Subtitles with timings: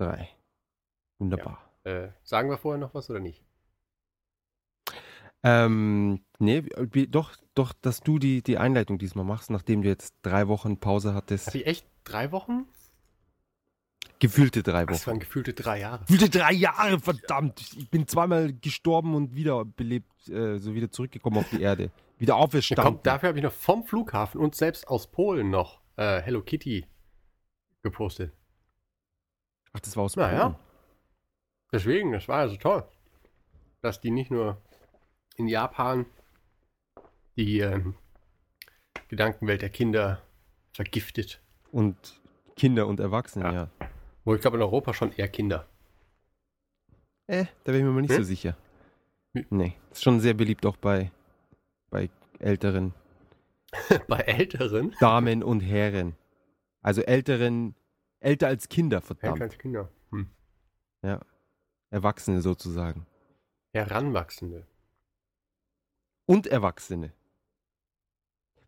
[0.00, 0.30] Drei.
[1.18, 1.58] Wunderbar.
[1.84, 3.44] Äh, sagen wir vorher noch was oder nicht?
[5.42, 10.14] Ähm, nee, wie, doch, doch, dass du die, die Einleitung diesmal machst, nachdem du jetzt
[10.22, 11.48] drei Wochen Pause hattest.
[11.48, 12.66] Hatte ich echt drei Wochen?
[14.20, 15.10] Gefühlte drei Das Wochen.
[15.12, 16.00] waren gefühlte drei Jahre.
[16.06, 17.60] Gefühlte drei Jahre, verdammt.
[17.60, 21.90] Ich bin zweimal gestorben und wieder belebt, äh, so wieder zurückgekommen auf die Erde.
[22.18, 23.00] Wieder Ja, komm, auferstanden.
[23.02, 26.86] dafür habe ich noch vom Flughafen und selbst aus Polen noch äh, Hello Kitty
[27.82, 28.32] gepostet.
[29.72, 30.48] Ach, das war aus Naja.
[30.50, 30.56] Polen.
[31.72, 32.84] Deswegen, das war also toll,
[33.82, 34.60] dass die nicht nur
[35.36, 36.06] in Japan
[37.36, 37.94] die ähm,
[39.08, 40.20] Gedankenwelt der Kinder
[40.74, 41.40] vergiftet.
[41.70, 42.20] Und
[42.56, 43.52] Kinder und Erwachsene, Ja.
[43.52, 43.70] ja.
[44.24, 45.66] Wo ich glaube in Europa schon eher Kinder.
[47.26, 48.16] Äh, da bin ich mir mal nicht Hm?
[48.18, 48.56] so sicher.
[49.34, 49.46] Hm.
[49.50, 51.10] Nee, ist schon sehr beliebt auch bei,
[51.90, 52.10] bei
[52.40, 52.92] älteren
[54.08, 54.96] Bei Älteren.
[54.98, 56.16] Damen und Herren.
[56.82, 57.76] Also älteren,
[58.20, 59.42] älter als Kinder, Älter verdammt.
[59.42, 59.90] als Kinder.
[60.10, 60.30] Hm.
[61.90, 63.06] Erwachsene sozusagen.
[63.72, 64.66] Heranwachsende.
[66.26, 67.12] Und Erwachsene.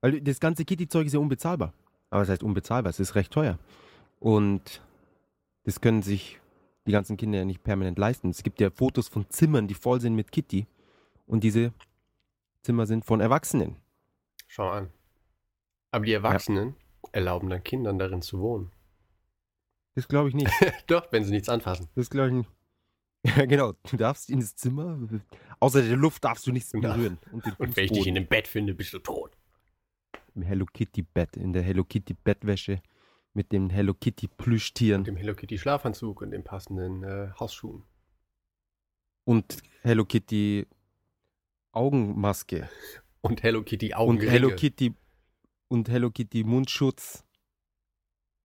[0.01, 1.73] Weil das ganze Kitty-Zeug ist ja unbezahlbar.
[2.11, 3.59] Aber das heißt unbezahlbar, es ist recht teuer.
[4.19, 4.83] Und
[5.65, 6.41] das können sich
[6.87, 8.31] die ganzen Kinder ja nicht permanent leisten.
[8.31, 10.67] Es gibt ja Fotos von Zimmern, die voll sind mit Kitty.
[11.27, 11.73] Und diese
[12.63, 13.77] Zimmer sind von Erwachsenen.
[14.49, 14.91] Schau an.
[15.93, 16.75] Aber die Erwachsenen
[17.13, 18.73] erlauben dann Kindern darin zu wohnen.
[19.95, 20.51] Das glaube ich nicht.
[20.87, 21.89] Doch, wenn sie nichts anfassen.
[21.95, 22.51] Das glaube ich nicht.
[23.25, 23.73] Ja, genau.
[23.91, 24.99] Du darfst in das Zimmer,
[25.61, 26.95] außer der Luft darfst du nichts Genau.
[26.95, 27.19] berühren.
[27.33, 29.37] Und, Und wenn ich dich in dem Bett finde, bist du tot.
[30.35, 32.81] Im Hello Kitty Bett, in der Hello Kitty Bettwäsche
[33.35, 37.83] mit den Hello Kitty Plüschtieren Mit dem Hello Kitty Schlafanzug und den passenden äh, Hausschuhen.
[39.25, 40.67] und Hello Kitty
[41.73, 42.69] Augenmaske
[43.21, 44.31] Und Hello Kitty und Augenringe.
[44.31, 44.95] Hello Kitty
[45.69, 47.25] und Hello Kitty Mundschutz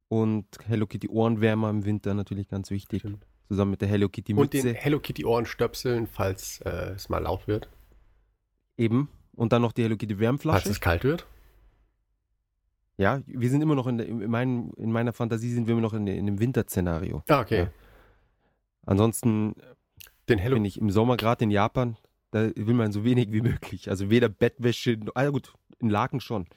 [0.10, 3.26] und Hello Kitty Ohrenwärmer im Winter natürlich ganz wichtig, Stimmt.
[3.48, 7.20] zusammen mit der Hello Kitty Und den Mütze Hello Kitty Ohrenstöpseln, falls äh, es mal
[7.20, 7.70] laut wird.
[8.78, 10.70] eben und dann noch die Hello Kitty Falls Wärmflasche.
[10.70, 11.26] es kalt wird.
[12.98, 15.82] Ja, wir sind immer noch in, der, in, meinem, in meiner Fantasie sind wir immer
[15.82, 17.22] noch in, in dem Winterszenario.
[17.30, 17.60] Ah, okay.
[17.64, 17.72] Ja.
[18.88, 19.54] Ansonsten
[20.30, 21.98] Den Hello bin ich im Sommer gerade in Japan,
[22.32, 23.90] da will man so wenig wie möglich.
[23.90, 26.48] Also weder Bettwäsche, ah gut, in Laken schon.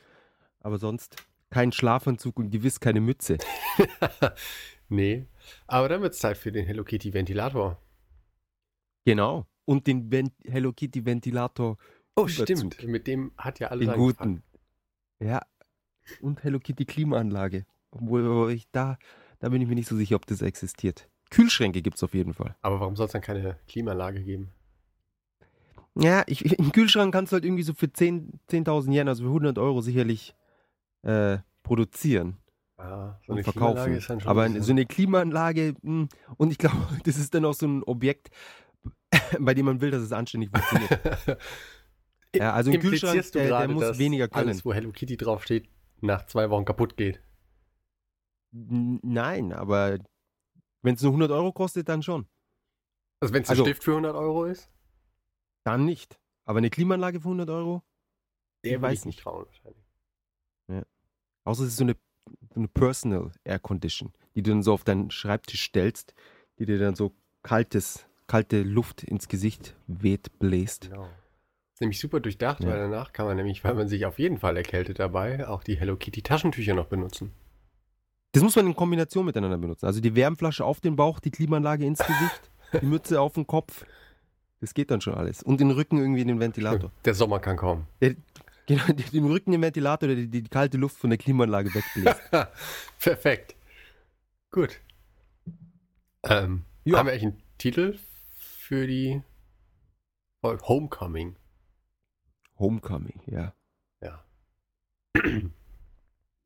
[0.60, 1.16] Aber sonst
[1.50, 3.38] kein Schlafanzug und gewiss keine Mütze.
[4.88, 5.26] nee.
[5.66, 7.80] Aber dann wird es Zeit für den Hello Kitty Ventilator.
[9.04, 9.46] Genau.
[9.64, 11.76] Und den Ven Hello Kitty Ventilator,
[12.16, 12.44] Oh, Überzug.
[12.44, 12.82] stimmt.
[12.86, 14.42] Mit dem hat ja alles den guten.
[15.20, 15.42] Ja.
[16.20, 17.66] Und Hello Kitty Klimaanlage.
[17.92, 18.98] Obwohl ich da,
[19.38, 21.08] da bin ich mir nicht so sicher, ob das existiert.
[21.30, 22.56] Kühlschränke gibt es auf jeden Fall.
[22.62, 24.50] Aber warum soll es dann keine Klimaanlage geben?
[25.94, 29.28] Ja, ich, im Kühlschrank kannst du halt irgendwie so für 10 10.000 Yen, also für
[29.28, 30.34] 100 Euro sicherlich
[31.02, 32.38] äh, produzieren.
[32.76, 34.00] Ah, so und verkaufen.
[34.26, 37.82] Aber ein so eine Klimaanlage, mh, und ich glaube, das ist dann auch so ein
[37.84, 38.30] Objekt,
[39.38, 41.38] bei dem man will, dass es anständig funktioniert.
[42.34, 44.48] ja, also ein Kühlschrank, der, der muss weniger können.
[44.48, 45.68] Alles, wo Hello Kitty draufsteht,
[46.00, 47.22] nach zwei Wochen kaputt geht.
[48.52, 49.98] Nein, aber
[50.82, 52.26] wenn es nur 100 Euro kostet, dann schon.
[53.20, 54.70] Also wenn es ein Also- Stift für 100 Euro ist,
[55.64, 56.18] Dann nicht.
[56.46, 57.82] Aber eine Klimaanlage für 100 Euro?
[58.64, 59.79] der weiß ich nicht trauen wahrscheinlich.
[61.44, 61.96] Außer es ist so eine,
[62.54, 66.14] so eine Personal Air Condition, die du dann so auf deinen Schreibtisch stellst,
[66.58, 70.90] die dir dann so kaltes, kalte Luft ins Gesicht weht, bläst.
[70.90, 71.08] Genau.
[71.74, 72.68] Ist nämlich super durchdacht, Ja.
[72.70, 75.76] weil danach kann man nämlich, weil man sich auf jeden Fall erkältet dabei, auch die
[75.76, 77.32] Hello Kitty Taschentücher noch benutzen.
[78.32, 79.86] Das muss man in Kombination miteinander benutzen.
[79.86, 82.50] Also die Wärmflasche auf den Bauch, die Klimaanlage ins Gesicht,
[82.80, 83.84] die Mütze auf den Kopf.
[84.60, 85.42] Das geht dann schon alles.
[85.42, 86.92] Und den Rücken irgendwie in den Ventilator.
[87.06, 87.86] Der Sommer kann kommen.
[88.70, 92.20] Genau, den Rücken im Ventilator, der die, die kalte Luft von der Klimaanlage wegbläst.
[93.00, 93.56] Perfekt.
[94.52, 94.80] Gut.
[96.22, 96.98] Ähm, Ja.
[96.98, 97.98] Haben wir eigentlich einen Titel
[98.36, 99.22] für die
[100.40, 100.62] Folge?
[100.68, 101.34] Homecoming.
[102.60, 103.54] Homecoming, ja.
[104.00, 104.24] Ja.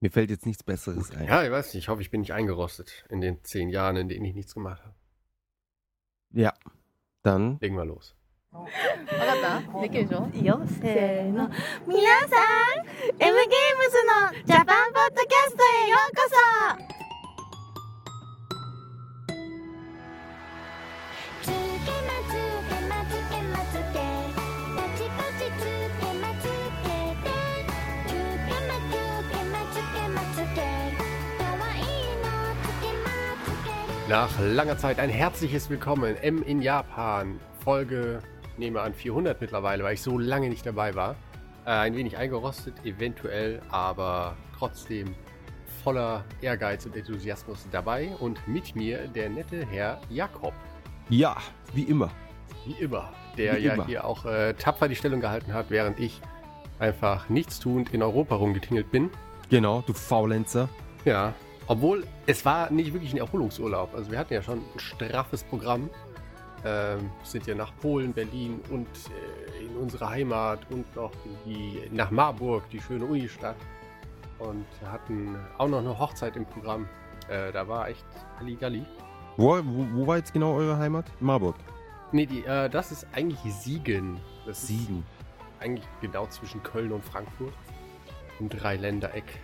[0.00, 1.26] Mir fällt jetzt nichts Besseres ein.
[1.26, 1.82] Ja, ich weiß nicht.
[1.84, 4.82] Ich hoffe, ich bin nicht eingerostet in den zehn Jahren, in denen ich nichts gemacht
[4.82, 4.94] habe.
[6.30, 6.54] Ja.
[7.22, 8.16] Dann Legen wir los.
[8.54, 8.70] わか
[9.34, 9.80] った？
[9.82, 10.28] できるでしょ？
[10.32, 10.60] いいよ。
[10.80, 11.50] せーの。
[11.88, 12.78] 皆さん
[13.18, 13.34] M ゲーム
[13.90, 16.34] ズのジャパンポッドキャストへようこそ。
[21.42, 22.32] つけまつ
[22.70, 23.98] けまつけまつけ
[24.76, 25.60] パチパチつ
[25.98, 26.88] けまつけ
[27.24, 27.26] て
[28.06, 28.08] つ
[28.46, 28.94] けまつ
[29.30, 30.62] けまつけまつけ。
[31.38, 32.26] かわいいの
[32.62, 33.10] つけま
[33.42, 33.66] つけ
[33.98, 36.16] る Nach langer Zeit ein herzliches Willkommen.
[36.22, 37.40] M in Japan.
[37.64, 38.20] Folge,
[38.58, 41.16] nehme an, 400 mittlerweile, weil ich so lange nicht dabei war.
[41.66, 45.14] Äh, ein wenig eingerostet, eventuell, aber trotzdem
[45.82, 50.54] voller Ehrgeiz und Enthusiasmus dabei und mit mir der nette Herr Jakob.
[51.10, 51.36] Ja,
[51.74, 52.10] wie immer.
[52.64, 53.12] Wie immer.
[53.36, 53.86] Der Wie ja immer.
[53.86, 56.20] hier auch äh, tapfer die Stellung gehalten hat, während ich
[56.78, 59.10] einfach nichtstuend in Europa rumgetingelt bin.
[59.50, 60.68] Genau, du Faulenzer.
[61.04, 61.34] Ja.
[61.66, 63.94] Obwohl, es war nicht wirklich ein Erholungsurlaub.
[63.94, 65.90] Also wir hatten ja schon ein straffes Programm.
[66.64, 71.12] Ähm, sind ja nach Polen, Berlin und äh, in unsere Heimat und noch
[71.44, 73.56] die, nach Marburg, die schöne Unistadt.
[74.38, 76.88] Und hatten auch noch eine Hochzeit im Programm.
[77.28, 78.04] Äh, da war echt
[78.38, 78.84] Halligalli.
[79.36, 81.06] Wo, wo, wo war jetzt genau eure Heimat?
[81.20, 81.56] Marburg.
[82.12, 84.20] Nee, die, äh, das ist eigentlich Siegen.
[84.46, 85.04] Das ist Siegen.
[85.60, 87.54] eigentlich genau zwischen Köln und Frankfurt.
[88.40, 89.40] Im Dreiländereck.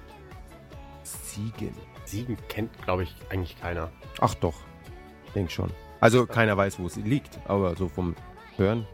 [1.02, 1.74] Siegen.
[2.04, 3.90] Siegen kennt, glaube ich, eigentlich keiner.
[4.20, 4.54] Ach doch,
[5.34, 5.70] denk schon.
[6.00, 8.14] Also keiner weiß, wo es liegt, aber so vom
[8.56, 8.86] Hören.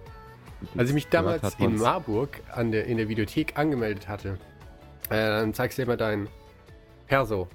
[0.77, 1.77] Als ich mich damals in.
[1.77, 4.39] Marburg an der, in der Videothek angemeldet hatte,
[5.11, 6.29] äh, dann zeigst du dir mal dein
[7.07, 7.49] Perso.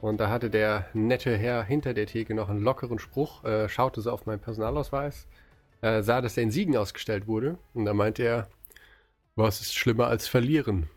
[0.00, 4.02] Und da hatte der nette Herr hinter der Theke noch einen lockeren Spruch, äh, schaute
[4.02, 5.26] so auf meinen Personalausweis,
[5.80, 7.58] äh, sah, dass der in Siegen ausgestellt wurde.
[7.74, 8.48] Und da meinte er,
[9.34, 10.88] was ist schlimmer als verlieren?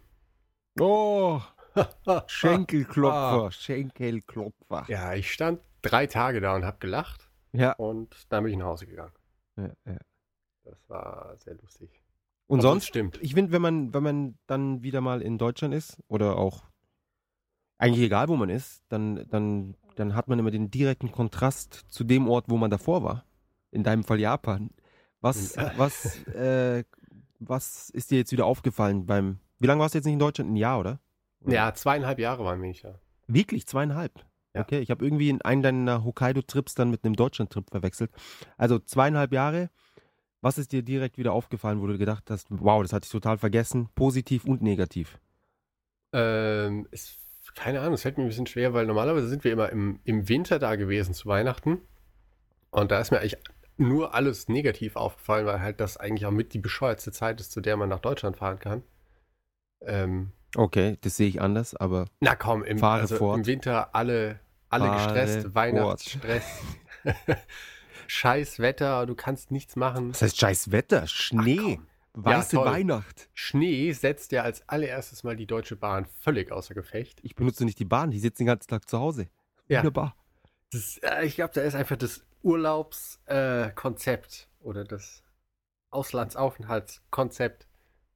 [0.80, 1.42] Oh,
[2.06, 2.24] Ah.
[2.28, 4.86] Schenkelklopfer, Schenkelklopfer.
[4.88, 7.29] Ja, ich stand drei Tage da und habe gelacht.
[7.54, 7.74] Ja.
[7.74, 9.14] Und dann bin ich nach Hause gegangen.
[9.58, 9.98] ja, ja.
[10.64, 11.90] Das war sehr lustig.
[12.48, 13.20] Und es sonst, stimmt.
[13.22, 16.64] ich finde, wenn man, wenn man dann wieder mal in Deutschland ist oder auch
[17.78, 22.04] eigentlich egal, wo man ist, dann, dann, dann hat man immer den direkten Kontrast zu
[22.04, 23.26] dem Ort, wo man davor war.
[23.72, 24.72] In deinem Fall Japan.
[25.22, 26.84] Was, äh, was, äh,
[27.40, 30.52] was ist dir jetzt wieder aufgefallen beim, wie lange warst du jetzt nicht in Deutschland?
[30.52, 31.00] Ein Jahr, oder?
[31.42, 31.54] Oder?
[31.54, 33.00] Ja, zweieinhalb Jahre waren wir nicht da.
[33.28, 34.26] Wirklich, zweieinhalb.
[34.60, 34.64] Ja.
[34.66, 38.12] Okay, ich habe irgendwie in einen deiner Hokkaido-Trips dann mit einem Deutschland-Trip verwechselt.
[38.58, 39.70] Also zweieinhalb Jahre.
[40.42, 43.38] Was ist dir direkt wieder aufgefallen, wo du gedacht hast, wow, das hatte ich total
[43.38, 45.20] vergessen, positiv und negativ?
[46.14, 47.20] Ähm, ist,
[47.56, 50.30] keine Ahnung, es fällt mir ein bisschen schwer, weil normalerweise sind wir immer im, im
[50.30, 51.82] Winter da gewesen zu Weihnachten.
[52.72, 53.38] Und da ist mir eigentlich
[53.76, 57.60] nur alles negativ aufgefallen, weil halt das eigentlich auch mit die bescheuertste Zeit ist, zu
[57.60, 58.84] der man nach Deutschland fahren kann.
[59.82, 63.38] Ähm, Okay, das sehe ich anders, aber na komm, im, Fahre also fort.
[63.38, 64.40] im Winter alle,
[64.70, 65.56] alle gestresst.
[65.56, 66.44] Weihnachtsstress,
[68.08, 70.10] scheiß Wetter, du kannst nichts machen.
[70.12, 71.08] was heißt scheiß Wetter?
[71.08, 71.80] Schnee,
[72.14, 72.66] weiße Ja.
[72.66, 73.30] Weihnacht.
[73.34, 77.20] Schnee setzt ja als allererstes mal die Deutsche Bahn völlig außer Gefecht.
[77.24, 79.28] Ich benutze nicht die Bahn, die sitzen den ganzen Tag zu Hause.
[79.68, 79.80] Ja.
[79.80, 80.16] Wunderbar.
[80.72, 85.24] Das, äh, ich glaube, da ist einfach das Urlaubskonzept äh, oder das
[85.92, 87.68] Auslandsaufenthaltskonzept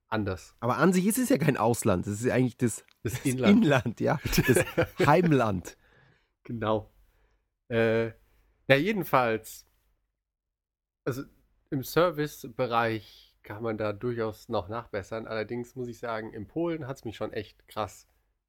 [0.08, 0.54] anders.
[0.60, 3.24] Aber an sich ist es ja kein Ausland, das ist ja eigentlich das, Das das
[3.24, 3.64] Inland.
[3.64, 4.64] Inland, ja, das
[5.06, 5.76] Heimland.
[6.44, 6.90] Genau.
[7.68, 8.06] Äh,
[8.68, 9.66] ja, jedenfalls.
[11.06, 11.22] Also
[11.70, 15.26] im Servicebereich kann man da durchaus noch nachbessern.
[15.26, 18.06] Allerdings muss ich sagen, in Polen hat es mich schon echt krass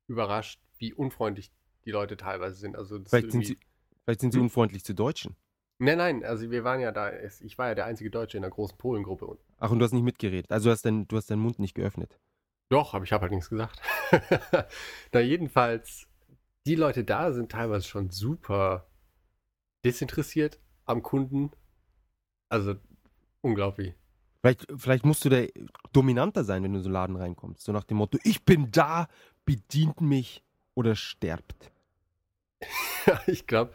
[0.07, 1.51] überrascht, wie unfreundlich
[1.83, 2.75] die Leute teilweise sind.
[2.77, 3.57] Also Vielleicht sind, sie,
[4.03, 4.45] vielleicht sind sie Hm.
[4.45, 5.35] unfreundlich zu Deutschen.
[5.77, 8.51] Nein, nein, also wir waren ja da, ich war ja der einzige Deutsche in der
[8.51, 9.37] großen Polengruppe.
[9.57, 10.49] Ach, und du hast nicht mitgeredet.
[10.49, 12.17] Also du hast, dein, du hast deinen Mund nicht geöffnet.
[12.69, 13.81] doch, aber ich habe halt nichts gesagt.
[15.11, 16.07] Na, jedenfalls,
[16.65, 18.87] die Leute da sind teilweise schon super
[19.83, 21.51] desinteressiert am Kunden.
[22.49, 22.75] Also
[23.41, 23.93] unglaublich.
[24.41, 25.43] Vielleicht, vielleicht musst du da
[25.91, 27.63] dominanter sein, wenn du in so einen Laden reinkommst.
[27.63, 29.07] So nach dem Motto, ich bin da,
[29.45, 30.43] bedient mich
[30.75, 31.71] oder sterbt.
[33.27, 33.73] ich glaube,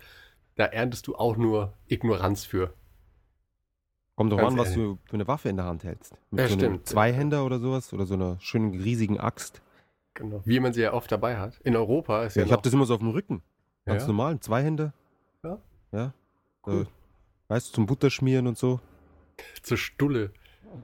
[0.54, 2.74] da erntest du auch nur Ignoranz für.
[4.16, 6.12] Kommt doch an, was du für eine Waffe in der Hand hältst.
[6.30, 6.86] Mit Ja, so einem stimmt.
[6.86, 9.62] Zweihänder oder sowas oder so einer schönen riesigen Axt.
[10.20, 10.42] Genau.
[10.44, 11.58] Wie man sie ja oft dabei hat.
[11.64, 13.42] In Europa ist Ja, ja, ich habe das immer so auf dem Rücken.
[13.86, 14.08] Ganz Ja?
[14.08, 14.92] normal, ein Zweihänder.
[15.42, 15.58] Ja?
[15.92, 16.14] Ja.
[16.66, 16.84] Cool.
[16.84, 16.90] So,
[17.48, 18.80] weißt du, zum Butterschmieren und so.
[19.62, 20.32] zur Stulle.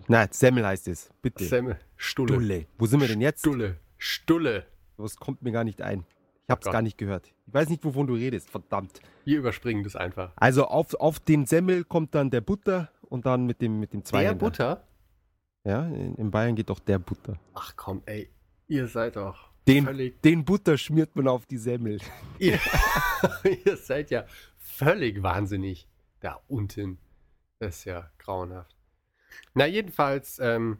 [0.08, 1.10] Nein, Semmel heißt es.
[1.22, 1.44] Bitte.
[1.44, 1.78] Semme.
[1.96, 2.34] Stulle.
[2.34, 2.66] Stulle.
[2.78, 3.40] Wo sind wir denn jetzt?
[3.40, 3.76] Stulle.
[3.98, 4.66] Stulle.
[4.96, 6.04] Das kommt mir gar nicht ein.
[6.44, 6.72] Ich hab's Gott.
[6.72, 7.32] gar nicht gehört.
[7.46, 8.50] Ich weiß nicht, wovon du redest.
[8.50, 9.00] Verdammt.
[9.24, 10.32] Wir überspringen das einfach.
[10.36, 14.00] Also auf, auf den Semmel kommt dann der Butter und dann mit dem, mit dem
[14.00, 14.34] Der Zweihänder.
[14.46, 14.84] Butter?
[15.64, 17.36] Ja, in, in Bayern geht doch der Butter.
[17.54, 18.30] Ach komm, ey.
[18.68, 22.00] Ihr seid doch Den, den Butter schmiert man auf die Semmel.
[22.38, 22.58] Ihr,
[23.64, 24.26] ihr seid ja
[24.58, 25.88] völlig wahnsinnig
[26.20, 26.98] da unten.
[27.58, 28.76] Das ist ja grauenhaft.
[29.54, 30.78] Na, jedenfalls, ähm,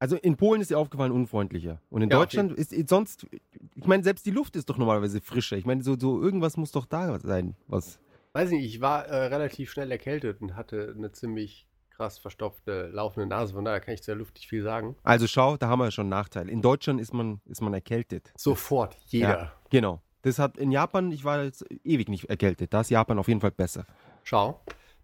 [0.00, 1.80] Also in Polen ist dir aufgefallen unfreundlicher.
[1.90, 3.26] Und in Ja, Deutschland ist, ist sonst,
[3.74, 5.56] ich meine, selbst die Luft ist doch normalerweise frischer.
[5.56, 7.56] Ich meine, so, so irgendwas muss doch da sein.
[7.68, 7.98] Was?
[8.32, 11.67] weiß nicht, ich war äh, relativ schnell erkältet und hatte eine ziemlich
[11.98, 13.54] krass verstopfte, laufende Nase.
[13.54, 14.96] Von daher kann ich zur Luft nicht viel sagen.
[15.02, 16.48] Also schau, da haben wir schon einen Nachteil.
[16.48, 18.32] In Deutschland ist man, ist man erkältet.
[18.36, 19.28] Sofort, jeder.
[19.28, 20.00] Ja, genau.
[20.22, 22.72] Das hat in Japan, ich war jetzt ewig nicht erkältet.
[22.72, 23.84] Da ist Japan auf jeden Fall besser.
[24.22, 24.60] Schau.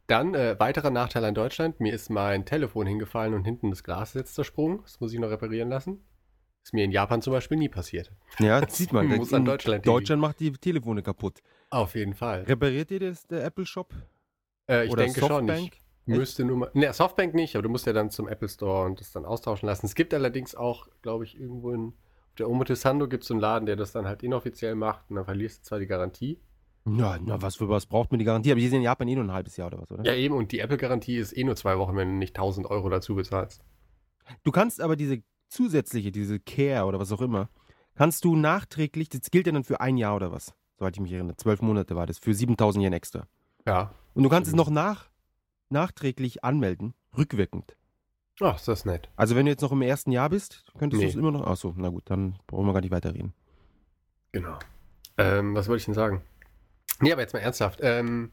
[0.06, 1.80] Dann äh, weiterer Nachteil an Deutschland.
[1.80, 4.80] Mir ist mein Telefon hingefallen und hinten das Glas ist jetzt zersprungen.
[4.82, 6.04] Das muss ich noch reparieren lassen.
[6.62, 8.12] Ist mir in Japan zum Beispiel nie passiert.
[8.38, 9.06] Ja, das sieht man.
[9.16, 9.86] Muss an Deutschland.
[9.86, 11.40] Deutschland macht die Telefone kaputt.
[11.70, 12.42] Auf jeden Fall.
[12.42, 13.92] Repariert ihr das, der Apple Shop?
[14.68, 15.28] Äh, ich Oder denke schon.
[15.28, 15.72] Softbank?
[15.74, 16.70] Ich müsste nur mal.
[16.74, 19.66] Ne, Softbank nicht, aber du musst ja dann zum Apple Store und das dann austauschen
[19.66, 19.86] lassen.
[19.86, 21.94] Es gibt allerdings auch, glaube ich, irgendwo in
[22.34, 25.14] auf der Omotesando gibt es so einen Laden, der das dann halt inoffiziell macht und
[25.14, 26.40] dann verlierst du zwar die Garantie.
[26.84, 28.50] Ja, na, was für was braucht man die Garantie?
[28.50, 30.04] Aber die sind in Japan eh nur ein halbes Jahr oder was, oder?
[30.04, 32.88] Ja, eben, und die Apple-Garantie ist eh nur zwei Wochen, wenn du nicht 1000 Euro
[32.88, 33.64] dazu bezahlst.
[34.42, 37.50] Du kannst aber diese zusätzliche, diese Care oder was auch immer,
[37.94, 41.12] kannst du nachträglich, das gilt ja dann für ein Jahr oder was, soweit ich mich
[41.12, 43.28] erinnere, zwölf Monate war das, für 7000 Yen extra.
[43.64, 43.94] Ja.
[44.12, 45.08] Und du kannst es noch nach,
[45.70, 47.76] nachträglich anmelden, rückwirkend.
[48.40, 49.08] Ach, ist das nett.
[49.16, 51.10] Also wenn du jetzt noch im ersten Jahr bist, könntest du Nee.
[51.10, 53.32] es immer noch, achso, na gut, dann brauchen wir gar nicht weiterreden.
[54.32, 54.58] Genau.
[55.16, 56.22] Ähm, was wollte ich denn sagen?
[57.00, 57.78] Nee, aber jetzt mal ernsthaft.
[57.82, 58.32] Ähm,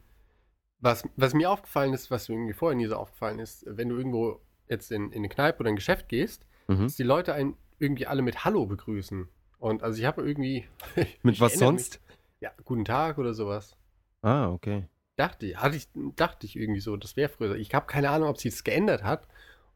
[0.79, 3.97] was, was mir aufgefallen ist, was mir irgendwie vorher nie so aufgefallen ist, wenn du
[3.97, 6.83] irgendwo jetzt in, in eine Kneipe oder ein Geschäft gehst, Mhm.
[6.83, 9.27] dass die Leute einen irgendwie alle mit Hallo begrüßen.
[9.57, 10.65] Und also ich habe irgendwie.
[11.23, 11.99] Mit was sonst?
[12.07, 13.75] Mich, ja, guten Tag oder sowas.
[14.21, 14.85] Ah, okay.
[15.17, 17.55] Dachte ich, hatte ich, dachte ich irgendwie so, das wäre früher.
[17.55, 19.27] Ich habe keine Ahnung, ob sich das geändert hat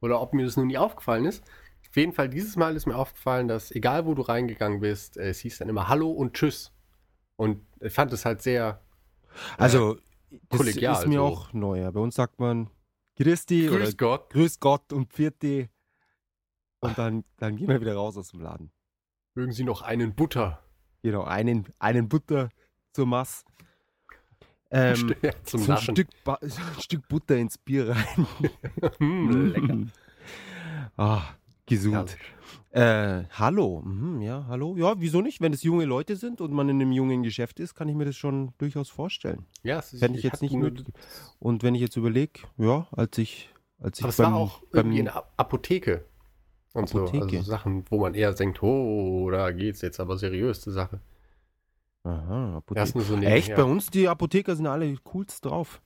[0.02, 1.44] oder ob mir das noch nie aufgefallen ist.
[1.90, 5.30] Auf jeden Fall, dieses Mal ist mir aufgefallen, dass egal wo du reingegangen bist, äh,
[5.30, 6.74] es hieß dann immer Hallo und Tschüss.
[7.38, 8.82] Und ich fand es halt sehr
[9.58, 9.98] Also,
[10.50, 11.26] das kollegial ist mir so.
[11.26, 11.90] auch neu.
[11.92, 12.70] Bei uns sagt man
[13.18, 14.30] Christi oder Grüß Gott.
[14.30, 15.70] Grüß Gott und Pfiat
[16.80, 18.72] Und dann, dann gehen wir wieder raus aus dem Laden.
[19.36, 20.62] Mögen Sie noch einen Butter
[21.06, 22.50] Genau, einen, einen Butter
[22.92, 23.46] zur Mass.
[24.78, 25.78] Ähm, zum so ein?
[25.78, 26.52] Stück, Ba- ein
[26.82, 28.28] Stück Butter ins Bier rein.
[29.00, 29.78] Hm, lecker.
[30.98, 31.22] Ah,
[31.66, 32.18] gesund.
[32.72, 33.82] Äh, hallo.
[33.86, 34.76] Mhm, ja, hallo.
[34.78, 35.40] Ja, wieso nicht?
[35.42, 38.06] Wenn es junge Leute sind und man in einem jungen Geschäft ist, kann ich mir
[38.06, 39.46] das schon durchaus vorstellen.
[39.64, 40.72] Ja, es ist, Fände ich jetzt hatte nicht nur-.
[41.40, 44.62] Und wenn ich jetzt überlege, ja, als ich, als ich Aber es beim, war auch
[44.74, 46.04] irgendwie in A- Apotheke.
[46.74, 47.00] Und so.
[47.06, 47.38] Apotheke.
[47.38, 51.00] Also Sachen, wo man eher denkt, oh, da geht's jetzt aber seriös zur Sache.
[52.06, 52.80] Aha, Apotheke.
[52.80, 53.48] Erst nur so Echt?
[53.50, 53.56] nebenher.
[53.56, 55.82] Bei uns, die Apotheker sind alle coolst drauf.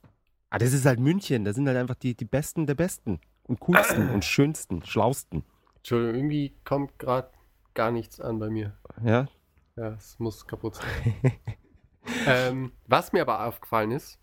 [0.50, 1.46] Ah, das ist halt München.
[1.46, 3.20] Da sind halt einfach die, die Besten der Besten.
[3.44, 5.44] Und coolsten und schönsten, schlausten.
[5.78, 7.30] Entschuldigung, irgendwie kommt gerade
[7.74, 8.78] gar nichts an bei mir.
[9.04, 9.28] Ja?
[9.78, 11.16] Ja, es muss kaputt sein.
[12.28, 14.20] ähm, was mir aber aufgefallen ist,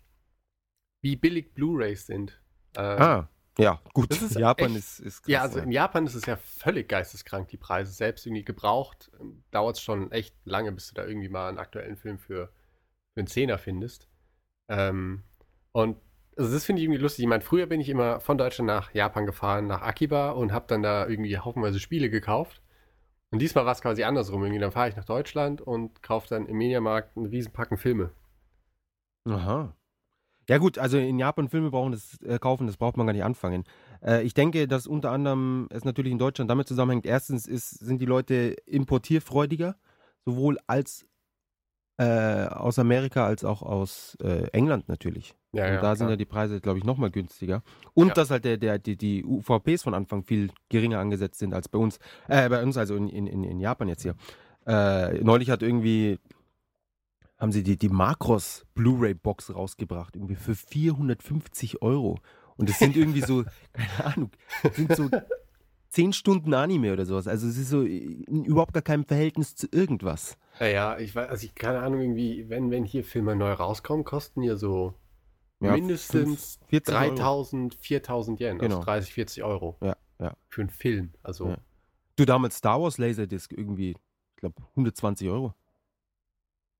[1.01, 2.39] wie billig Blu-Rays sind.
[2.75, 4.11] Ähm, Ah, ja, gut.
[4.11, 5.31] Ist Japan echt- ist, ist krass.
[5.31, 5.63] Ja, also ja.
[5.63, 7.91] in Japan ist es ja völlig geisteskrank, die Preise.
[7.91, 9.11] Selbst irgendwie gebraucht,
[9.51, 12.47] dauert es schon echt lange, bis du da irgendwie mal einen aktuellen Film für,
[13.13, 14.07] für einen Zehner findest.
[14.69, 15.23] Ähm,
[15.71, 15.97] und
[16.37, 17.23] also das finde ich irgendwie lustig.
[17.23, 20.67] Ich meine, früher bin ich immer von Deutschland nach Japan gefahren, nach Akiba und habe
[20.67, 22.61] dann da irgendwie haufenweise Spiele gekauft.
[23.31, 24.43] Und diesmal war es quasi andersrum.
[24.43, 28.11] Irgendwie dann fahre ich nach Deutschland und kaufe dann im Mediamarkt einen Riesenpacken Filme.
[29.27, 29.75] Aha.
[30.49, 33.23] Ja gut, also in Japan Filme brauchen das äh, kaufen, das braucht man gar nicht
[33.25, 33.65] anfangen.
[34.01, 37.05] Äh, ich denke, dass unter anderem es natürlich in Deutschland damit zusammenhängt.
[37.05, 39.75] Erstens ist, sind die Leute importierfreudiger,
[40.25, 41.05] sowohl als
[41.99, 45.33] äh, aus Amerika als auch aus äh, England natürlich.
[45.51, 46.09] Ja, Und ja, da sind klar.
[46.11, 47.63] ja die Preise, glaube ich, nochmal günstiger.
[47.95, 48.13] Und Ja.
[48.13, 51.79] dass halt der, der, die, die UVPs von Anfang viel geringer angesetzt sind als bei
[51.79, 51.97] uns.
[52.27, 54.15] Äh, bei uns, also in, in, in in Japan jetzt hier.
[54.67, 56.19] Äh, neulich hat irgendwie,
[57.37, 62.19] haben sie die, die Macros Blu-ray-Box rausgebracht, irgendwie für 450 Euro.
[62.57, 64.31] Und das sind irgendwie so, keine Ahnung,
[64.73, 65.09] sind so
[65.89, 67.27] 10 Stunden Anime oder sowas.
[67.27, 70.37] Also es ist so in überhaupt gar keinem Verhältnis zu irgendwas.
[70.59, 74.03] Ja, ja, ich weiß, also ich keine Ahnung, irgendwie, wenn, wenn hier Filme neu rauskommen,
[74.03, 74.95] kosten hier so
[75.59, 77.15] Ja, mindestens 40 Euro.
[77.15, 78.75] 3000, 4000 Yen, Genau.
[78.77, 79.77] also 30, 40 Euro.
[79.81, 80.35] Ja, ja.
[80.49, 81.13] Für einen Film.
[81.21, 81.57] Also, Ja.
[82.15, 85.53] Du damals Star Wars Laserdisc irgendwie, ich glaube 120 Euro.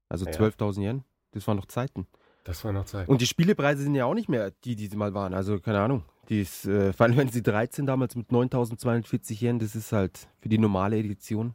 [0.09, 0.37] Also Ja, ja.
[0.39, 1.03] 12.000 Yen.
[1.31, 2.07] Das waren noch Zeiten.
[2.43, 3.09] das war noch Zeit.
[3.09, 5.33] Und die Spielepreise sind ja auch nicht mehr die, die sie mal waren.
[5.33, 6.03] Also keine Ahnung.
[6.29, 10.27] Die ist, äh, vor allem wenn sie 13 damals mit 9.240 Yen, das ist halt
[10.39, 11.53] für die normale Edition.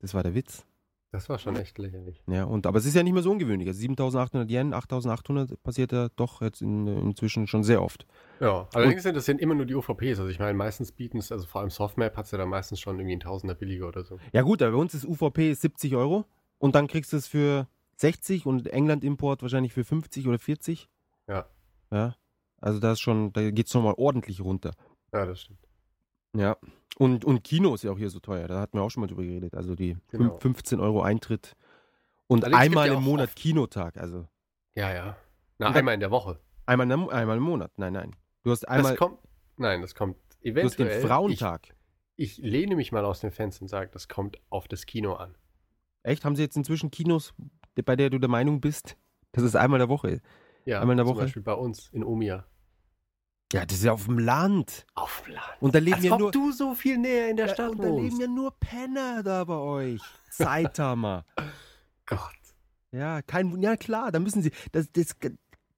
[0.00, 0.64] Das war der Witz.
[1.10, 2.22] das war schon echt lächerlich.
[2.26, 3.66] Ja, und, aber es ist ja nicht mehr so ungewöhnlich.
[3.68, 8.06] Also 7.800 Yen, 8.800 passiert ja doch jetzt in, inzwischen schon sehr oft.
[8.40, 10.18] Ja, allerdings sind das sind immer nur die UVPs.
[10.20, 12.80] Also ich meine, meistens bieten es, also vor allem Softmap hat es ja dann meistens
[12.80, 14.18] schon irgendwie ein Tausender billiger oder so.
[14.32, 16.26] Ja gut, aber bei uns ist UVP 70 Euro
[16.58, 17.66] und dann kriegst du es für
[17.96, 20.88] 60 und England-Import wahrscheinlich für 50 oder 40.
[21.28, 21.46] Ja.
[21.90, 22.14] Ja,
[22.60, 24.72] also da ist schon, da geht es schon mal ordentlich runter.
[25.12, 25.60] Ja, das stimmt.
[26.36, 26.56] Ja.
[26.98, 29.06] Und, und Kino ist ja auch hier so teuer, da hatten wir auch schon mal
[29.06, 29.54] drüber geredet.
[29.54, 30.38] Also die Genau.
[30.38, 31.54] 15 Euro Eintritt
[32.26, 33.96] und Allerdings einmal ja im Monat oft- Kinotag.
[33.98, 34.26] Also
[34.74, 35.16] Ja, ja.
[35.58, 36.38] Na, einmal in der Woche.
[36.66, 37.72] einmal, im- einmal im Monat.
[37.76, 38.16] Nein, nein.
[38.42, 39.18] Du hast einmal, das kommt,
[39.56, 41.00] nein, das kommt du hast den eventuell.
[41.06, 41.74] Frauentag.
[42.16, 45.14] Ich, ich lehne mich mal aus dem Fenster und sage, das kommt auf das Kino
[45.14, 45.36] an.
[46.02, 46.24] Echt?
[46.24, 47.34] Haben sie jetzt inzwischen Kinos,
[47.84, 48.96] bei der du der Meinung bist,
[49.32, 50.22] dass es einmal in der Woche ist?
[50.64, 51.24] Ja, Einmal in der zum Woche?
[51.24, 52.44] Beispiel bei uns in Omiya.
[53.52, 54.84] Ja, das ist ja auf dem Land.
[54.94, 55.46] Auf dem Land.
[55.60, 56.30] Und da leben Als ja ob nur.
[56.32, 59.54] du so viel näher in der Stadt und da leben ja nur Penner da bei
[59.56, 60.02] euch.
[60.30, 61.24] Saitama.
[62.06, 62.20] Gott.
[62.90, 63.60] ja, kein.
[63.62, 64.50] Ja, klar, da müssen sie.
[64.72, 65.14] Das, das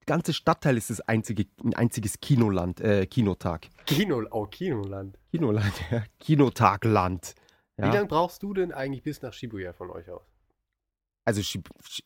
[0.06, 3.68] ganze Stadtteil ist das einzige, ein einziges Kinoland, äh, Kinotag.
[3.84, 5.18] Kino, oh, Kinoland.
[5.30, 6.02] Kinoland, ja.
[6.18, 7.34] Kinotagland.
[7.76, 7.92] Wie Ja.
[7.92, 10.22] lange brauchst du denn eigentlich bis nach Shibuya von euch aus?
[11.28, 11.42] Also,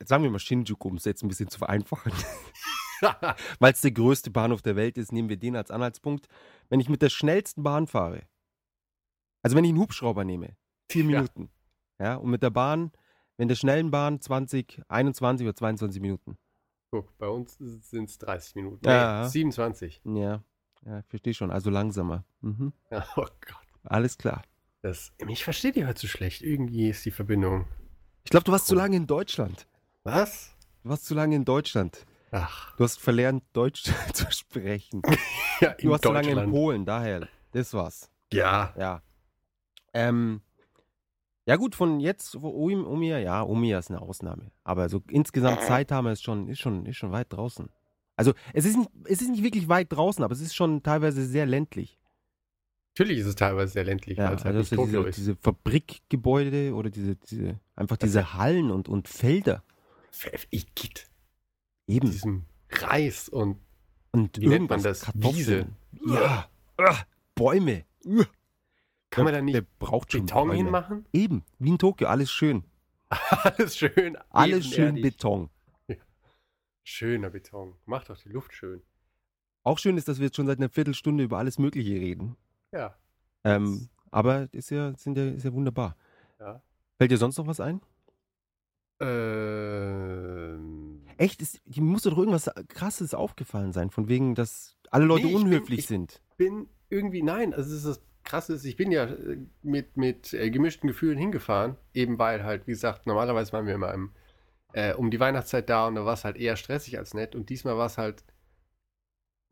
[0.05, 2.11] sagen wir mal Shinjuku, um es jetzt ein bisschen zu vereinfachen.
[3.61, 6.27] Weil es der größte Bahnhof der Welt ist, nehmen wir den als Anhaltspunkt.
[6.71, 8.25] Wenn ich mit der schnellsten Bahn fahre,
[9.45, 10.57] also wenn ich einen Hubschrauber nehme,
[10.91, 11.09] vier Ja.
[11.21, 11.51] Minuten.
[12.01, 12.91] Ja, und mit der Bahn,
[13.37, 16.37] wenn der schnellen Bahn 20, 21 oder 22 Minuten.
[16.91, 18.85] Guck, bei uns sind es 30 Minuten.
[18.85, 19.23] Ja.
[19.23, 20.01] Nee, 27.
[20.05, 20.43] Ja,
[20.85, 21.53] ja, verstehe schon.
[21.53, 22.25] Also langsamer.
[22.41, 22.73] Mhm.
[22.91, 23.69] Ja, oh Gott.
[23.85, 24.43] Alles klar.
[24.81, 26.43] Das, ich verstehe die heute so schlecht.
[26.43, 27.69] Irgendwie ist die Verbindung.
[28.25, 29.67] Ich glaube, du warst zu lange in Deutschland.
[30.05, 30.55] Was?
[30.83, 32.07] Du warst zu lange in Deutschland.
[32.31, 35.03] Ach, Du hast verlernt, Deutsch zu sprechen.
[35.61, 36.51] ja, in Du warst zu lange in.
[36.51, 37.29] Polen, daher.
[37.53, 38.11] Das war's.
[38.33, 38.73] Ja.
[38.79, 39.03] Ja.
[39.93, 40.41] Ähm,
[41.45, 44.51] ja gut, von jetzt, wo Omiya, ja, Omiya ist eine Ausnahme.
[44.65, 47.69] Aber so insgesamt Saitama ist schon, ist schon, ist schon weit draußen.
[48.17, 51.25] Also es ist, nicht, es ist nicht wirklich weit draußen, aber es ist schon teilweise
[51.27, 51.99] sehr ländlich.
[52.95, 57.17] Natürlich ist es teilweise sehr ländlich, Ja, halt also nicht diese, diese Fabrikgebäude oder diese,
[57.17, 59.63] diese einfach diese Hallen und, und Felder.
[60.51, 61.09] Igitt.
[61.87, 62.11] Eben.
[62.11, 63.57] Diesem Reis und
[64.13, 65.03] Und wie nennt man das?
[65.03, 65.75] Kartoffeln.
[66.07, 66.51] Ja.
[66.77, 66.99] Ah,
[67.35, 67.85] Bäume.
[69.09, 70.57] Kann man da nicht braucht schon Beton Bäume.
[70.57, 71.07] hinmachen?
[71.15, 72.65] Eben, wie in Tokio, alles schön.
[73.11, 74.17] Alles schön.
[74.31, 74.95] Alles schön.
[75.03, 75.51] Beton.
[76.83, 77.75] Schöner Beton.
[77.85, 78.83] Macht doch die Luft schön.
[79.65, 82.37] Auch schön ist, dass wir jetzt schon seit einer Viertelstunde über alles Mögliche reden.
[82.73, 82.95] Ja.
[83.45, 85.97] Ähm, aber ist ja, sind ja, ist ja wunderbar.
[86.41, 86.63] Ja.
[86.99, 87.81] Fällt dir sonst noch was ein?
[89.73, 91.43] Ähm, Echt?
[91.43, 95.37] Ist, hier muss doch irgendwas Krasses aufgefallen sein, von wegen, dass alle Leute Nee, ich
[95.39, 96.21] bin- unhöflich ich- sind.
[96.37, 100.33] bin irgendwie, nein, also es ist das Krasse, ist, ich bin ja äh, mit, mit
[100.33, 104.13] äh, gemischten Gefühlen hingefahren, eben weil halt, wie gesagt, normalerweise waren wir immer im,
[104.73, 107.51] äh, um die Weihnachtszeit da und da war es halt eher stressig als nett und
[107.51, 108.25] diesmal war es halt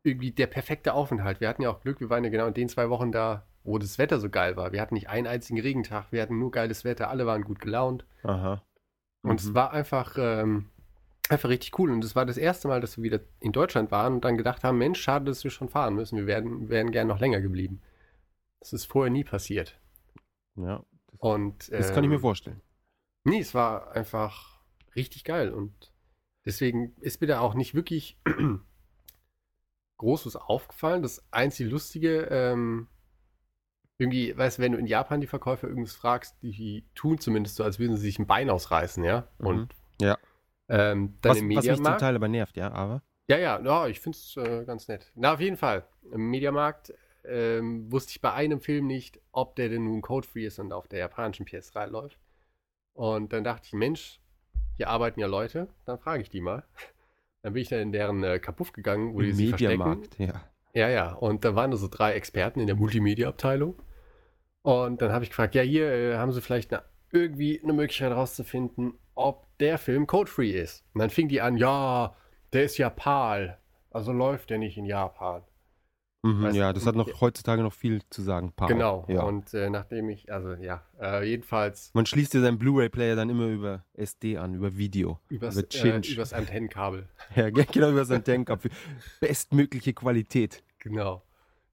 [0.03, 1.41] irgendwie der perfekte Aufenthalt.
[1.41, 3.77] Wir hatten ja auch Glück, wir waren ja genau in den zwei Wochen da, wo
[3.77, 4.71] das Wetter so geil war.
[4.71, 8.05] Wir hatten nicht einen einzigen Regentag, wir hatten nur geiles Wetter, alle waren gut gelaunt
[8.23, 8.63] Aha.
[9.21, 9.53] und es Mhm.
[9.53, 10.69] war einfach, ähm,
[11.29, 11.91] einfach richtig cool.
[11.91, 14.63] Und es war das erste Mal, dass wir wieder in Deutschland waren und dann gedacht
[14.63, 16.17] haben, Mensch, schade, dass wir schon fahren müssen.
[16.17, 17.81] Wir wären, wären gern noch länger geblieben.
[18.59, 19.79] Das ist vorher nie passiert.
[20.55, 22.61] Ja, das, Und das kann ich mir ähm, vorstellen.
[23.23, 24.59] Nee, es war einfach
[24.95, 25.51] richtig geil.
[25.51, 25.93] Und
[26.45, 28.19] deswegen ist mir da auch nicht wirklich
[30.01, 31.01] groß was aufgefallen.
[31.01, 32.87] Das einzige Lustige, ähm,
[33.97, 37.63] irgendwie, weißt du, wenn du in Japan die Verkäufer irgendwas fragst, die tun zumindest so,
[37.63, 39.27] als würden sie sich ein Bein ausreißen, ja?
[39.37, 39.45] Mhm.
[39.47, 40.17] Und Ja.
[40.69, 41.99] ähm, dann Was, im was mich zum Mediamarkt.
[42.01, 43.03] Teil aber nervt, ja, aber.
[43.29, 45.11] Ja, ja, ja ich finde es äh, ganz nett.
[45.15, 45.85] Na, auf jeden Fall.
[46.11, 50.57] Im Mediamarkt ähm, wusste ich bei einem Film nicht, ob der denn nun code-free ist
[50.57, 52.19] und auf der japanischen PS3 läuft.
[52.93, 54.19] Und dann dachte ich, Mensch,
[54.77, 56.63] hier arbeiten ja Leute, dann frage ich die mal.
[57.43, 59.51] Dann bin ich dann in deren äh, Kapuff gegangen, wo die sich.
[59.51, 60.43] Mediamarkt, ja.
[60.73, 61.13] Ja, ja.
[61.13, 63.75] Und da waren da so drei Experten in der Multimedia-Abteilung.
[64.61, 68.11] Und dann habe ich gefragt, ja, hier äh, haben sie vielleicht eine, irgendwie eine Möglichkeit
[68.11, 70.85] herauszufinden, ob der Film code-free ist.
[70.93, 72.15] Und dann fing die an, ja,
[72.53, 73.57] der ist ja PAL.
[73.89, 75.41] Also läuft der nicht in Japan.
[76.23, 78.53] Mhm, Weißt ja, das hat noch heutzutage noch viel zu sagen.
[78.55, 78.67] Paul.
[78.67, 79.05] Genau.
[79.07, 79.23] Ja.
[79.23, 83.47] Und äh, nachdem ich, also ja, äh, jedenfalls Man schließt ja seinen Blu-ray-Player dann immer
[83.47, 85.19] über SD an, über Video.
[85.29, 86.11] übers, Über äh, Chinch.
[86.13, 87.07] übers Antennenkabel.
[87.35, 88.67] Ja, ge- genau über sein Tankkopf.
[89.19, 90.63] Bestmögliche Qualität.
[90.79, 91.23] Genau.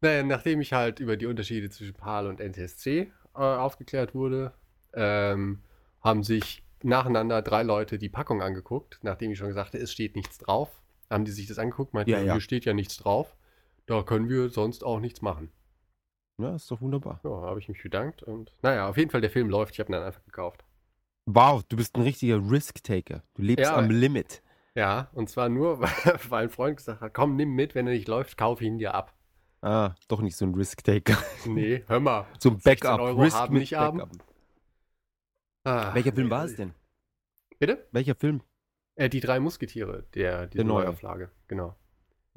[0.00, 4.52] Naja, nachdem ich halt über die Unterschiede zwischen PAL und NTSC äh, aufgeklärt wurde,
[4.94, 5.61] ähm,
[6.00, 10.14] haben sich nacheinander drei Leute die Packung angeguckt, nachdem ich schon gesagt habe, es steht
[10.16, 10.70] nichts drauf.
[11.11, 12.32] Haben die sich das angeguckt, meinten, Ja, ja.
[12.34, 13.34] hier steht ja nichts drauf.
[13.88, 15.51] Da können wir sonst auch nichts machen.
[16.40, 17.20] Ja, ist doch wunderbar.
[17.24, 19.72] Ja, habe ich mich bedankt und naja, auf jeden Fall der Film läuft.
[19.74, 20.64] Ich habe ihn dann einfach gekauft.
[21.27, 23.22] Wow, du bist ein richtiger Risk-Taker.
[23.35, 23.77] Du lebst Ja.
[23.77, 24.42] am Limit.
[24.74, 25.81] Ja, und zwar nur,
[26.31, 28.94] weil, ein Freund gesagt hat, komm, nimm mit, wenn er nicht läuft, kaufe ihn dir
[28.94, 29.14] ab.
[29.62, 31.16] Ah, doch nicht so ein Risk-Taker.
[31.46, 32.27] Nee, hör mal.
[32.38, 33.01] So ein 16 Backup.
[33.01, 33.98] Euro Risk haben, nicht haben.
[33.98, 34.24] Backup.
[35.64, 36.74] Ah, Welcher Film war es denn?
[37.59, 37.88] Bitte?
[37.90, 38.42] Welcher Film?
[38.94, 40.85] Äh, die drei Musketiere, der, die Der neue.
[40.85, 41.74] Neuauflage, genau.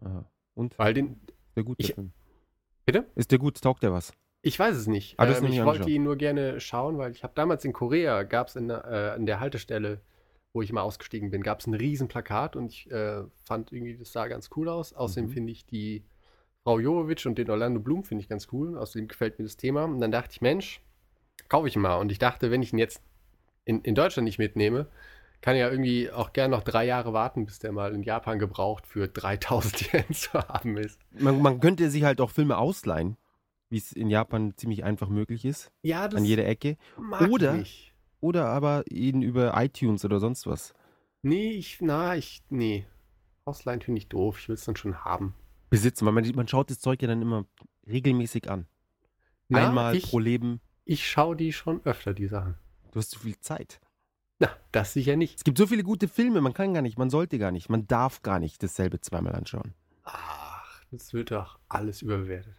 [0.01, 0.25] Aha.
[0.55, 0.77] Und?
[0.79, 1.21] Weil den,
[1.61, 2.11] der gut, der Ich- Film?
[2.85, 3.05] Bitte?
[3.15, 3.61] Ist der gut?
[3.61, 4.13] Taugt der was?
[4.43, 5.19] ich weiß es nicht.
[5.19, 8.47] Ah, ähm, ich wollte ihn nur gerne schauen, weil ich habe damals in Korea, gab
[8.47, 10.01] es in, der- äh, an der Haltestelle,
[10.51, 13.95] wo ich mal ausgestiegen bin, gab es ein riesen Plakat und ich äh, fand irgendwie,
[13.97, 14.93] das sah ganz cool aus.
[14.93, 15.33] Außerdem Mhm.
[15.33, 16.03] finde ich die
[16.63, 18.77] Frau Jovovic und den Orlando Bloom finde ich ganz cool.
[18.79, 19.83] Außerdem gefällt mir das Thema.
[19.85, 20.81] Und dann dachte ich, Mensch,
[21.47, 21.97] kaufe ich mal.
[21.97, 23.01] Und ich dachte, wenn ich ihn jetzt
[23.65, 24.87] in, in Deutschland nicht mitnehme,
[25.41, 28.85] kann ja irgendwie auch gern noch drei Jahre warten, bis der mal in Japan gebraucht
[28.87, 30.99] für 3000 Yen zu haben ist.
[31.19, 33.17] Man, man könnte sich halt auch Filme ausleihen,
[33.69, 36.77] wie es in Japan ziemlich einfach möglich ist, Ja, das an jeder Ecke.
[36.97, 37.87] mag oder- ich.
[38.19, 40.75] Oder aber ihn über iTunes oder sonst was.
[41.23, 42.85] Nee, ich, na, ich, nee.
[43.45, 44.37] Ausleihen finde ich doof.
[44.39, 45.33] Ich will es dann schon haben.
[45.71, 46.05] Besitzen.
[46.05, 47.45] weil Man, man schaut das Zeug ja dann immer
[47.87, 48.67] regelmäßig an.
[49.49, 50.61] Na, Einmal ich, pro Leben.
[50.85, 52.59] ich schaue die schon öfter, die Sachen.
[52.91, 53.79] Du hast zu viel Zeit.
[54.41, 55.37] Na, das sicher nicht.
[55.37, 57.85] Es gibt so viele gute Filme, man kann gar nicht, man sollte gar nicht, man
[57.85, 59.75] darf gar nicht dasselbe zweimal anschauen.
[60.03, 62.55] Ach, das wird doch alles überbewertet.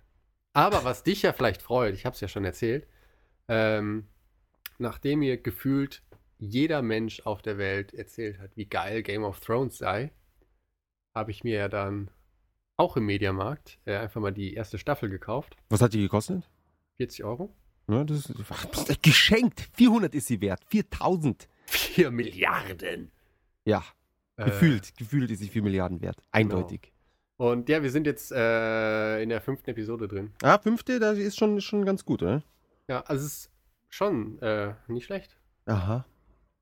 [0.53, 2.87] Aber was dich ja vielleicht freut, ich habe es ja schon erzählt,
[3.49, 4.07] ähm,
[4.79, 6.05] nachdem mir gefühlt
[6.39, 10.13] jeder Mensch auf der Welt erzählt hat, wie geil Game of Thrones sei,
[11.17, 12.13] habe ich mir ja dann
[12.77, 15.57] auch im Mediamarkt äh, einfach mal die erste Staffel gekauft.
[15.69, 16.49] Was hat die gekostet?
[16.99, 17.53] 40 Euro.
[17.89, 19.69] Ja, das ist Psst, geschenkt.
[19.73, 20.63] 400 ist sie wert.
[20.69, 21.49] 4000.
[21.67, 23.11] 4 Milliarden.
[23.65, 23.85] Ja,
[24.37, 24.97] Äh, gefühlt.
[24.97, 26.17] Gefühlt ist sie 4 Milliarden wert.
[26.31, 26.93] Eindeutig.
[27.37, 30.33] Und ja, wir sind jetzt äh, in der fünften Episode drin.
[30.43, 32.43] Ah, fünfte, das ist schon, schon ganz gut, oder?
[32.89, 33.51] Ja, also es ist
[33.89, 35.37] schon äh, nicht schlecht.
[35.67, 36.05] Aha.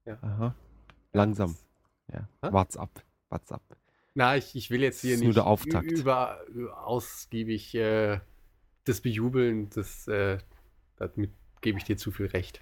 [0.04, 0.18] Ja.
[0.22, 0.54] Aha.
[1.12, 1.56] Langsam.
[2.12, 2.28] Ja.
[2.42, 2.52] Hä?
[2.52, 3.02] Wart's ab.
[3.28, 3.62] Wart's ab.
[4.14, 6.36] Na, ich, ich will jetzt hier nicht über
[6.76, 8.20] ausgiebig äh,
[8.84, 9.70] das bejubeln.
[9.70, 10.38] Das, äh,
[10.96, 12.60] damit gebe ich dir zu viel Recht.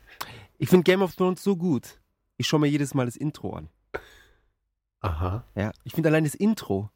[0.58, 2.00] Ich finde Game of Thrones so gut.
[2.38, 3.68] Ich schaue mir jedes Mal das Intro an.
[5.00, 5.44] Aha.
[5.54, 5.72] Ja.
[5.84, 6.90] Ich finde allein das Intro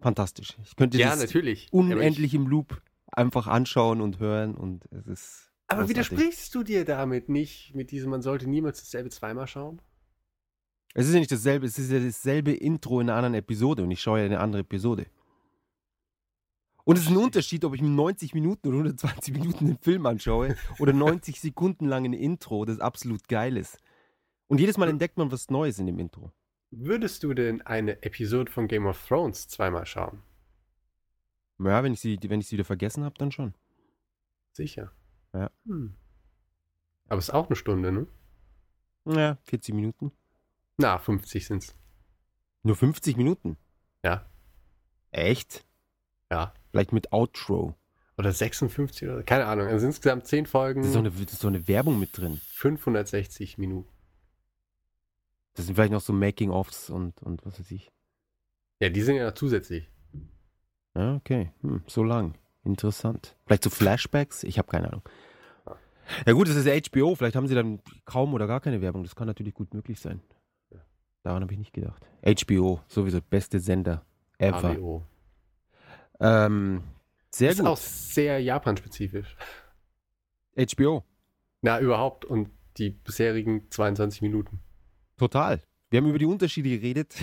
[0.00, 0.56] fantastisch.
[0.64, 1.68] Ich könnte Ja, das natürlich.
[1.72, 5.50] unendlich im Loop einfach anschauen und hören und es ist.
[5.66, 6.10] Aber großartig.
[6.10, 9.80] widersprichst du dir damit nicht mit diesem, man sollte niemals dasselbe zweimal schauen?
[10.92, 13.90] Es ist ja nicht dasselbe, es ist ja dasselbe Intro in einer anderen Episode und
[13.90, 15.06] ich schaue ja eine andere Episode.
[16.84, 20.04] Und es ist ein Unterschied, ob ich mir 90 Minuten oder 120 Minuten den Film
[20.04, 23.78] anschaue oder 90 Sekunden lang ein Intro, das absolut geil ist.
[24.48, 26.30] Und jedes Mal entdeckt man was Neues in dem Intro.
[26.70, 30.22] Würdest du denn eine Episode von Game of Thrones zweimal schauen?
[31.58, 33.54] Ja, wenn ich sie, wenn ich sie wieder vergessen habe, dann schon.
[34.52, 34.92] Sicher.
[35.32, 35.50] Ja.
[35.66, 35.94] Hm.
[37.08, 38.06] Aber es ist auch eine Stunde, ne?
[39.06, 40.12] Ja, 40 Minuten.
[40.76, 41.76] Na, 50 sind's.
[42.62, 43.56] Nur 50 Minuten.
[44.02, 44.26] Ja.
[45.12, 45.64] Echt?
[46.30, 46.52] Ja.
[46.74, 47.76] Vielleicht mit Outro.
[48.18, 49.68] Oder 56 oder keine Ahnung.
[49.68, 52.40] Also insgesamt 10 Folgen, Das ist, so eine, ist so eine Werbung mit drin.
[52.50, 53.88] 560 Minuten.
[55.54, 57.92] Das sind vielleicht noch so Making-ofs und, und was weiß ich.
[58.80, 59.88] Ja, die sind ja noch zusätzlich.
[60.96, 61.52] Ja, okay.
[61.60, 62.34] Hm, so lang.
[62.64, 63.36] Interessant.
[63.46, 64.42] Vielleicht so Flashbacks?
[64.42, 65.02] Ich habe keine Ahnung.
[66.26, 67.14] Ja gut, das ist ja HBO.
[67.14, 69.04] Vielleicht haben sie dann kaum oder gar keine Werbung.
[69.04, 70.20] Das kann natürlich gut möglich sein.
[71.22, 72.04] Daran habe ich nicht gedacht.
[72.26, 74.04] HBO, sowieso beste Sender
[74.38, 74.74] ever.
[74.74, 75.06] HBO.
[76.26, 76.82] Ähm,
[77.30, 77.66] sehr ist gut.
[77.68, 79.36] auch sehr Japan-spezifisch.
[80.56, 81.04] HBO,
[81.62, 82.24] Na, überhaupt.
[82.24, 84.60] Und die bisherigen 22 Minuten.
[85.16, 85.62] total.
[85.90, 87.14] Wir haben über die Unterschiede geredet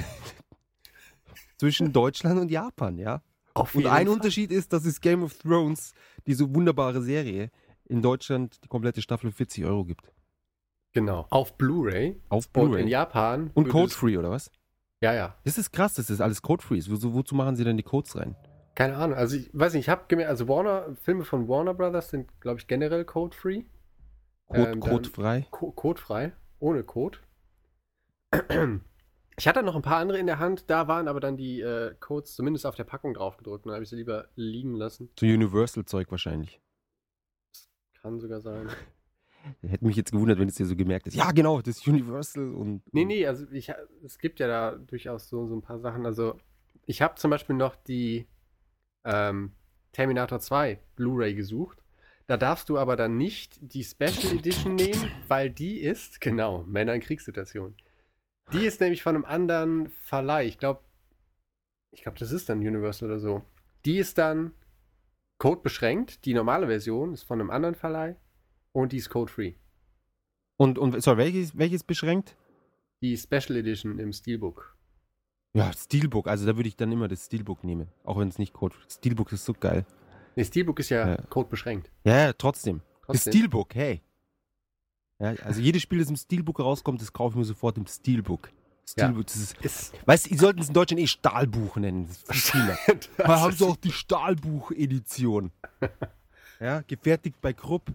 [1.58, 3.22] zwischen Deutschland und Japan, ja.
[3.54, 4.14] Auf Und ein Fall.
[4.16, 5.94] Unterschied ist, dass es Game of Thrones,
[6.26, 7.50] diese wunderbare Serie,
[7.86, 10.10] in Deutschland die komplette Staffel für 40 Euro gibt.
[10.94, 11.26] Genau.
[11.30, 12.22] Auf Blu-ray.
[12.30, 12.90] Auf Und in Blu-ray.
[12.90, 13.52] Japan.
[13.54, 14.52] Und Code-Free, oder was?
[15.02, 15.36] Ja, ja.
[15.44, 16.82] Das ist krass, das ist alles Code-Free.
[16.88, 18.36] Wo, wozu machen sie denn die Codes rein?
[18.76, 19.18] Keine Ahnung.
[19.18, 22.60] Also, ich weiß nicht, ich habe gemerkt, also Warner, Filme von Warner Brothers sind, glaube
[22.60, 23.64] ich, generell code-free.
[24.48, 25.48] Code, Ähm, codefrei?
[25.52, 26.34] Co codefrei.
[26.60, 27.20] Ohne Code.
[29.38, 31.96] Ich hatte noch ein paar andere in der Hand, da waren aber dann die äh,
[32.00, 33.66] Codes zumindest auf der Packung drauf gedrückt.
[33.66, 35.10] Dann habe ich sie lieber liegen lassen.
[35.20, 36.62] So Universal-Zeug wahrscheinlich.
[38.02, 38.70] Kann sogar sein.
[39.62, 41.16] Hätte mich jetzt gewundert, wenn es dir so gemerkt ist.
[41.16, 42.84] Ja, genau, das ist Universal und.
[42.94, 46.06] Nee, nee, also ich, es gibt ja da durchaus so, so ein paar Sachen.
[46.06, 46.38] Also
[46.86, 48.28] ich habe zum Beispiel noch die
[49.06, 49.54] ähm,
[49.92, 51.82] Terminator 2 Blu-ray gesucht.
[52.28, 56.94] Da darfst du aber dann nicht die Special Edition nehmen, weil die ist, genau, Männer
[56.94, 57.76] in Kriegssituationen.
[58.54, 60.46] Die ist nämlich von einem anderen Verleih.
[60.48, 60.82] Ich glaube,
[61.92, 63.44] ich glaube, das ist dann Universal oder so.
[63.86, 64.54] Die ist dann
[65.40, 66.26] codebeschränkt.
[66.26, 68.16] Die normale Version ist von einem anderen Verleih
[68.72, 69.56] und die ist code-free.
[70.58, 72.36] Und, und sorry, welches, welches beschränkt?
[73.02, 74.78] Die Special Edition im Steelbook.
[75.54, 76.28] Ja, Steelbook.
[76.28, 77.88] Also da würde ich dann immer das Steelbook nehmen.
[78.04, 78.76] Auch wenn es nicht Code.
[78.90, 79.86] Steelbook ist so geil.
[80.36, 81.18] Nee, Steelbook ist ja, Ja.
[81.30, 81.92] codebeschränkt.
[82.06, 82.80] Ja, ja, trotzdem.
[82.80, 83.34] Das Trotzdem.
[83.34, 84.02] Steelbook, hey.
[85.20, 88.50] Ja, also jedes Spiel, das im Steelbook rauskommt, das kaufe ich mir sofort im Steelbook.
[88.90, 89.58] Steelbook, das ist.
[89.62, 92.08] Ist Weißt du, die sollten es in Deutschland eh Stahlbuch nennen.
[92.08, 92.24] Das.
[92.88, 95.52] Das Da haben sie auch die Stahlbuch-Edition.
[96.60, 97.92] Ja, gefertigt bei Krupp.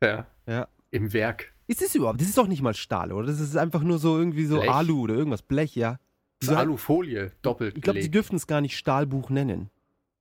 [0.00, 0.68] ja, Ja.
[0.92, 1.52] im Werk.
[1.66, 2.20] Ist es überhaupt?
[2.20, 3.26] Das ist doch nicht mal Stahl, oder?
[3.26, 4.70] Das ist einfach nur so irgendwie so Blech.
[4.70, 5.42] Alu oder irgendwas.
[5.42, 5.98] Blech, ja.
[6.46, 9.70] Hat- Alufolie, doppelt Ich glaube, sie dürften es gar nicht Stahlbuch nennen.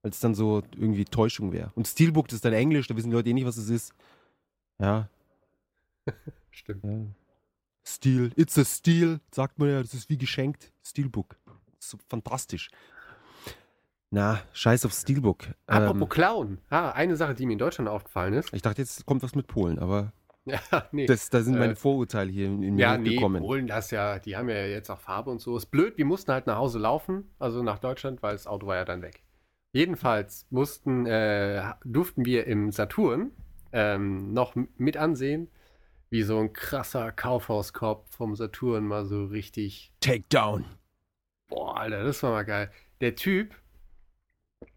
[0.02, 1.72] Weil es dann so irgendwie Täuschung wäre.
[1.76, 3.94] Und Steelbook, das ist dann Englisch, da wissen die Leute eh nicht, was es ist.
[4.80, 5.10] Ja.
[6.52, 6.84] Stimmt.
[6.84, 7.00] ja.
[7.84, 10.72] Steel, it's a Steel, sagt man ja, das ist wie geschenkt.
[10.84, 11.38] Steelbook.
[11.80, 12.70] So fantastisch.
[14.10, 15.48] Na, scheiß auf Steelbook.
[15.66, 16.58] Apropos Ähm, Clown.
[16.70, 18.54] Ah, eine Sache, die mir in Deutschland aufgefallen ist.
[18.54, 20.14] ich dachte, jetzt kommt was mit Polen, aber
[20.48, 21.06] Ja, nee.
[21.06, 23.44] das, da sind Äh, meine Vorurteile hier in, mir ja, nee, hochgekommen.
[23.44, 25.58] Polen, das ja, die haben ja jetzt auch Farbe und so.
[25.58, 28.78] Ist blöd, wir mussten halt nach Hause laufen, also nach Deutschland, weil das Auto war
[28.78, 29.24] ja dann weg.
[29.74, 33.32] Jedenfalls mussten, äh, durften wir im Saturn
[33.74, 35.50] ähm, noch mit ansehen,
[36.10, 40.64] wie so ein krasser Kaufhauskorb vom Saturn mal so richtig Takedown.
[41.50, 42.72] Boah, Alter, das war mal geil.
[43.02, 43.54] Der Typ,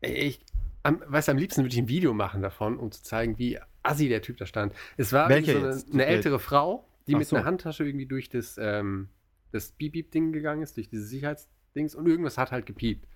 [0.01, 0.45] ich,
[0.83, 3.59] am, weißt du, am liebsten würde ich ein Video machen davon, um zu zeigen, wie
[3.83, 4.75] assi der Typ da stand.
[4.97, 7.37] Es war so eine, eine ältere Frau, die Ach mit so.
[7.37, 9.09] einer Handtasche irgendwie durch das, ähm,
[9.53, 13.07] das Beep-Beep-Ding gegangen ist, durch dieses Sicherheitsdings und irgendwas hat halt gepiept.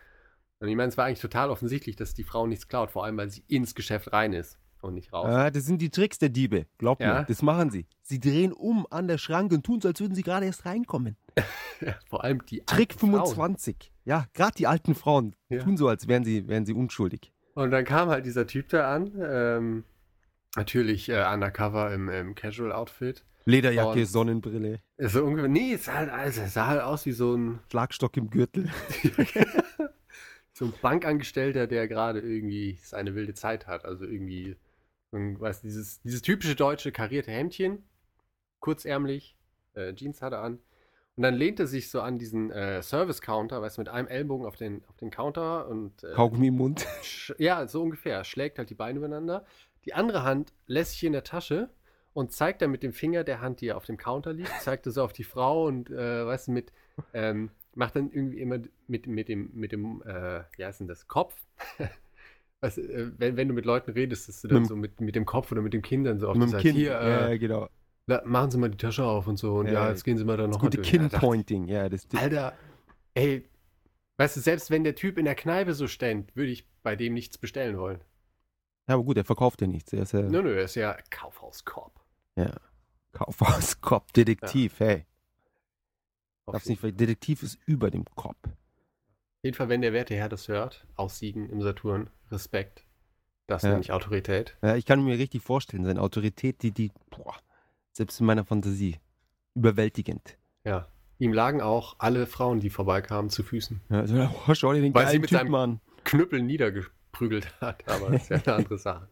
[0.61, 3.17] Und ich meine, es war eigentlich total offensichtlich, dass die Frau nichts klaut, vor allem,
[3.17, 5.27] weil sie ins Geschäft rein ist und nicht raus.
[5.29, 6.67] Ah, das sind die Tricks der Diebe.
[6.79, 7.21] Glaubt Ja.
[7.21, 7.87] mir, das machen sie.
[8.03, 11.17] Sie drehen um an der Schranke und tun so, als würden sie gerade erst reinkommen.
[12.09, 13.13] vor allem die Trick alten Frauen.
[13.27, 13.93] 25.
[14.05, 15.59] Ja, gerade die alten Frauen Ja.
[15.63, 17.33] tun so, als wären sie, wären sie unschuldig.
[17.55, 19.85] Und dann kam halt dieser Typ da an, ähm,
[20.57, 23.25] natürlich äh, undercover im, im Casual-Outfit.
[23.47, 27.13] Lederjacke, Und- Sonnenbrille, So ungefähr, nee, es sah halt, also, es sah halt aus wie
[27.13, 28.71] so ein, Schlagstock im Gürtel.
[30.55, 33.85] so ein Bankangestellter, der gerade irgendwie seine wilde Zeit hat.
[33.85, 34.57] Also irgendwie,
[35.11, 37.83] du, dieses, dieses typische deutsche karierte Hemdchen,
[38.61, 39.37] kurzärmlich,
[39.75, 40.59] äh, Jeans hat er an.
[41.17, 44.47] Und dann lehnt er sich so an diesen äh, Service-Counter, weißt du, mit einem Ellbogen
[44.47, 46.87] auf den, auf den Counter und äh, Kaugummi im Mund.
[47.39, 49.45] ja, so ungefähr, schlägt halt die Beine übereinander.
[49.87, 51.69] Die andere Hand lässt sich in der Tasche
[52.13, 55.03] und zeigt dann mit dem Finger der Hand, die auf dem Counter liegt, zeigt so
[55.03, 56.73] auf die Frau und, äh, weißt du, mit,
[57.13, 61.09] ähm, macht dann irgendwie immer mit, mit dem, mit dem, äh, wie heißt denn das,
[61.09, 61.35] Kopf?
[62.61, 65.01] weißt, du, äh, wenn, wenn du mit Leuten redest, dass du dann Mit so mit,
[65.01, 66.77] mit dem Kopf oder mit dem Kindern so auf Mit dem Kinn.
[66.77, 67.69] hier, ja, äh, genau.
[68.07, 70.25] la- machen Sie mal die Tasche auf und so und ja, Ja, jetzt gehen Sie
[70.25, 70.93] mal da noch Das gute durch.
[71.69, 71.69] Ja.
[71.69, 72.53] Ja, das, Alter,
[73.15, 73.45] ey,
[74.19, 77.15] weißt du, selbst wenn der Typ in der Kneipe so stand, würde ich bei dem
[77.15, 78.01] nichts bestellen wollen.
[78.89, 79.93] Ja, aber gut, er verkauft ja nichts.
[79.93, 82.01] Er ist ja Nö, nö, er ist ja Kaufhauskorb.
[83.13, 85.07] Kaufhauskopf, Detektiv, hey.
[86.47, 88.37] Auf Darf's nicht, weil Detektiv ist über dem Kopf.
[88.45, 92.85] Auf jeden Fall, wenn der werte Herr das hört, aussiegen im Saturn, Respekt.
[93.47, 93.71] Das Ja.
[93.71, 94.57] nenne ich Autorität.
[94.63, 97.37] Ja, ich kann mir richtig vorstellen, seine Autorität, die, die, boah,
[97.93, 98.99] selbst in meiner Fantasie,
[99.55, 100.37] überwältigend.
[100.65, 100.89] Ja.
[101.19, 103.81] Ihm lagen auch alle Frauen, die vorbeikamen, zu Füßen.
[103.89, 105.81] Ja, also, oh, schau dir den Weil sie mit Typen an.
[106.05, 106.43] Knüppel
[107.21, 109.09] niedergeprügelt hat, aber das ist ja eine andere Sache.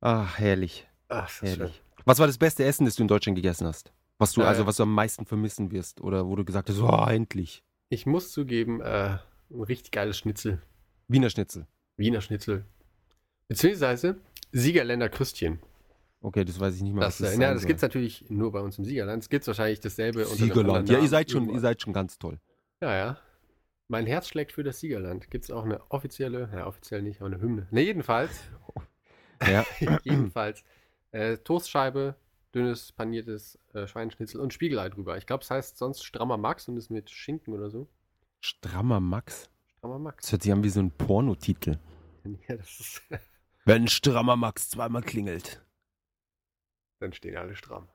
[0.00, 1.48] Ach, herrlich, Ach, das schön.
[1.48, 1.82] herrlich.
[2.04, 3.92] Was war das beste Essen, das du in Deutschland gegessen hast?
[4.18, 4.44] Was du, Äh.
[4.44, 6.00] also, was du am meisten vermissen wirst?
[6.00, 7.62] Oder wo du gesagt hast, oh, endlich.
[7.88, 9.18] Ich muss zugeben, äh,
[9.50, 10.60] ein richtig geiles Schnitzel.
[11.08, 11.66] Wiener Schnitzel.
[11.96, 12.64] Wiener Schnitzel.
[13.48, 14.16] Beziehungsweise
[14.52, 15.58] Siegerländer Krüstchen.
[16.20, 17.00] Okay, das weiß ich nicht mal.
[17.02, 19.22] Das, was äh, ja, das gibt es natürlich nur bei uns im Siegerland.
[19.22, 20.88] Es gibt wahrscheinlich dasselbe Siegerland.
[20.88, 21.54] Ja, ihr seid schon, irgendwo.
[21.54, 22.40] ihr seid schon ganz toll.
[22.82, 23.18] Ja, ja.
[23.88, 25.30] Mein Herz schlägt für das Siegerland.
[25.30, 27.66] Gibt es auch eine offizielle, ja, offiziell nicht, aber eine Hymne.
[27.70, 28.40] Ne, jedenfalls.
[29.46, 29.64] Ja.
[30.02, 30.64] jedenfalls.
[31.12, 32.16] Äh, Toastscheibe,
[32.52, 35.16] dünnes paniertes äh, Schweineschnitzel und Spiegelei drüber.
[35.16, 37.86] Ich glaube, es heißt sonst strammer Max und ist mit Schinken oder so.
[38.40, 39.48] Strammer Max.
[39.76, 40.24] Strammer Max.
[40.24, 41.78] Das hört sich an wie so ein Pornotitel.
[42.48, 43.02] Ja, das ist,
[43.64, 45.64] Wenn Strammer Max zweimal klingelt.
[46.98, 47.88] dann stehen alle stramm.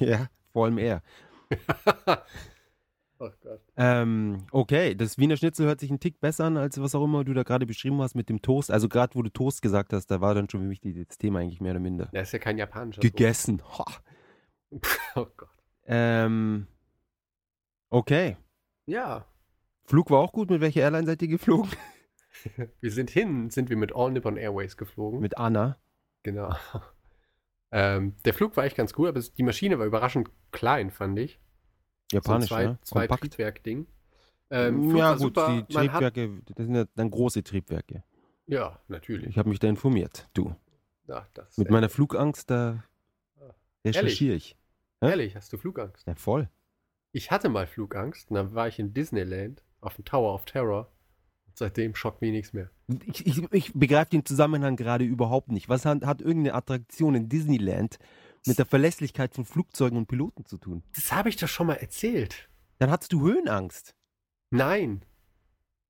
[0.00, 1.00] ja, vor allem er.
[3.20, 3.60] Oh Gott.
[3.76, 7.24] Ähm, okay, das Wiener Schnitzel hört sich einen Tick besser an, als was auch immer
[7.24, 8.70] du da gerade beschrieben hast mit dem Toast.
[8.70, 11.40] Also gerade wo du Toast gesagt hast, da war dann schon für mich das Thema
[11.40, 12.08] eigentlich mehr oder minder.
[12.12, 13.62] Das ist ja kein japanischer Gegessen.
[15.16, 15.48] Oh Gott.
[15.84, 16.68] Ähm,
[17.88, 18.36] okay.
[18.86, 19.26] Ja.
[19.84, 20.48] Flug war auch gut.
[20.48, 21.72] Mit welcher Airline seid ihr geflogen?
[22.80, 25.18] Wir sind hin, sind wir mit All Nippon Airways geflogen.
[25.18, 25.78] Mit Anna.
[26.22, 26.54] Genau.
[27.72, 31.38] Ähm, der Flug war echt ganz cool, aber die Maschine war überraschend klein, fand ich.
[32.12, 32.78] Japanisch, so zwei, ja.
[32.82, 33.22] zwei Kompakt.
[33.22, 33.86] Triebwerk-Ding.
[34.50, 35.64] Ähm, ja gut, super.
[35.68, 38.02] die Triebwerke, das sind ja dann große Triebwerke.
[38.46, 39.28] ja, natürlich.
[39.28, 40.54] Ich habe mich da informiert, du.
[41.34, 42.84] Das Mit meiner Flugangst, da
[43.84, 44.56] recherchiere ich.
[45.00, 45.10] Hä?
[45.10, 46.06] Ehrlich, hast du Flugangst?
[46.06, 46.48] Ja, voll.
[47.12, 50.92] Ich hatte mal Flugangst und dann war ich in Disneyland auf dem Tower of Terror.
[51.46, 52.70] Und seitdem schockt mich nichts mehr.
[53.06, 55.68] Ich, ich, ich begreife den Zusammenhang gerade überhaupt nicht.
[55.68, 57.98] Was hat, hat irgendeine Attraktion in Disneyland
[58.46, 60.82] mit der Verlässlichkeit von Flugzeugen und Piloten zu tun?
[60.94, 62.48] Das habe ich doch schon mal erzählt.
[62.78, 63.94] Dann hattest du Höhenangst.
[64.50, 65.04] Nein.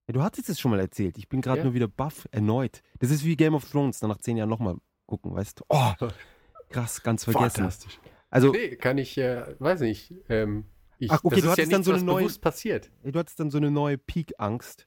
[0.09, 1.17] Ja, du hattest es schon mal erzählt.
[1.19, 1.65] Ich bin gerade Ja.
[1.65, 2.83] nur wieder baff, erneut.
[2.99, 5.65] Das ist wie Game of Thrones, dann nach zehn Jahren nochmal gucken, weißt du?
[5.69, 5.93] Oh,
[6.71, 7.51] krass, ganz vergessen.
[7.63, 7.99] Fantastisch.
[8.29, 10.13] Also, Nee, kann ich, äh, weiß nicht.
[10.29, 10.65] Ähm,
[10.99, 12.91] ich, Ach, okay, das du ist ja hattest dann nichts, so eine neue- passiert.
[13.03, 14.87] du hattest dann so eine neue Peak-Angst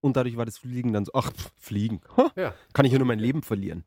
[0.00, 2.00] und dadurch war das Fliegen dann so, ach, pff, Fliegen.
[2.16, 2.54] Ha, Ja.
[2.72, 3.84] Kann ich ja nur mein Leben verlieren.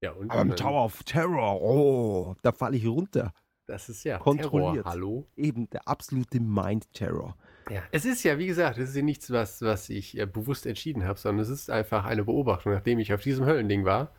[0.00, 3.32] Ja, und Aber im Tower of Terror, oh, da falle ich runter.
[3.66, 4.84] Das ist ja Kontrolliert.
[4.84, 4.90] Terror.
[4.90, 5.28] Hallo?
[5.36, 7.36] Eben der absolute Mind-Terror.
[7.68, 7.82] Ja.
[7.90, 11.04] Es ist ja, wie gesagt, es ist ja nichts, was, was ich äh, bewusst entschieden
[11.04, 12.72] habe, sondern es ist einfach eine Beobachtung.
[12.72, 14.12] Nachdem ich auf diesem Höllending war,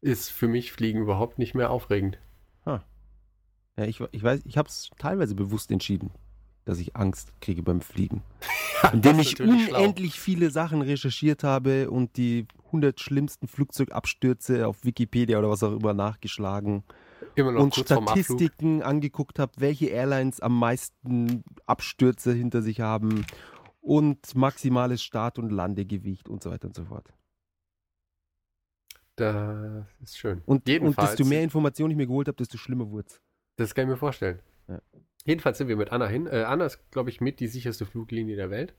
[0.00, 2.18] ist für mich Fliegen überhaupt nicht mehr aufregend.
[3.78, 6.10] Ja, ich, ich weiß, ich habe es teilweise bewusst entschieden,
[6.68, 8.22] dass ich Angst kriege beim Fliegen.
[8.92, 9.78] Indem ich natürlich schlau.
[9.78, 15.72] unendlich viele Sachen recherchiert habe und die 100 schlimmsten Flugzeugabstürze auf Wikipedia oder was auch
[15.72, 16.84] immer nachgeschlagen
[17.36, 17.74] und.
[17.74, 23.24] Statistiken angeguckt habe, welche Airlines am meisten Abstürze hinter sich haben
[23.80, 27.08] und maximales Start- und Landegewicht und so weiter und so fort.
[29.16, 30.42] Das ist schön.
[30.44, 33.20] Und, und desto mehr Informationen ich mir geholt habe, desto schlimmer wurde es.
[33.56, 34.40] Das kann ich mir vorstellen.
[34.68, 34.80] Ja.
[35.24, 36.26] Jedenfalls sind wir mit Anna hin.
[36.26, 38.74] Äh, Anna ist, glaube ich, mit die sicherste Fluglinie der Welt.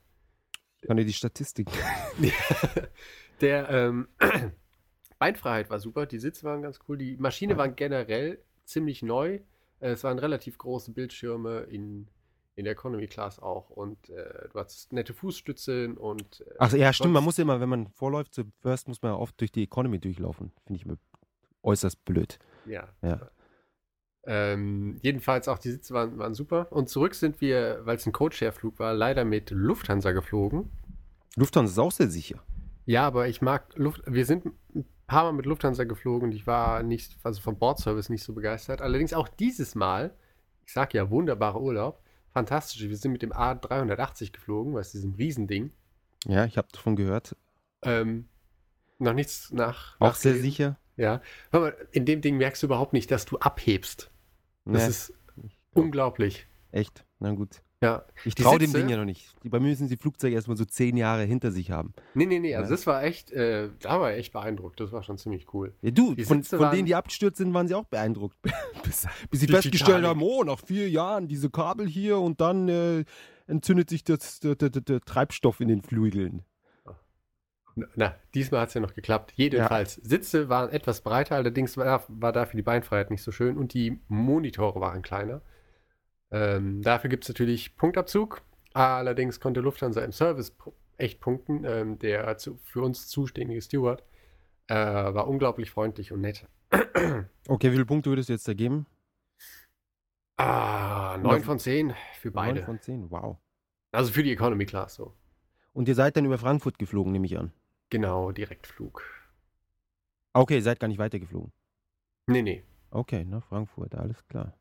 [0.82, 1.72] Kann dir die Statistiken.
[3.40, 4.08] Der ähm,
[5.18, 9.40] Beinfreiheit war super, die Sitze waren ganz cool, die Maschine war generell ziemlich neu.
[9.80, 12.08] Äh, es waren relativ große Bildschirme in,
[12.54, 16.92] in der Economy Class auch und äh, du hattest nette Fußstützen und äh, Ach ja,
[16.92, 17.14] stimmt.
[17.14, 19.98] Man muss immer, wenn man vorläuft, zu First muss man ja oft durch die Economy
[19.98, 20.52] durchlaufen.
[20.66, 20.96] Finde ich immer
[21.62, 22.38] äußerst blöd.
[22.66, 22.88] Ja.
[23.02, 23.30] Ja.
[24.26, 26.68] Ähm, jedenfalls auch die Sitze waren, waren super.
[26.70, 30.70] Und zurück sind wir, weil es ein Codeshare-Flug war, leider mit Lufthansa geflogen.
[31.36, 32.42] Lufthansa ist auch sehr sicher.
[32.84, 34.02] Ja, aber ich mag Luft.
[34.06, 38.10] Wir sind ein paar Mal mit Lufthansa geflogen und ich war nicht, also vom Bordservice
[38.10, 38.82] nicht so begeistert.
[38.82, 40.14] Allerdings auch dieses Mal,
[40.66, 42.02] ich sag ja, wunderbarer Urlaub,
[42.32, 42.80] fantastisch.
[42.80, 45.72] Wir sind mit dem A380 geflogen, was ist diesem Riesending.
[46.26, 47.36] Ja, ich habe davon gehört.
[47.82, 48.28] Ähm,
[48.98, 49.98] noch nichts nach.
[49.98, 50.78] Auch sehr sicher.
[50.96, 51.22] Ja.
[51.50, 54.09] Aber in dem Ding merkst du überhaupt nicht, dass du abhebst.
[54.72, 55.12] Das Nee, ist
[55.74, 56.46] unglaublich.
[56.72, 57.04] echt.
[57.18, 57.62] Na gut.
[57.82, 58.04] Ja.
[58.26, 59.34] Ich traue dem Ding ja noch nicht.
[59.42, 61.94] Die, bei mir müssen die Flugzeuge erstmal so zehn Jahre hinter sich haben.
[62.12, 62.54] Nee, nee, nee.
[62.54, 62.76] Also Ja.
[62.76, 64.80] das war echt, äh, da war ich echt beeindruckt.
[64.80, 65.72] Das war schon ziemlich cool.
[65.80, 68.36] Ja, du, Die von, von denen, die abgestürzt sind, waren sie auch beeindruckt.
[68.84, 70.08] bis, bis sie festgestellt Titanic.
[70.10, 73.04] haben, oh, nach vier Jahren diese Kabel hier und dann äh,
[73.46, 76.42] entzündet sich das, der, der, der Treibstoff in den Flügeln.
[77.94, 79.32] Na, diesmal hat es ja noch geklappt.
[79.36, 83.74] Jedenfalls, Sitze waren etwas breiter, allerdings war, war dafür die Beinfreiheit nicht so schön und
[83.74, 85.42] die Monitore waren kleiner.
[86.30, 88.42] Ähm, dafür gibt es natürlich Punktabzug.
[88.72, 90.56] Allerdings konnte Lufthansa im Service
[90.96, 91.64] echt punkten.
[91.64, 94.04] Ähm, der zu, für uns zuständige Steward
[94.68, 96.46] äh, war unglaublich freundlich und nett.
[97.48, 98.86] Okay, wie viele Punkte würdest du jetzt da geben?
[100.36, 102.62] Ah, 9 von 10 für Neun beide.
[102.62, 103.36] von zehn, wow.
[103.92, 105.14] Also für die Economy Class so.
[105.72, 107.52] Und ihr seid dann über Frankfurt geflogen, nehme ich an.
[107.90, 109.02] Genau, Direktflug.
[110.32, 111.52] Okay, ihr seid gar nicht weitergeflogen.
[112.26, 112.62] Nee, nee.
[112.90, 114.54] Okay, nach Frankfurt, alles klar.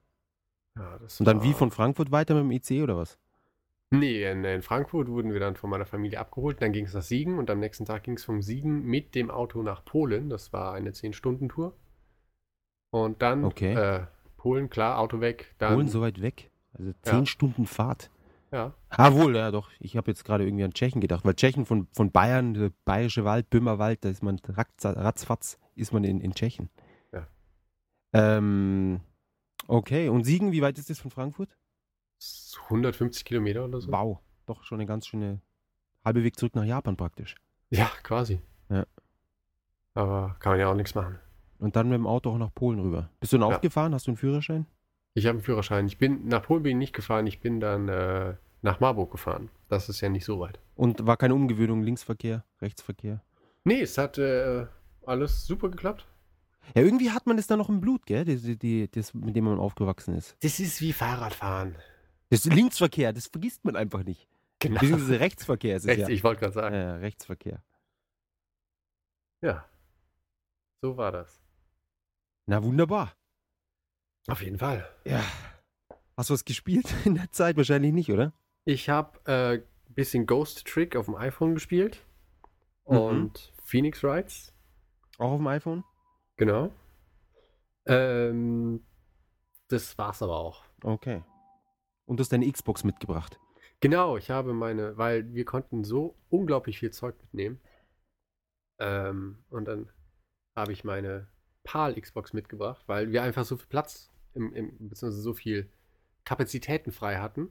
[0.75, 3.17] Ja, Und dann wie war- von Frankfurt weiter mit dem IC oder was?
[3.91, 6.61] Nee, in, in Frankfurt wurden wir dann von meiner Familie abgeholt.
[6.61, 9.31] Dann ging es nach Siegen und am nächsten Tag ging es vom Siegen mit dem
[9.31, 10.29] Auto nach Polen.
[10.29, 11.75] Das war eine 10-Stunden-Tour.
[12.91, 13.73] Und dann Okay.
[13.73, 14.05] äh,
[14.37, 15.55] Polen, klar, Auto weg.
[15.57, 16.51] Dann, Polen so weit weg?
[16.73, 17.25] Also zehn Ja.
[17.25, 18.11] Stunden Fahrt.
[18.51, 19.69] Ja, Ah, wohl, ja doch.
[19.79, 23.23] Ich habe jetzt gerade irgendwie an Tschechen gedacht, weil Tschechen von, von Bayern, der Bayerische
[23.23, 26.69] Wald, Böhmerwald, da ist man ratz, ratzfatz, ist man in, in Tschechen.
[27.11, 27.27] Ja.
[28.13, 29.01] Ähm,
[29.67, 31.55] okay, und Siegen, wie weit ist das von Frankfurt?
[32.19, 33.91] s- 150 Kilometer oder so.
[33.91, 35.41] Wow, doch schon eine ganz schöne
[36.03, 37.35] halbe Weg zurück nach Japan praktisch.
[37.69, 38.41] Ja, quasi.
[38.69, 38.85] Ja.
[39.93, 41.19] Aber kann man ja auch nichts machen.
[41.59, 43.09] Und dann mit dem Auto auch nach Polen rüber.
[43.19, 43.57] Bist du auch Ja.
[43.59, 43.93] gefahren?
[43.93, 44.65] Hast du einen Führerschein?
[45.13, 45.87] Ich habe einen Führerschein.
[45.87, 47.27] Ich bin nach Polen bin ich nicht gefahren.
[47.27, 49.49] Ich bin dann äh, nach Marburg gefahren.
[49.67, 50.59] Das ist ja nicht so weit.
[50.75, 53.23] Und war keine Umgewöhnung, Linksverkehr, Rechtsverkehr?
[53.63, 54.65] Nee, es hat äh,
[55.05, 56.05] alles super geklappt.
[56.75, 58.25] Ja, irgendwie hat man das dann noch im Blut, gell?
[58.25, 60.35] Die, die, das, mit dem man aufgewachsen ist.
[60.41, 61.75] Das ist wie Fahrradfahren.
[62.29, 64.27] Das Linksverkehr, das vergisst man einfach nicht.
[64.59, 64.79] Genau.
[64.79, 66.09] Beziehungsweise Rechtsverkehr ist es Rechts, ja.
[66.09, 66.75] Ich wollte gerade sagen.
[66.75, 67.63] Ja, Rechtsverkehr.
[69.41, 69.65] Ja.
[70.81, 71.41] So war das.
[72.45, 73.13] Na wunderbar.
[74.29, 74.87] Auf jeden Fall.
[75.05, 75.23] Ja.
[76.15, 77.57] Hast du was gespielt in der Zeit?
[77.57, 78.33] Wahrscheinlich nicht, oder?
[78.65, 82.05] Ich habe ein äh, bisschen Ghost Trick auf dem iPhone gespielt.
[82.87, 82.97] Mhm.
[82.97, 84.53] Und Phoenix Wrights.
[85.17, 85.83] Auch auf dem iPhone?
[86.37, 86.71] Genau.
[87.85, 88.85] Ähm,
[89.67, 90.63] das war's aber auch.
[90.83, 91.23] Okay.
[92.05, 93.39] Und du hast deine Xbox mitgebracht.
[93.81, 97.61] Genau, ich habe meine, weil wir konnten so unglaublich viel Zeug mitnehmen.
[98.79, 99.89] Ähm, und dann
[100.55, 101.27] habe ich meine
[101.63, 105.69] PAL-Xbox mitgebracht, weil wir einfach so viel Platz, im, im, beziehungsweise so viel
[106.25, 107.49] Kapazitäten frei hatten.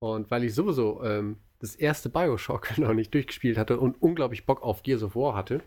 [0.00, 4.62] Und weil ich sowieso ähm, das erste Bioshock noch nicht durchgespielt hatte und unglaublich Bock
[4.62, 5.62] auf Gears of War hatte,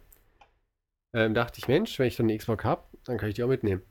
[1.14, 3.48] ähm, dachte ich, Mensch, wenn ich dann eine Xbox habe, dann kann ich die auch
[3.48, 3.82] mitnehmen.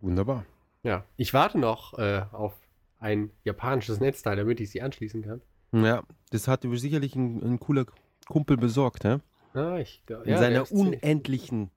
[0.00, 0.46] Wunderbar.
[0.82, 2.54] Ja, ich warte noch äh, auf
[2.98, 5.42] ein japanisches Netzteil, damit ich sie anschließen kann.
[5.72, 7.86] Ja, das hat sicherlich ein, ein cooler
[8.26, 9.18] Kumpel besorgt, hä?
[9.54, 11.70] Ah, ich, glaub- In ja, seiner unendlichen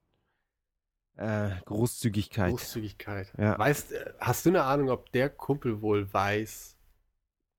[1.16, 2.50] Äh, Großzügigkeit.
[2.50, 3.32] Großzügigkeit.
[3.38, 3.58] Ja.
[3.58, 6.76] Weißt, äh, hast du eine Ahnung, ob der Kumpel wohl weiß,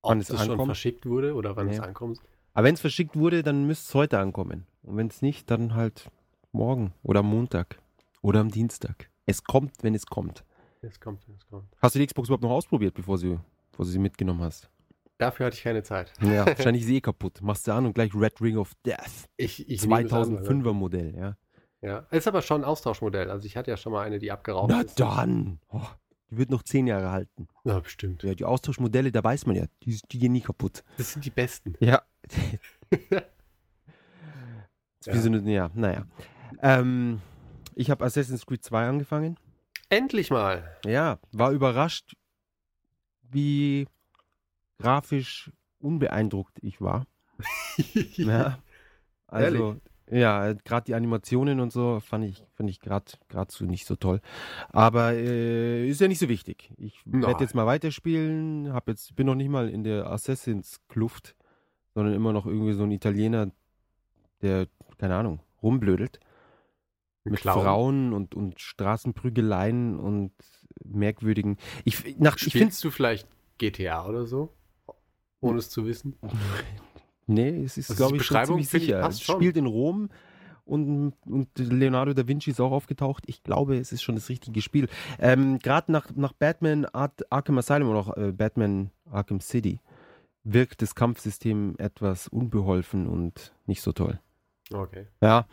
[0.01, 1.75] ob Wann es es schon verschickt wurde oder wann Nee.
[1.75, 2.19] es ankommt?
[2.53, 4.65] Aber wenn es verschickt wurde, dann müsste es heute ankommen.
[4.83, 6.09] Und wenn es nicht, dann halt
[6.51, 7.79] morgen oder am Montag
[8.21, 9.09] oder am Dienstag.
[9.25, 10.43] Es kommt, wenn es kommt.
[10.81, 11.67] Es kommt, es kommt.
[11.81, 13.39] Hast du die Xbox überhaupt noch ausprobiert, bevor, sie,
[13.71, 14.69] bevor du sie mitgenommen hast?
[15.17, 16.11] Dafür hatte ich keine Zeit.
[16.21, 17.41] Ja, wahrscheinlich ist sie eh kaputt.
[17.41, 19.27] Machst du an und gleich Red Ring of Death.
[19.37, 21.37] Ich, ich nehme es an, 2005er Modell, ja.
[21.82, 23.30] Ja, ist aber schon ein Austauschmodell.
[23.30, 24.99] Also ich hatte ja schon mal eine, die abgeraucht Na ist.
[24.99, 25.59] dann!
[25.69, 25.82] Oh,
[26.32, 27.47] die wird noch zehn Jahre halten.
[27.63, 28.23] Ja, bestimmt.
[28.23, 30.84] Ja, die Austauschmodelle, da weiß man ja, die, die gehen nie kaputt.
[30.97, 31.76] Das sind die besten.
[31.80, 32.01] Ja.
[35.05, 35.21] Ja.
[35.21, 36.07] So eine, ja, naja.
[36.61, 37.21] Ähm,
[37.76, 39.38] ich habe Assassin's Creed 2 angefangen.
[39.89, 40.78] Endlich mal.
[40.84, 42.15] Ja, war überrascht,
[43.21, 43.88] wie
[44.80, 47.05] grafisch unbeeindruckt ich war.
[48.15, 48.59] Ja.
[49.28, 49.80] Also,
[50.11, 53.11] ja, gerade die Animationen und so fand ich, fand ich gerade
[53.49, 54.21] so nicht so toll.
[54.69, 56.71] Aber äh, ist ja nicht so wichtig.
[56.77, 58.71] Ich werde jetzt mal weiterspielen.
[58.71, 61.35] Hab jetzt, bin noch nicht mal in der Assassins-Kluft,
[61.95, 63.51] sondern immer noch irgendwie so ein Italiener,
[64.41, 64.67] der,
[64.99, 66.19] keine Ahnung, rumblödelt.
[67.23, 67.63] Mit Clown.
[67.63, 70.31] Frauen und, und Straßenprügeleien und
[70.83, 71.57] merkwürdigen.
[71.83, 73.27] Ich, nach, ich finde Spielst du vielleicht
[73.57, 74.53] GTA oder so?
[75.41, 76.15] Ohne es zu wissen?
[77.28, 79.07] Nee, es ist, Also glaube ich, schon ziemlich sicher.
[79.07, 80.09] Es spielt in Rom
[80.65, 83.23] und, und Leonardo da Vinci ist auch aufgetaucht.
[83.28, 84.88] Ich glaube, es ist schon das richtige Spiel.
[85.19, 89.80] Ähm, Gerade nach, nach Batman Ar Arkham Asylum oder auch äh, Batman Arkham City
[90.43, 94.19] wirkt das Kampfsystem etwas unbeholfen und nicht so toll.
[94.71, 95.07] Okay.
[95.21, 95.47] Ja,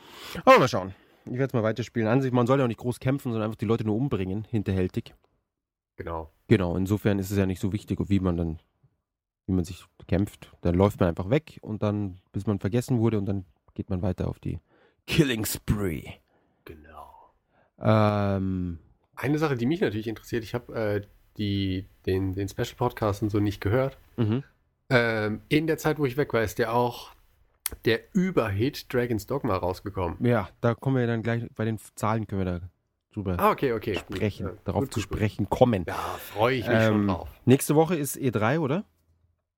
[0.45, 0.95] aber mal schauen.
[1.25, 2.09] Ich werde es mal weiterspielen.
[2.09, 4.45] An sich, man soll ja auch nicht groß kämpfen, sondern einfach die Leute nur umbringen,
[4.51, 5.15] hinterhältig.
[5.97, 6.31] Genau.
[6.49, 8.59] Genau, insofern ist es ja nicht so wichtig, wie man dann,
[9.53, 10.51] wie man sich kämpft.
[10.63, 13.45] Dann läuft man einfach weg und dann, bis man vergessen wurde und dann
[13.75, 14.59] geht man weiter auf die
[15.07, 16.05] Killing Spree.
[16.65, 17.11] Genau.
[17.81, 18.79] Ähm,
[19.17, 23.31] Eine Sache, die mich natürlich interessiert, ich habe äh, die, den, den Special Podcast und
[23.31, 23.99] so nicht gehört.
[24.17, 24.43] mhm.
[24.91, 27.13] Ähm, in der Zeit, wo ich weg war, ist der auch
[27.87, 30.19] der Überhit Dragon's Dogma rausgekommen.
[30.23, 32.61] Ja, da kommen wir dann gleich, bei den Zahlen können wir da
[33.15, 33.95] drüber Ah, okay, okay.
[33.95, 35.85] sprechen, Ja, darauf gut, zu gut, sprechen kommen.
[35.89, 37.29] Ja, freue ich mich schon Ähm, drauf.
[37.47, 38.85] nächste Woche ist E3, oder?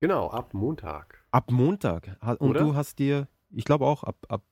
[0.05, 1.25] Genau, ab Montag.
[1.31, 2.19] Ab Montag.
[2.39, 2.61] Und Oder?
[2.61, 4.43] du hast dir, ich glaube auch, ab, ab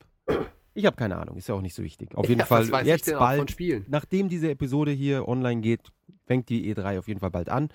[0.73, 2.15] ich habe keine Ahnung, ist ja auch nicht so wichtig.
[2.15, 3.85] Auf jeden Ja, Fall jetzt bald Spielen.
[3.87, 5.93] nachdem diese Episode hier online geht,
[6.25, 7.69] fängt die E3 auf jeden Fall bald an.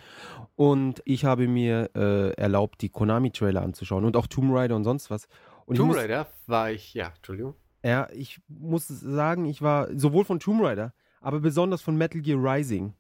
[0.56, 5.12] Und ich habe mir äh, erlaubt, die Konami-Trailer anzuschauen und auch Tomb Raider und sonst
[5.12, 5.28] was.
[5.68, 7.54] Und Tomb muss, Raider war ich, ja, Entschuldigung.
[7.84, 12.40] ja, ich muss sagen, ich war sowohl von Tomb Raider, aber besonders von Metal Gear
[12.42, 12.96] Rising.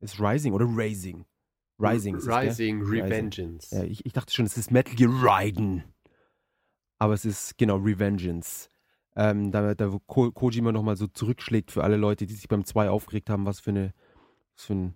[0.00, 1.24] Ist Rising oder Rising?
[1.80, 2.16] Rising.
[2.16, 2.28] ist es?
[2.28, 3.74] Rising Revengeance.
[3.74, 5.84] Ja, ich, ich dachte schon, es ist Metal Gear Raiden.
[6.98, 8.68] Aber es ist genau Revengeance.
[9.16, 12.64] Ähm, da, da wo Ko Kojima nochmal so zurückschlägt für alle Leute, die sich beim
[12.64, 13.94] 2 aufgeregt haben, was für eine,
[14.56, 14.94] was für ein,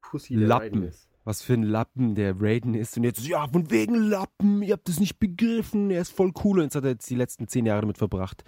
[0.00, 0.90] Pussy Lappen.
[1.24, 2.96] Was für ein Lappen der Raiden ist.
[2.96, 6.58] Und jetzt, ja, von wegen Lappen, ihr habt das nicht begriffen, er ist voll cool.
[6.58, 8.42] Und jetzt hat er jetzt die letzten zehn Jahre damit verbracht,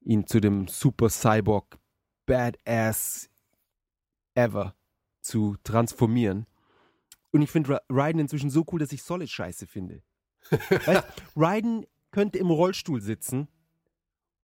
[0.00, 1.78] ihn zu dem Super Cyborg
[2.26, 3.30] Badass
[4.34, 4.74] ever
[5.20, 6.46] zu transformieren.
[7.32, 10.02] Und ich finde Ra- Raiden inzwischen so cool, dass ich Solid scheiße finde.
[10.50, 11.04] weißt,
[11.36, 13.48] Raiden könnte im Rollstuhl sitzen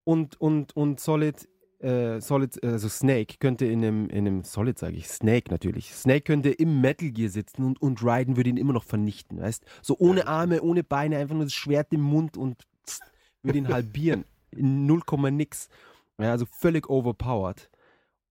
[0.04, 4.96] und, und, und Solid, äh, Solid, also Snake könnte in einem, in einem Solid sage
[4.96, 5.94] ich, Snake natürlich.
[5.94, 9.64] Snake könnte im Metal Gear sitzen und, und Raiden würde ihn immer noch vernichten, weißt?
[9.82, 13.02] So ohne Arme, ohne Beine, einfach nur das Schwert im Mund und pst,
[13.42, 14.24] würde ihn halbieren.
[14.50, 15.68] In 0, nix.
[16.16, 17.68] Ja, also völlig overpowered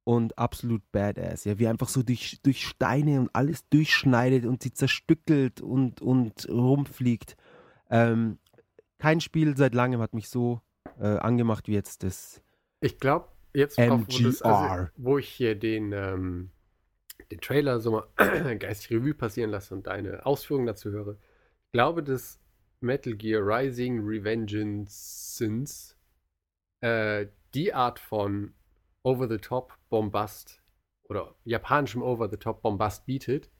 [0.04, 1.46] und absolut badass.
[1.46, 6.48] Ja, wie einfach so durch, durch Steine und alles durchschneidet und sie zerstückelt und, und
[6.50, 7.38] rumfliegt.
[7.90, 8.40] Ähm,
[9.00, 10.62] kein Spiel seit langem hat mich so
[11.00, 12.42] äh, angemacht wie jetzt das.
[12.82, 14.92] Ich glaube, jetzt, drauf, wo, das, also, MGR.
[14.98, 16.52] wo ich hier den, ähm,
[17.32, 18.08] den Trailer so mal
[18.60, 22.40] geistig Revue passieren lasse und deine Ausführungen dazu höre, ich glaube, dass
[22.82, 25.96] Metal Gear Rising Revengeance
[26.82, 28.54] äh, die Art von
[29.04, 30.62] Over-the-Top Bombast
[31.10, 33.52] oder japanischem Over-the-Top Bombast bietet,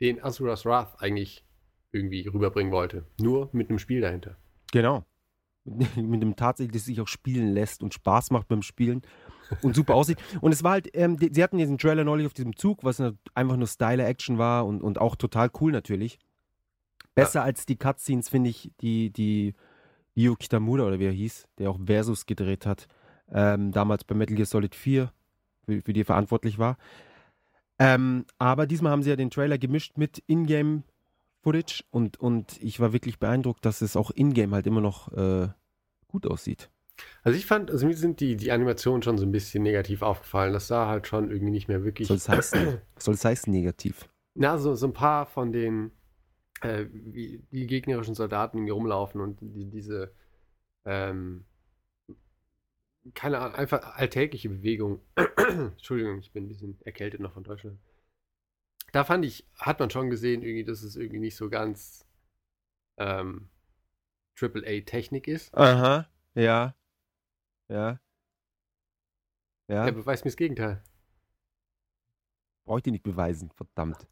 [0.00, 1.44] den Asuras Wrath eigentlich
[1.92, 3.06] irgendwie rüberbringen wollte.
[3.20, 4.36] Nur mit einem Spiel dahinter.
[4.72, 5.04] Genau.
[5.96, 9.02] Mit, dem tatsächlich, das sich auch spielen lässt und Spaß macht beim Spielen
[9.62, 10.18] und super aussieht.
[10.40, 13.00] Und es war halt, ähm, die, sie hatten diesen Trailer neulich auf diesem Zug, was
[13.34, 16.20] einfach nur Styler-Action war und, und auch total cool natürlich.
[17.16, 19.54] Besser als die Cutscenes, finde ich, die, die
[20.14, 22.86] Yu Kitamura oder wie er hieß, der auch Versus gedreht hat,
[23.32, 25.12] ähm, damals bei Metal Gear Solid 4,
[25.64, 26.78] für, für die er verantwortlich war.
[27.78, 30.82] Ähm, aber diesmal haben sie ja den Trailer gemischt mit Ingame
[31.42, 35.48] Footage und, und ich war wirklich beeindruckt, dass es auch in-game halt immer noch äh,
[36.08, 36.70] gut aussieht.
[37.22, 40.52] Also ich fand, also mir sind die, die Animationen schon so ein bisschen negativ aufgefallen.
[40.52, 42.08] Das sah halt schon irgendwie nicht mehr wirklich.
[42.08, 42.78] Soll es heißen?
[42.98, 44.08] Soll es heißen negativ?
[44.34, 45.92] Na, so, so ein paar von den,
[46.62, 50.12] äh, wie die gegnerischen Soldaten irgendwie rumlaufen und die, diese,
[50.84, 51.44] ähm,
[53.14, 55.00] keine Ahnung, einfach alltägliche Bewegung.
[55.36, 57.78] Entschuldigung, ich bin ein bisschen erkältet noch von Deutschland.
[58.92, 62.06] Da fand ich, hat man schon gesehen, irgendwie, dass es irgendwie nicht so ganz
[62.98, 63.48] ähm,
[64.40, 65.54] AAA-Technik ist.
[65.54, 66.74] Aha, ja.
[67.68, 68.00] Ja.
[69.68, 70.82] Ja, Er beweist mir das Gegenteil.
[72.64, 74.06] brauche ich dir nicht beweisen, verdammt.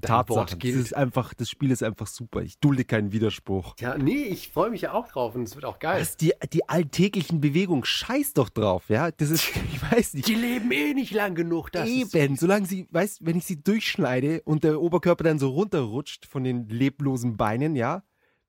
[0.00, 0.76] Das gilt.
[0.76, 2.42] ist einfach, das Spiel ist einfach super.
[2.42, 3.74] Ich dulde keinen Widerspruch.
[3.80, 6.00] Ja, nee, ich freue mich ja auch drauf und es wird auch geil.
[6.00, 9.10] Was, die, die alltäglichen Bewegungen, scheiß doch drauf, ja.
[9.10, 10.28] Das ist, ich weiß nicht.
[10.28, 13.62] Die leben eh nicht lang genug, das ist Eben, solange sie, weißt, wenn ich sie
[13.62, 18.02] durchschneide und der Oberkörper dann so runterrutscht von den leblosen Beinen, ja,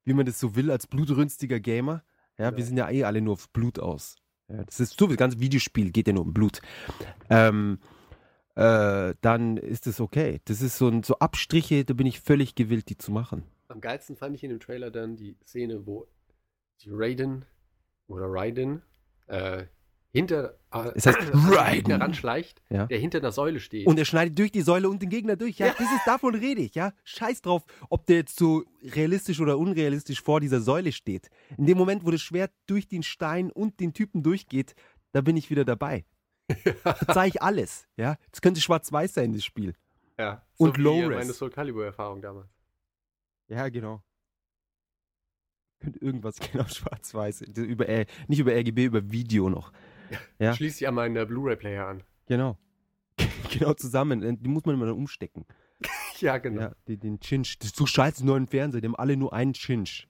[0.06, 2.04] wie man das so will als blutrünstiger Gamer,
[2.38, 2.66] ja, wir Ja.
[2.66, 4.16] sind ja eh alle nur auf Blut aus.
[4.50, 6.62] Ja, das ist so, das ganze Videospiel geht ja nur um Blut.
[7.30, 7.80] Ähm,
[8.58, 10.41] äh, dann ist es okay.
[10.45, 13.43] Das ist so, ein, so Abstriche, da bin ich völlig gewillt, die zu machen.
[13.68, 16.08] Am geilsten fand ich in dem Trailer dann die Szene, wo
[16.82, 17.45] die Raiden
[18.08, 18.82] oder Raiden
[19.28, 19.66] äh,
[20.12, 21.84] hinter äh, Es heißt Raiden.
[21.84, 22.88] Gegner ranschleicht, Ja.
[22.88, 23.86] der hinter der Säule steht.
[23.86, 25.60] Und er schneidet durch die Säule und den Gegner durch.
[25.60, 25.74] Ja, Ja.
[25.78, 26.93] das ist davon rede ich, ja.
[27.03, 31.30] Scheiß drauf, ob der jetzt so realistisch oder unrealistisch vor dieser Säule steht.
[31.58, 34.74] In dem Moment, wo das Schwert durch den Stein und den Typen durchgeht,
[35.12, 36.05] da bin ich wieder dabei.
[36.84, 38.18] Verzeih ich alles, ja.
[38.32, 39.76] Das könnte schwarz-weiß sein, das Spiel.
[40.18, 41.18] ja, und wie Low-Res.
[41.18, 42.48] meine Soul Calibur-Erfahrung damals.
[43.50, 44.02] Ja, genau.
[45.80, 47.41] Könnte irgendwas genau schwarz-weiß.
[47.41, 49.72] Über, äh, nicht über RGB, über Video noch.
[50.39, 50.54] Ja.
[50.54, 52.02] Schließt sich an meinen äh, Blu-ray-Player an.
[52.28, 52.58] Genau.
[53.52, 54.24] genau zusammen.
[54.24, 55.45] Äh, Die muss man immer dann umstecken.
[56.20, 56.62] Ja, genau.
[56.62, 57.60] Ja, den, den Chinch.
[57.60, 60.08] Das ist so scheiße neuen Fernseher, die haben alle nur einen Chinch.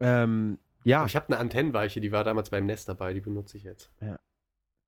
[0.00, 3.56] Ähm, ja, Aber Ich habe eine Antennenweiche, die war damals beim Nest dabei, die benutze
[3.56, 3.90] ich jetzt.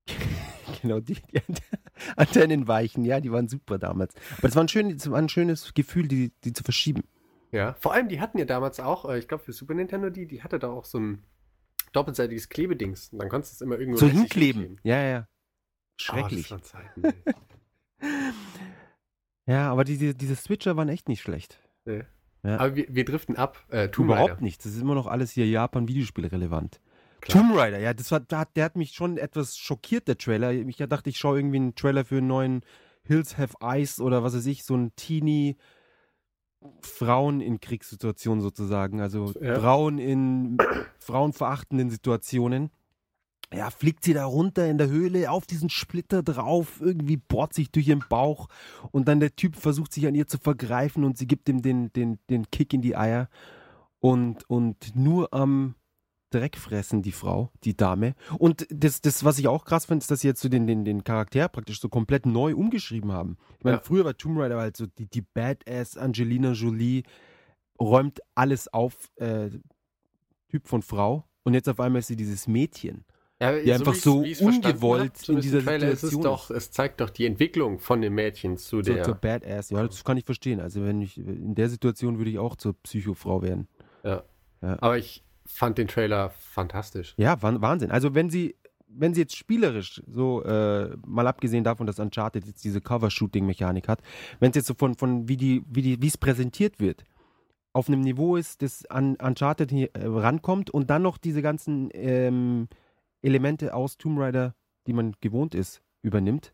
[0.81, 1.41] genau, die, die
[2.15, 4.13] Antennenweichen, ja, die waren super damals.
[4.37, 7.03] Aber es war ein, schön, es war ein schönes Gefühl, die, die zu verschieben.
[7.51, 10.27] Ja, vor allem, die hatten ja damals auch, äh, ich glaube für Super Nintendo, die,
[10.27, 11.23] die hatte da auch so ein
[11.93, 13.09] doppelseitiges Klebedings.
[13.13, 14.79] Und dann konntest du es immer irgendwo So hinkleben.
[14.83, 15.27] Ja, ja.
[15.29, 16.47] Oh, Schrecklich.
[16.49, 17.13] das waren Zeiten,
[19.47, 21.59] ja, aber diese, diese Switcher waren echt nicht schlecht.
[21.85, 22.03] Nee.
[22.43, 22.59] Ja.
[22.59, 23.65] Aber wir, wir driften ab.
[23.69, 24.41] Äh, Überhaupt Raider.
[24.41, 24.63] nicht.
[24.63, 26.79] Das ist immer noch alles hier Japan-Videospiel relevant.
[27.27, 27.43] Klar.
[27.43, 30.51] Tomb Raider, ja, das war, der, hat- der hat mich schon etwas schockiert, der Trailer.
[30.53, 32.61] Ich dachte, ich schaue irgendwie einen Trailer für einen neuen
[33.03, 35.55] Hills Have Ice oder was weiß ich, so ein Teenie
[36.81, 38.99] Frauen in Kriegssituationen sozusagen.
[39.01, 39.59] Also Ja.
[39.59, 40.57] Frauen in
[40.99, 42.71] frauenverachtenden Situationen.
[43.53, 47.71] Ja, fliegt sie da runter in der Höhle auf diesen Splitter drauf, irgendwie bohrt sich
[47.71, 48.49] durch ihren Bauch
[48.91, 51.93] und dann der Typ versucht sich an ihr zu vergreifen und sie gibt ihm den,
[51.93, 53.29] den, den Kick in die Eier
[53.99, 55.75] und, und nur am
[56.29, 58.13] Dreck fressen, die Frau, die Dame.
[58.37, 60.83] Und das, das was ich auch krass finde, ist, dass sie jetzt so den, den,
[60.83, 63.37] den Charakter praktisch so komplett neu umgeschrieben haben.
[63.59, 63.81] Ich meine, Ja.
[63.83, 67.03] früher war Tomb Raider halt so die, die Badass Angelina Jolie,
[67.79, 69.49] räumt alles auf, äh,
[70.49, 71.25] Typ von Frau.
[71.43, 73.05] Und jetzt auf einmal ist sie dieses Mädchen.
[73.39, 76.49] Ja, die einfach so ich's verstanden ungewollt hab, in zumindest dieser Trailer, Situation Es, doch,
[76.51, 79.03] es zeigt doch die Entwicklung von dem Mädchen zu So der.
[79.03, 79.69] zur Badass.
[79.69, 80.59] Ja, das kann ich verstehen.
[80.59, 83.67] Also wenn ich in der Situation würde ich auch zur Psychofrau werden.
[84.61, 87.13] Aber ich fand den Trailer fantastisch.
[87.17, 87.91] Ja, Wahn- Wahnsinn.
[87.91, 88.55] Also wenn sie,
[88.87, 94.01] wenn sie jetzt spielerisch, so äh, mal abgesehen davon, dass Uncharted jetzt diese Cover-Shooting-Mechanik hat,
[94.39, 97.03] wenn es jetzt so von, von wie die, wie die, wie es präsentiert wird,
[97.73, 101.89] auf einem Niveau ist, das an Uncharted hier, äh, rankommt und dann noch diese ganzen
[101.93, 102.67] ähm,
[103.21, 104.55] Elemente aus Tomb Raider,
[104.87, 106.53] die man gewohnt ist, übernimmt,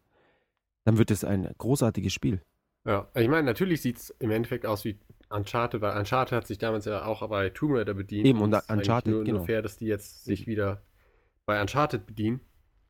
[0.86, 2.42] dann wird es ein großartiges Spiel.
[2.86, 4.98] Ja, ich meine, natürlich sieht es im Endeffekt aus wie
[5.34, 8.26] Uncharted, weil Uncharted hat sich damals ja auch bei Tomb Raider bedient.
[8.26, 9.38] Eben, und eigentlich Uncharted, nur, genau.
[9.40, 10.82] nur fair, dass die jetzt sich wieder
[11.46, 12.42] bei Uncharted bedienen.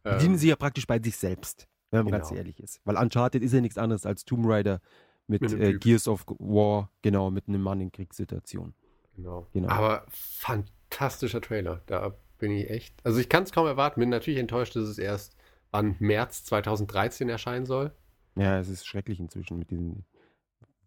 [0.04, 2.18] Ähm, Bedienen sie ja praktisch bei sich selbst, wenn man Genau.
[2.18, 2.82] ganz ehrlich ist.
[2.84, 4.82] Weil Uncharted ist ja nichts anderes als Tomb Raider
[5.28, 5.74] mit, Mit äh.
[5.74, 8.74] Gears of War, genau, mit einem Mann in Kriegssituation.
[9.16, 9.48] Genau.
[9.54, 9.70] Genau.
[9.70, 11.82] Aber fantastischer Trailer.
[11.86, 12.96] Da bin ich echt.
[13.06, 14.00] Also ich kann es kaum erwarten.
[14.00, 15.38] Bin natürlich enttäuscht, dass es erst
[15.72, 17.92] wann März 2013 erscheinen soll.
[18.36, 20.06] Ja, es ist schrecklich inzwischen mit diesen,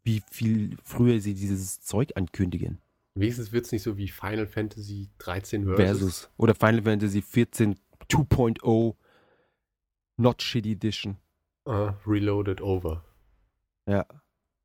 [0.07, 2.79] wie viel früher sie dieses Zeug ankündigen.
[3.15, 5.77] Wenigstens wird es nicht so wie Final Fantasy 13 versus.
[5.85, 6.31] Versus.
[6.37, 7.77] Oder Final Fantasy 14
[8.09, 8.95] 2.0
[10.17, 11.17] Not Shitty Edition.
[11.67, 13.05] äh, Reloaded Over.
[13.89, 14.07] Ja.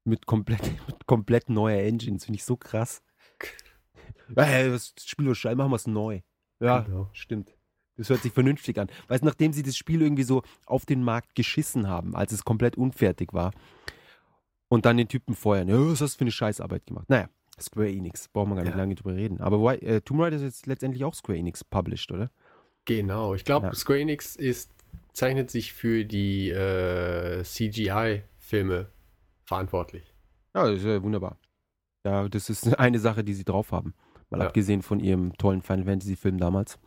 [0.03, 2.25] Mit komplett, mit komplett neuer Engines.
[2.25, 3.01] Finde ich so krass.
[4.35, 6.21] Äh, das Spiel war scheiße, machen wir es neu.
[6.61, 7.09] Ja, Genau.
[7.11, 7.53] stimmt.
[7.97, 8.87] Das hört sich vernünftig an.
[9.09, 12.77] Weißt nachdem sie das Spiel irgendwie so auf den Markt geschissen haben, als es komplett
[12.77, 13.51] unfertig war
[14.71, 15.67] und dann den Typen feuern.
[15.67, 17.09] Ja, was hast du für eine Scheißarbeit gemacht?
[17.09, 17.27] Naja,
[17.59, 18.77] Square Enix, brauchen wir gar nicht Ja.
[18.77, 19.41] lange drüber reden.
[19.41, 22.31] Aber why, äh, Tomb Raider ist jetzt letztendlich auch Square Enix published, oder?
[22.85, 23.73] Genau, ich glaube, Ja.
[23.73, 24.71] Square Enix ist,
[25.13, 28.87] zeichnet sich für die äh, CGI-Filme
[29.43, 30.13] verantwortlich.
[30.55, 31.37] Ja, das ist ja wunderbar.
[32.05, 33.93] Ja, das ist eine Sache, die sie drauf haben.
[34.29, 34.47] Mal Ja.
[34.47, 36.79] abgesehen von ihrem tollen Final Fantasy Film damals.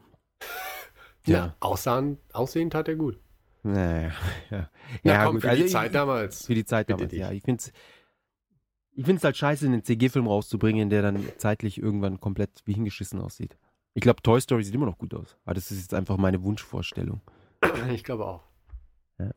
[1.26, 3.18] Ja, aussahen, aussehend hat er gut.
[3.64, 4.12] Naja,
[4.50, 4.70] ja.
[5.02, 6.46] Ja, komm, für also die ich- Zeit damals.
[6.46, 7.20] Für die Zeit Bitte damals, dich.
[7.20, 7.32] ja.
[7.32, 7.72] Ich finde es
[8.96, 13.56] ich find's halt scheiße, einen CG-Film rauszubringen, der dann zeitlich irgendwann komplett wie hingeschissen aussieht.
[13.94, 15.36] Ich glaube, Toy Story sieht immer noch gut aus.
[15.44, 17.20] Aber das ist jetzt einfach meine Wunschvorstellung.
[17.92, 18.44] Ich glaube auch.
[19.18, 19.30] Ja.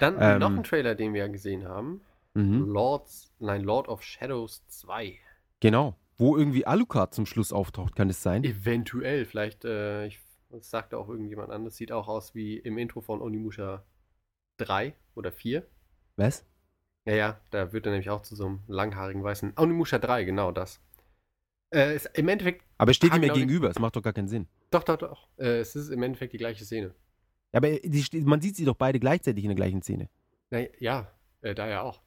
[0.00, 2.02] Dann Ähm, noch ein Trailer, den wir gesehen haben.
[2.34, 2.66] Mhm.
[2.66, 5.16] Lords, nein, Lord of Shadows 2.
[5.60, 5.96] Genau.
[6.18, 8.44] Wo irgendwie Alucard zum Schluss auftaucht, kann es sein?
[8.44, 10.20] Eventuell, vielleicht, äh, ich,
[10.50, 13.84] das sagte auch irgendjemand anderes, sieht auch aus wie im Intro von Onimusha
[14.58, 15.66] 3 oder 4.
[16.16, 16.44] Was?
[17.06, 19.54] Ja, ja, da wird er nämlich auch zu so einem langhaarigen weißen.
[19.56, 20.80] Onimusha 3, genau das.
[21.72, 23.70] Äh, ist im Endeffekt, Aber es steht ihm ja gegenüber.
[23.70, 24.48] Es macht doch gar keinen Sinn.
[24.70, 25.28] doch, doch, doch.
[25.38, 26.94] Äh, es ist im Endeffekt die gleiche Szene.
[27.52, 30.08] Ja, aber die, man sieht sie doch beide gleichzeitig in der gleichen Szene.
[30.50, 31.10] Na, ja,
[31.42, 32.00] äh, da ja auch.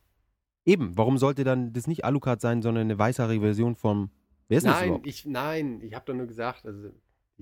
[0.66, 4.12] Eben, warum sollte dann das nicht Alucard sein, sondern eine weißhaarige Version von.
[4.48, 5.08] Wer ist das Nein, überhaupt?
[5.08, 6.89] ich, nein, ich habe doch nur gesagt, also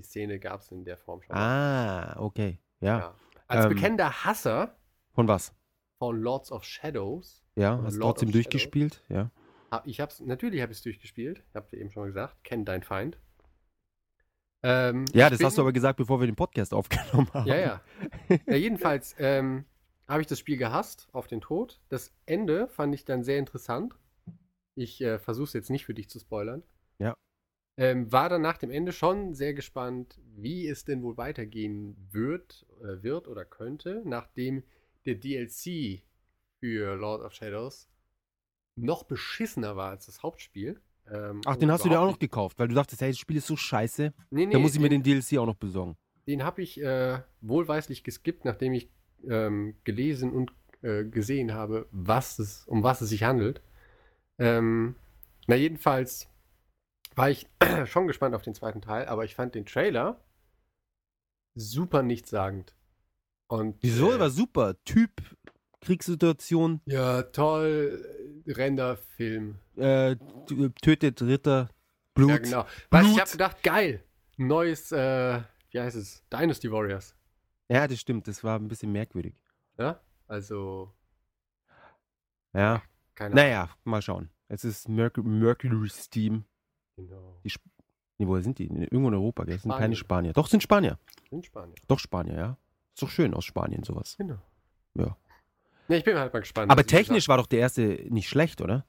[0.02, 1.36] die Szene gab es in der Form schon.
[1.36, 2.60] Ah, okay.
[2.80, 2.97] Ja.
[2.99, 3.16] Ja.
[3.47, 4.76] Als Ähm, bekennender Hasser
[5.14, 5.54] Von was?
[5.99, 9.04] von Lords of Shadows, Ja, hast du Lord trotzdem durchgespielt?
[9.10, 9.30] Ja.
[9.70, 12.66] hab, ich hab's, natürlich habe ich es durchgespielt, ich habe eben schon mal gesagt, kenn
[12.66, 13.20] dein Feind.
[14.64, 17.47] Ähm, Ja, das bin- hast du aber gesagt, bevor wir den Podcast aufgenommen haben.
[17.47, 17.82] Ja, ja.
[18.47, 19.66] ja jedenfalls ähm,
[20.08, 21.80] habe ich das Spiel gehasst, auf den Tod.
[21.89, 23.93] Das Ende fand ich dann sehr interessant.
[24.76, 26.64] Ich äh, versuche es jetzt nicht für dich zu spoilern.
[26.99, 27.16] Ja.
[27.82, 32.67] Ähm, war dann nach dem Ende schon sehr gespannt, wie es denn wohl weitergehen wird,
[32.82, 34.61] äh, wird oder könnte, nachdem
[35.07, 36.03] der DLC
[36.59, 37.89] für Lord of Shadows
[38.75, 40.79] noch beschissener war als das Hauptspiel.
[41.11, 43.38] Ähm, Ach, den hast du dir auch noch gekauft, weil du dachtest, hey, das Spiel
[43.38, 44.13] ist so scheiße.
[44.29, 45.97] Nee, nee, Da muss ich mir den- den DLC auch noch besorgen.
[46.27, 48.91] den habe ich äh, wohlweislich geskippt, nachdem ich
[49.27, 50.51] ähm, gelesen und
[50.84, 53.61] äh, gesehen habe, was es, um was es sich handelt.
[54.38, 54.95] Ähm,
[55.47, 56.27] na, jedenfalls
[57.16, 57.47] war ich
[57.86, 60.20] schon gespannt auf den zweiten Teil, aber ich fand den Trailer
[61.55, 62.76] super nichtssagend.
[63.47, 64.14] Und, Wieso?
[64.14, 64.82] äh, War super.
[64.86, 65.12] Typ,
[65.82, 69.59] Kriegssituation, Ja, toll, Renderfilm.
[69.76, 70.16] äh,
[70.82, 71.70] tötet Ritter,
[72.14, 72.30] Blut.
[72.30, 72.66] Ja, genau.
[72.89, 74.03] Weil ich habe gedacht, geil,
[74.38, 75.41] neues, äh,
[75.72, 76.24] wie heißt es?
[76.32, 77.16] Dynasty Warriors.
[77.70, 78.28] Ja, das stimmt.
[78.28, 79.36] Das war ein bisschen merkwürdig.
[79.78, 80.93] Ja, also,
[82.53, 82.82] Ja.
[83.16, 84.30] keine Naja, mal schauen.
[84.47, 86.45] Es ist Merc Mercury Steam.
[87.08, 87.39] Genau.
[88.18, 88.68] Nee, woher sind die?
[88.68, 89.56] Irgendwo in Europa, gell?
[89.56, 89.95] Das sind keine.
[89.95, 90.34] Spanier.
[90.34, 90.99] Doch, sind Spanier.
[91.32, 91.76] In Spanien.
[91.88, 92.58] Doch Spanier, ja.
[92.93, 94.16] Ist doch schön aus Spanien sowas.
[94.18, 94.38] Genau.
[94.95, 95.18] Ja.
[95.88, 96.72] Ja, ich bin halt mal gespannt.
[96.72, 98.86] Aber technisch war doch der erste nicht schlecht, oder?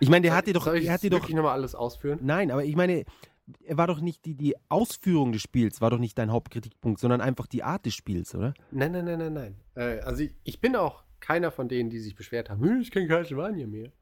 [0.00, 2.18] Ich meine, der hatte doch, soll ich der hatte doch, nochmal alles ausführen?
[2.22, 3.04] nein, aber ich meine,
[3.64, 7.20] er war doch nicht die, die Ausführung des Spiels, war doch nicht dein Hauptkritikpunkt, sondern
[7.20, 8.54] einfach die Art des Spiels, oder?
[8.70, 9.56] Nein, nein, nein, nein, nein.
[9.74, 12.90] Äh, also ich, ich bin auch keiner von denen, die sich beschwert haben, "Hm, ich
[12.90, 13.92] kenne Castlevania mehr.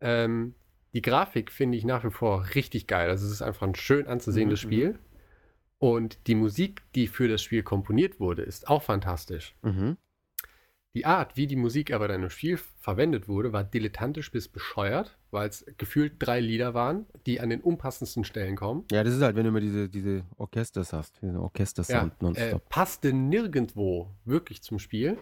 [0.00, 0.54] Ähm,
[0.94, 3.08] die Grafik finde ich nach wie vor richtig geil.
[3.10, 4.98] Also es ist einfach ein schön anzusehendes Mhm, Spiel.
[5.78, 9.54] Und die Musik, die für das Spiel komponiert wurde, ist auch fantastisch.
[9.62, 9.96] Mhm.
[10.94, 15.16] Die Art, wie die Musik aber dann im Spiel verwendet wurde, war dilettantisch bis bescheuert,
[15.30, 18.84] weil es gefühlt drei Lieder waren, die an den unpassendsten Stellen kommen.
[18.90, 22.68] Ja, das ist halt, wenn du immer diese, diese Orchesters hast, diesen Orchestersound äh, nonstop.
[22.70, 25.18] passte nirgendwo wirklich zum Spiel.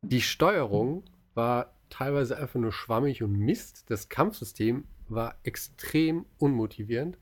[0.00, 1.02] Die Steuerung
[1.34, 3.84] war teilweise einfach nur schwammig und Mist.
[3.88, 7.18] Das Kampfsystem war extrem unmotivierend.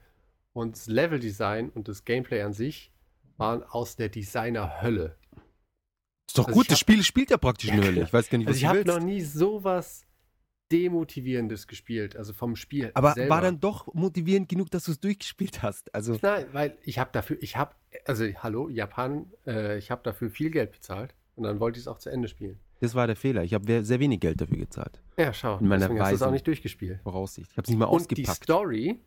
[0.53, 2.91] Und das Leveldesign und das Gameplay an sich
[3.37, 5.17] waren aus der Designer-Hölle.
[6.29, 8.03] ist doch also gut, das hab- Spiel spielt ja praktisch in der Hölle.
[8.05, 10.07] Ich weiß gar nicht, was Also ich habe noch nie sowas
[10.73, 12.91] Demotivierendes gespielt, also vom Spiel.
[12.95, 13.35] aber selber.
[13.37, 15.95] war dann doch motivierend genug, dass du es durchgespielt hast.
[15.95, 20.29] Also, Nein, weil ich habe dafür, ich habe, also hallo, Japan, äh, ich habe dafür
[20.29, 22.59] viel Geld bezahlt und dann wollte ich es auch zu Ende spielen.
[22.81, 23.43] Das war der Fehler.
[23.45, 25.01] Ich habe sehr wenig Geld dafür gezahlt.
[25.17, 27.01] Ja, schau, In meiner deswegen hast du es auch nicht durchgespielt.
[27.03, 27.51] Voraussicht.
[27.53, 28.43] Ich habe es nicht mal Und die ausgepackt.
[28.45, 29.01] Story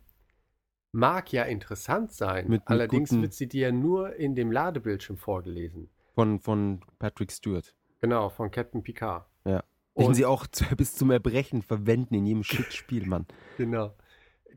[0.92, 5.88] mag ja interessant sein, Mit- mit allerdings wird sie dir nur in dem Ladebildschirm vorgelesen.
[6.14, 7.74] Von, von Patrick Stewart.
[8.00, 9.26] Genau, von Captain Picard.
[9.44, 9.62] Ja.
[9.96, 10.46] Den Und sie auch
[10.76, 13.26] bis zum Erbrechen verwenden in jedem Shit-Spiel, Mann.
[13.56, 13.94] Genau.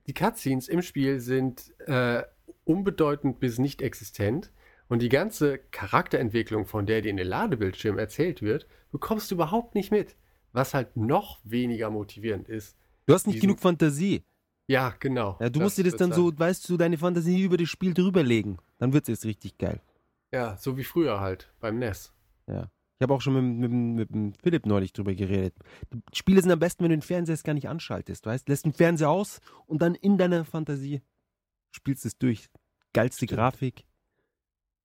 [0.07, 2.24] Die Cutscenes im Spiel sind äh,
[2.66, 4.51] unbedeutend bis nicht existent.
[4.89, 9.75] Und die ganze Charakterentwicklung, von der dir in den Ladebildschirm erzählt wird, bekommst du überhaupt
[9.75, 10.15] nicht mit.
[10.53, 12.77] Was halt noch weniger motivierend ist.
[13.07, 14.23] Du hast nicht genug Fantasie.
[14.67, 15.37] Ja, genau.
[15.41, 18.59] Ja, du musst dir das dann so, weißt du, deine Fantasie über das Spiel drüberlegen.
[18.77, 19.81] Dann wird es jetzt richtig geil.
[20.31, 22.13] Ja, so wie früher halt beim NES.
[23.03, 25.55] Ich habe auch schon mit, mit, mit, Philipp neulich drüber geredet.
[25.91, 28.47] Die Spiele sind am besten, wenn du den Fernseher gar nicht anschaltest, weißt?
[28.47, 31.01] Lässt den Fernseher aus und dann in deiner Fantasie
[31.71, 32.47] spielst es durch.
[32.93, 33.39] Geilste Stimmt.
[33.39, 33.85] Grafik,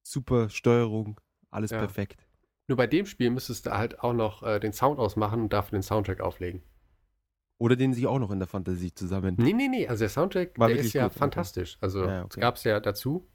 [0.02, 1.78] super Steuerung, alles Ja.
[1.78, 2.27] perfekt.
[2.68, 5.78] Nur bei dem Spiel müsstest du halt auch noch äh, den Sound ausmachen und dafür
[5.78, 6.62] den Soundtrack auflegen.
[7.60, 9.34] Oder den sich auch noch in der Fantasie zusammen.
[9.38, 9.88] Nee, nee, nee.
[9.88, 11.18] Also der Soundtrack, War der ist ja gut, okay.
[11.18, 11.76] fantastisch.
[11.80, 12.40] Also Ja, okay.
[12.40, 13.26] gab es ja dazu.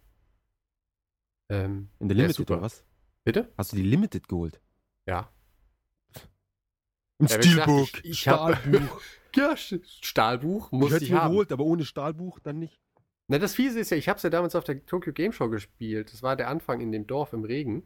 [1.50, 2.86] Ähm, In der Limited oder was?
[3.26, 3.52] bitte?
[3.58, 4.62] Hast du die Limited geholt?
[5.08, 5.30] Ja.
[7.20, 9.02] Im Ja, gesagt, Steelbook, ich- ich Stahlbuch.
[9.36, 11.32] Ja, Stahlbuch ich muss hätte ich mir haben.
[11.32, 12.80] geholt, aber ohne Stahlbuch dann nicht.
[13.28, 15.50] Na, das Fiese ist ja, ich habe es ja damals auf der Tokyo Game Show
[15.50, 16.14] gespielt.
[16.14, 17.82] Das war der Anfang in dem Dorf im Regen.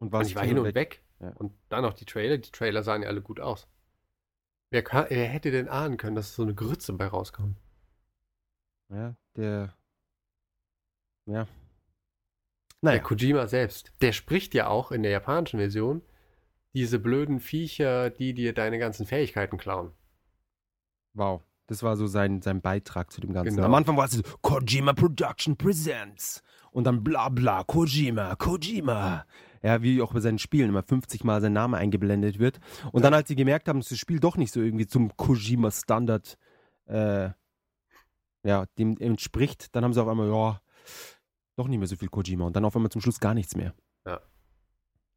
[0.00, 0.74] Und Und warst ich war hin und weg.
[0.74, 1.02] weg.
[1.20, 1.30] Ja.
[1.36, 2.38] Und dann noch die Trailer.
[2.38, 3.66] Die Trailer sahen ja alle gut aus.
[4.70, 7.56] Wer, kann, wer hätte denn ahnen können, dass so eine Grütze bei rauskommt?
[8.90, 9.76] Ja, der.
[11.26, 11.44] Ja.
[11.44, 11.48] Der
[12.82, 13.92] Naja, Kojima selbst.
[14.02, 16.02] Der spricht ja auch in der japanischen Version
[16.74, 19.92] diese blöden Viecher, die dir deine ganzen Fähigkeiten klauen.
[21.14, 21.42] wow.
[21.66, 23.56] Das war so sein, sein Beitrag zu dem Ganzen.
[23.56, 23.64] Genau.
[23.68, 26.42] Am Anfang war es so, Kojima Production Presents.
[26.72, 29.24] Und dann bla bla, Kojima, Kojima.
[29.64, 32.60] Ja, wie auch bei seinen Spielen immer 50 Mal sein Name eingeblendet wird.
[32.92, 36.36] Und dann, als sie gemerkt haben, dass das Spiel doch nicht so irgendwie zum Kojima-Standard
[36.86, 37.30] äh,
[38.44, 40.60] ja, dem entspricht, dann haben sie auf einmal, ja,
[41.56, 42.44] doch nicht mehr so viel Kojima.
[42.44, 43.72] Und dann auf einmal zum Schluss gar nichts mehr.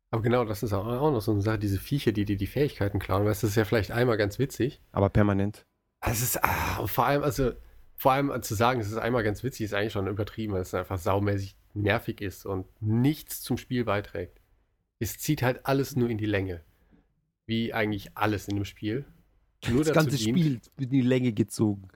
[0.10, 3.00] Aber genau, das ist auch, noch so eine Sache, diese Viecher, die dir die Fähigkeiten
[3.00, 3.26] klauen.
[3.26, 4.82] Weißt du, das ist ja vielleicht einmal ganz witzig.
[4.92, 5.66] Aber permanent.
[6.00, 7.52] Es ist, ah, vor allem, also,
[7.96, 10.74] vor allem zu sagen, es ist einmal ganz witzig, ist eigentlich schon übertrieben, weil es
[10.74, 14.42] einfach saumäßig nervig ist und nichts zum Spiel beiträgt.
[15.00, 16.64] Es zieht halt alles nur in die Länge.
[17.46, 19.06] Wie eigentlich alles in dem Spiel.
[19.70, 21.88] Nur das ganze dient- Spiel wird in die Länge gezogen.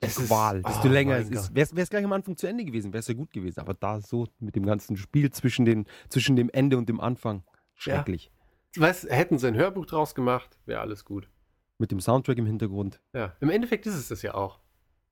[0.00, 0.62] Es ist- Qual.
[0.62, 1.54] Desto oh länger es ist.
[1.54, 3.60] Wäre es gleich am Anfang zu Ende gewesen, wäre es ja gut gewesen.
[3.60, 7.42] Aber da so mit dem ganzen Spiel zwischen, den, zwischen dem Ende und dem Anfang.
[7.74, 8.30] Schrecklich.
[8.76, 11.30] Weißt, hätten sie ein Hörbuch draus gemacht, wäre alles gut.
[11.78, 13.00] Mit dem Soundtrack im Hintergrund.
[13.14, 14.60] Ja, im Endeffekt ist es das ja auch.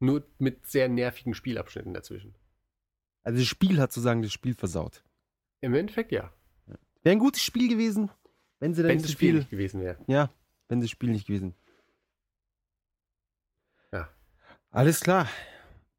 [0.01, 2.34] Nur mit sehr nervigen Spielabschnitten dazwischen.
[3.24, 5.02] Also das Spiel hat sozusagen das Spiel versaut.
[5.60, 6.32] Im Endeffekt ja.
[7.02, 8.10] Wäre ein gutes Spiel gewesen,
[8.60, 9.38] wenn sie dann Wenn das Spiel viel.
[9.40, 9.98] nicht gewesen wäre.
[10.06, 10.30] Ja,
[10.68, 11.54] wenn das Spiel nicht gewesen.
[13.92, 14.08] Ja.
[14.70, 15.28] Alles klar.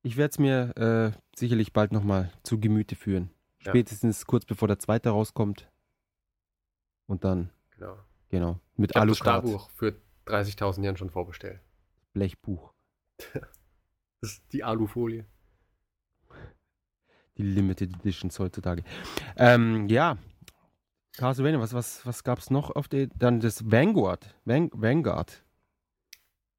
[0.04, 3.32] Ich werde es mir äh, sicherlich bald nochmal zu Gemüte führen.
[3.62, 3.72] Ja.
[3.72, 5.68] Spätestens kurz bevor der zweite rauskommt.
[7.08, 7.98] Und dann, Genau.
[8.30, 9.96] genau, mit Ich habe das Alucard, Starbuch für
[10.28, 11.60] 30.000 Yen schon vorbestellt.
[12.14, 12.72] Blechbuch,
[14.22, 15.26] Das ist die Alufolie.
[17.38, 18.84] Die Limited Editions heutzutage.
[19.38, 20.18] Ähm, ja,
[21.18, 25.44] Castlevania, was, was, was gab es noch auf der, dann das Vanguard, Van, Vanguard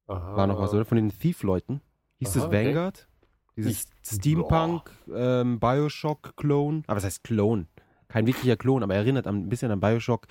[0.07, 0.37] Aha.
[0.37, 0.85] war noch was, oder?
[0.85, 1.81] Von den Thief-Leuten.
[2.19, 2.67] Hieß Aha, das okay.
[2.67, 3.09] Vanguard?
[3.57, 3.73] Dieses
[4.03, 6.85] Ich- Steampunk, ähm, Bioshock-Klon.
[6.87, 7.67] Aber was heißt Klon?
[8.09, 10.27] Kein wirklicher Klon, aber erinnert an, ein bisschen an Bioshock.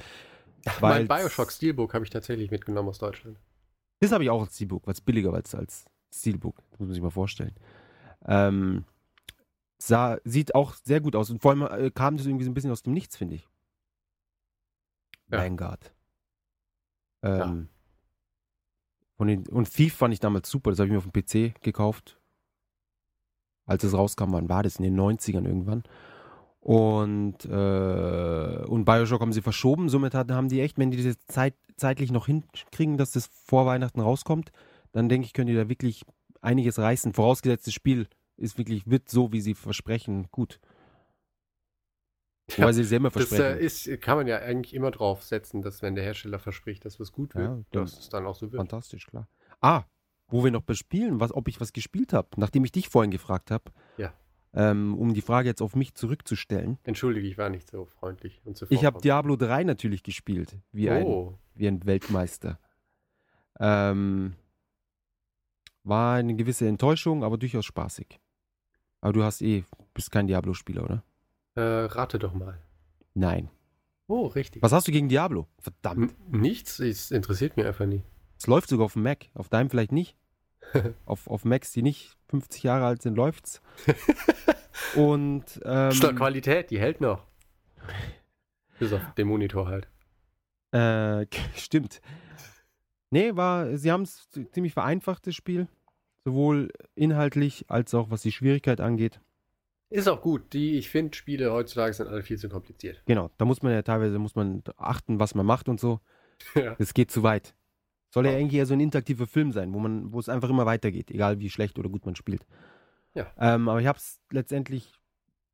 [0.80, 3.38] Mein weil's- Bioshock Steelbook habe ich tatsächlich mitgenommen aus Deutschland.
[4.00, 6.58] Das habe ich auch als Steelbook, weil es billiger war als, als Steelbook.
[6.72, 7.54] Das muss man sich mal vorstellen.
[8.28, 8.86] Ähm,
[9.78, 11.30] sah, sieht auch sehr gut aus.
[11.30, 13.48] Und vor allem äh, kam das irgendwie so ein bisschen aus dem Nichts, finde ich.
[15.32, 15.40] Ja.
[15.40, 15.94] Vanguard.
[17.24, 17.70] Ähm,
[19.18, 20.70] von den, und Thief fand ich damals super.
[20.70, 22.20] Das habe ich mir auf dem PC gekauft.
[23.66, 24.78] Als es rauskam, wann war das?
[24.78, 25.84] In den 90ern irgendwann.
[26.60, 29.90] Und, äh, und Bioshock haben sie verschoben.
[29.90, 33.66] Somit hat, haben die echt, wenn die das Zeit, zeitlich noch hinkriegen, dass das vor
[33.66, 34.52] Weihnachten rauskommt,
[34.92, 36.06] dann denke ich, können die da wirklich
[36.42, 37.14] einiges reißen.
[37.14, 38.08] Vorausgesetzt, das Spiel
[38.38, 40.60] ist wirklich, wird so, wie sie versprechen, gut.
[42.58, 43.58] Wobei sie es ja immer Das versprechen.
[43.60, 47.00] äh, ist, kann man ja eigentlich immer drauf setzen, dass wenn der Hersteller verspricht, dass
[47.00, 48.60] was gut wird, Ja, dass es dann auch so wird.
[48.60, 49.28] Fantastisch, klar.
[49.62, 49.84] Ah,
[50.28, 53.50] wo wir noch bespielen, was, ob ich was gespielt habe, nachdem ich dich vorhin gefragt
[53.52, 54.14] habe, Ja.
[54.54, 56.78] ähm, um die Frage jetzt auf mich zurückzustellen.
[56.84, 60.90] Entschuldige, ich war nicht so freundlich und so Ich habe Diablo 3 natürlich gespielt, wie,
[60.90, 62.60] ein, Oh, wie ein Weltmeister.
[63.60, 64.36] Ähm,
[65.84, 68.20] war eine gewisse Enttäuschung, aber durchaus spaßig.
[69.06, 71.04] Aber du hast eh, bist kein Diablo-Spieler, oder?
[71.54, 72.60] äh, rate doch mal.
[73.14, 73.52] Nein.
[74.08, 74.64] Oh, richtig.
[74.64, 75.48] Was hast du gegen Diablo?
[75.60, 76.16] Verdammt.
[76.34, 78.02] N nichts, es interessiert mich einfach nie.
[78.40, 79.28] Es läuft sogar auf dem Mac.
[79.36, 80.18] Auf deinem vielleicht nicht.
[81.06, 83.62] auf, auf Macs, die nicht 50 Jahre alt sind, läuft's.
[84.96, 87.28] Und ähm, Statt Qualität, die hält noch.
[88.80, 89.88] Bis auf den Monitor halt.
[90.72, 92.02] äh, stimmt.
[93.12, 95.68] Nee, war, sie haben es ziemlich vereinfacht, das Spiel.
[96.26, 99.22] Sowohl inhaltlich als auch was die Schwierigkeit angeht.
[99.92, 100.52] Ist auch gut.
[100.54, 103.02] Die, ich finde, Spiele heutzutage sind alle viel zu kompliziert.
[103.06, 106.00] Genau, da muss man ja teilweise muss man achten, was man macht und so.
[106.56, 106.76] ja.
[106.76, 107.56] Das geht zu weit.
[108.10, 108.40] Soll ja Ja.
[108.40, 111.40] eigentlich eher so ein interaktiver Film sein, wo man, wo es einfach immer weitergeht, egal
[111.40, 112.46] wie schlecht oder gut man spielt.
[113.14, 113.32] Ja.
[113.38, 115.00] Ähm, aber ich habe es letztendlich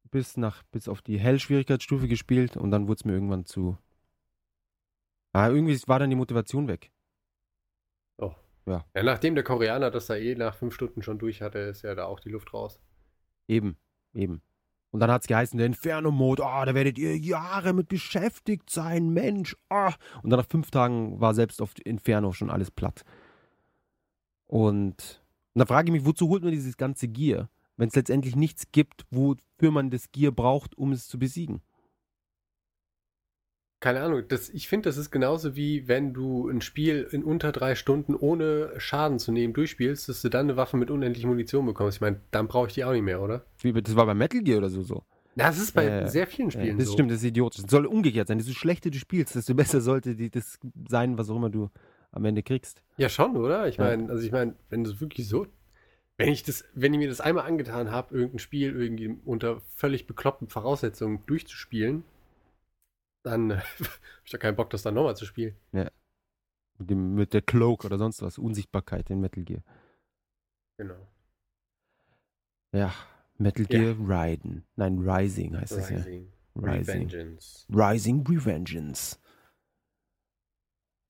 [0.10, 3.78] bis nach bis auf die Hell-Schwierigkeitsstufe gespielt und dann wurde es mir irgendwann zu
[5.34, 6.92] Ah, irgendwie war dann die Motivation weg.
[8.66, 11.96] Ja, nachdem der Koreaner das da eh nach fünf Stunden schon durch hatte, ist ja
[11.96, 12.80] da auch die Luft raus.
[13.48, 13.78] Eben,
[14.14, 14.42] eben.
[14.92, 19.10] Und dann hat es geheißen, der Inferno-Mode, ah, da werdet ihr Jahre mit beschäftigt sein,
[19.10, 19.94] Mensch, ah.
[20.22, 23.04] Und dann nach fünf Tagen war selbst auf Inferno schon alles platt.
[24.48, 28.36] Und, und da frage ich mich, wozu holt man dieses ganze Gear, wenn es letztendlich
[28.36, 31.62] nichts gibt, wofür man das Gear braucht, um es zu besiegen?
[33.82, 37.52] Keine Ahnung, das, ich finde, das ist genauso wie wenn du ein Spiel in unter
[37.52, 41.66] drei Stunden ohne Schaden zu nehmen durchspielst, dass du dann eine Waffe mit unendlich Munition
[41.66, 41.98] bekommst.
[41.98, 43.44] Ich meine, dann brauche ich die auch nicht mehr, oder?
[43.60, 45.04] Wie, Das war bei Metal Gear oder so so.
[45.36, 46.94] Das ist bei Äh, sehr vielen Ja, Spielen das so.
[46.94, 47.64] stimmt, das ist idiotisch.
[47.66, 48.38] Es soll umgekehrt sein.
[48.38, 51.72] Desto schlechter du spielst, desto besser sollte die, das sein, was auch immer du
[52.12, 52.84] am Ende kriegst.
[52.98, 53.68] Ja, schon, oder?
[53.68, 53.86] Ich Ja.
[53.86, 55.48] meine, also ich meine, wenn du es wirklich so.
[56.18, 60.06] Wenn ich das, wenn ich mir das einmal angetan habe, irgendein Spiel irgendwie unter völlig
[60.06, 62.04] bekloppten Voraussetzungen durchzuspielen,
[63.24, 63.90] dann äh, habe
[64.26, 65.56] ich doch keinen Bock, das dann nochmal zu spielen.
[65.72, 68.38] Mit, dem, mit der Cloak oder sonst was.
[68.38, 69.62] Unsichtbarkeit in Metal Gear.
[70.78, 71.08] Genau.
[72.74, 72.94] Ja,
[73.38, 73.80] Metal Ja.
[73.80, 74.66] Gear Raiden.
[74.76, 75.98] Nein, Rising heißt es ja.
[75.98, 76.32] Rising.
[76.56, 77.10] Rising.
[77.10, 77.66] Revengeance.
[77.70, 79.20] Rising Revengeance.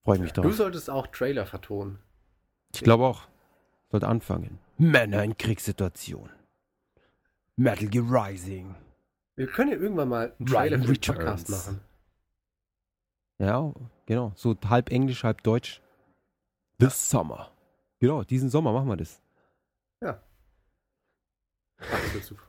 [0.04, 0.56] Freue mich Du drauf.
[0.56, 2.00] solltest auch Trailer vertonen.
[2.74, 3.28] Ich glaube auch.
[3.90, 4.60] Sollte anfangen.
[4.78, 6.30] Männer in Kriegssituation.
[7.56, 8.76] Metal Gear Rising.
[9.36, 11.82] Wir können ja irgendwann mal einen Trailer für den Podcast machen.
[13.42, 13.74] Ja,
[14.06, 14.32] genau.
[14.36, 15.82] So halb Englisch, halb Deutsch.
[16.80, 17.52] This Summer.
[18.00, 19.22] Genau, diesen Sommer machen wir das.
[22.22, 22.44] Super.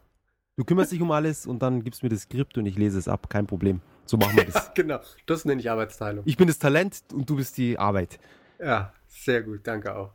[0.56, 3.08] Du kümmerst dich um alles und dann gibst mir das Skript und ich lese es
[3.08, 3.30] ab.
[3.30, 3.80] Kein Problem.
[4.04, 4.74] So machen wir das.
[4.74, 6.24] genau, das nenne ich Arbeitsteilung.
[6.26, 8.18] Ich bin das Talent und du bist die Arbeit.
[8.58, 10.12] Ja, sehr gut, danke auch.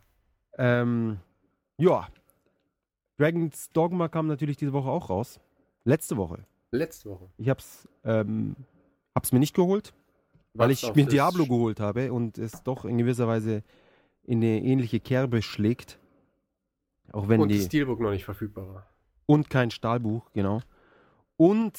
[0.58, 1.20] Ähm,
[1.78, 2.08] ja.
[3.18, 5.40] Dragon's Dogma kam natürlich diese Woche auch raus.
[5.84, 6.46] Letzte Woche.
[6.72, 7.30] Letzte Woche.
[7.38, 8.56] Ich hab's, ähm,
[9.16, 9.94] hab's mir nicht geholt,
[10.58, 13.64] weil ich mir Diablo geholt habe und es doch in gewisser Weise
[14.24, 16.00] in eine ähnliche Kerbe schlägt.
[17.12, 17.62] Auch wenn Und die.
[17.62, 18.90] Steelbook noch nicht verfügbar war.
[19.26, 20.62] Und kein Stahlbuch, genau.
[21.38, 21.78] Und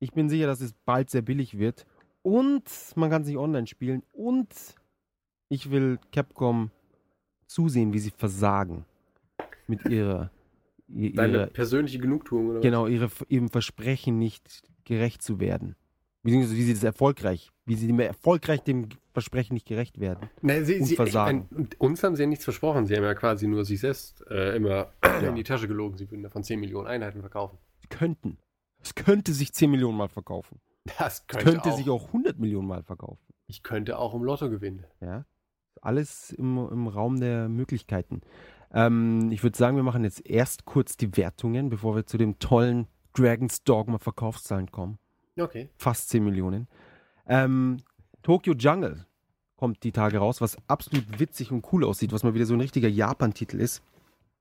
[0.00, 1.86] ich bin sicher, dass es bald sehr billig wird.
[2.22, 2.64] Und
[2.96, 4.02] man kann sich online spielen.
[4.12, 4.48] Und
[5.48, 6.70] ich will Capcom
[7.46, 8.84] zusehen, wie sie versagen.
[9.66, 10.30] Mit ihrer.
[10.86, 12.60] Deine ihrer persönliche Genugtuung, oder?
[12.60, 15.76] genau, ihre, ihrem Versprechen nicht gerecht zu werden.
[16.24, 20.28] Beziehungsweise wie sie das erfolgreich, wie sie dem erfolgreich dem Versprechen nicht gerecht werden.
[20.42, 21.46] Nee, sie, und sie, versagen.
[21.50, 22.86] Ich mein, uns haben sie ja nichts versprochen.
[22.86, 25.28] Sie haben ja quasi nur sich selbst äh, immer Ja.
[25.28, 25.96] in die Tasche gelogen.
[25.96, 27.58] Sie würden davon 10 Millionen Einheiten verkaufen.
[27.80, 28.38] Sie könnten.
[28.82, 30.60] Es könnte sich 10 Millionen Mal verkaufen.
[30.98, 33.22] Das könnte, könnte auch, sich auch 100 Millionen Mal verkaufen.
[33.46, 34.84] Ich könnte auch im Lotto gewinnen.
[35.00, 35.24] Ja,
[35.82, 38.22] alles im, im Raum der Möglichkeiten.
[38.72, 42.38] Ähm, ich würde sagen, wir machen jetzt erst kurz die Wertungen, bevor wir zu dem
[42.38, 44.98] tollen Dragon's Dogma Verkaufszahlen kommen.
[45.38, 45.68] Okay.
[45.76, 46.68] Fast 10 Millionen.
[47.26, 47.78] Ähm,
[48.22, 49.06] Tokyo Jungle
[49.56, 52.60] kommt die Tage raus, was absolut witzig und cool aussieht, was mal wieder so ein
[52.60, 53.82] richtiger Japan-Titel ist.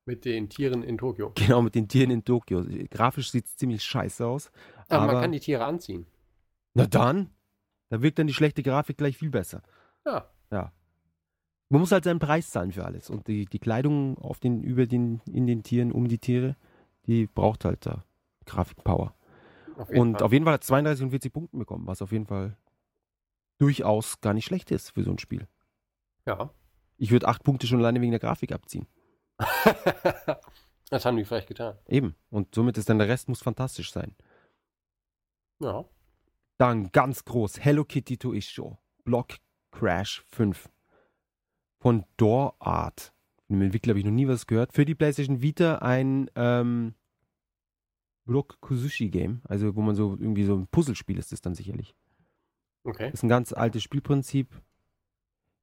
[0.05, 1.31] Mit den Tieren in Tokio.
[1.35, 2.63] Genau, mit den Tieren in Tokio.
[2.91, 4.51] Grafisch sieht es ziemlich scheiße aus.
[4.89, 6.05] Aber, Aber- man kann die Tiere anziehen.
[6.73, 7.29] Na dann,
[7.89, 9.61] da wirkt dann die schlechte Grafik gleich viel besser.
[10.05, 10.29] Ja.
[11.69, 13.09] Man muss halt seinen Preis zahlen für alles.
[13.09, 16.55] Und die, die Kleidung auf den, über den, in den Tieren, um die Tiere,
[17.07, 18.03] die braucht halt da
[18.45, 19.15] Grafikpower.
[19.78, 20.24] Auf Und Fall.
[20.24, 22.57] auf jeden Fall hat 32 und 40 Punkte bekommen, was auf jeden Fall
[23.57, 25.47] durchaus gar nicht schlecht ist für so ein Spiel.
[26.26, 26.49] Ja.
[26.97, 28.88] Ich würde acht Punkte schon alleine wegen der Grafik abziehen.
[30.89, 31.78] das haben die vielleicht getan.
[31.88, 32.15] Eben.
[32.30, 34.15] Und somit ist dann der Rest muss fantastisch sein.
[35.59, 35.86] Ja.
[36.57, 38.78] Dann ganz groß Hello Kitty to Isho.
[39.03, 39.38] Block
[39.71, 40.69] Crash 5.
[41.80, 43.13] Von Door Art.
[43.47, 44.74] Von dem Entwickler habe ich noch nie was gehört.
[44.74, 46.93] Für die PlayStation Vita ein ähm,
[48.26, 49.41] Block Kuzushi Game.
[49.45, 51.95] Also wo man so irgendwie so ein Puzzlespiel ist, das dann sicherlich.
[52.84, 53.05] Okay.
[53.05, 54.47] Das ist ein ganz altes Spielprinzip.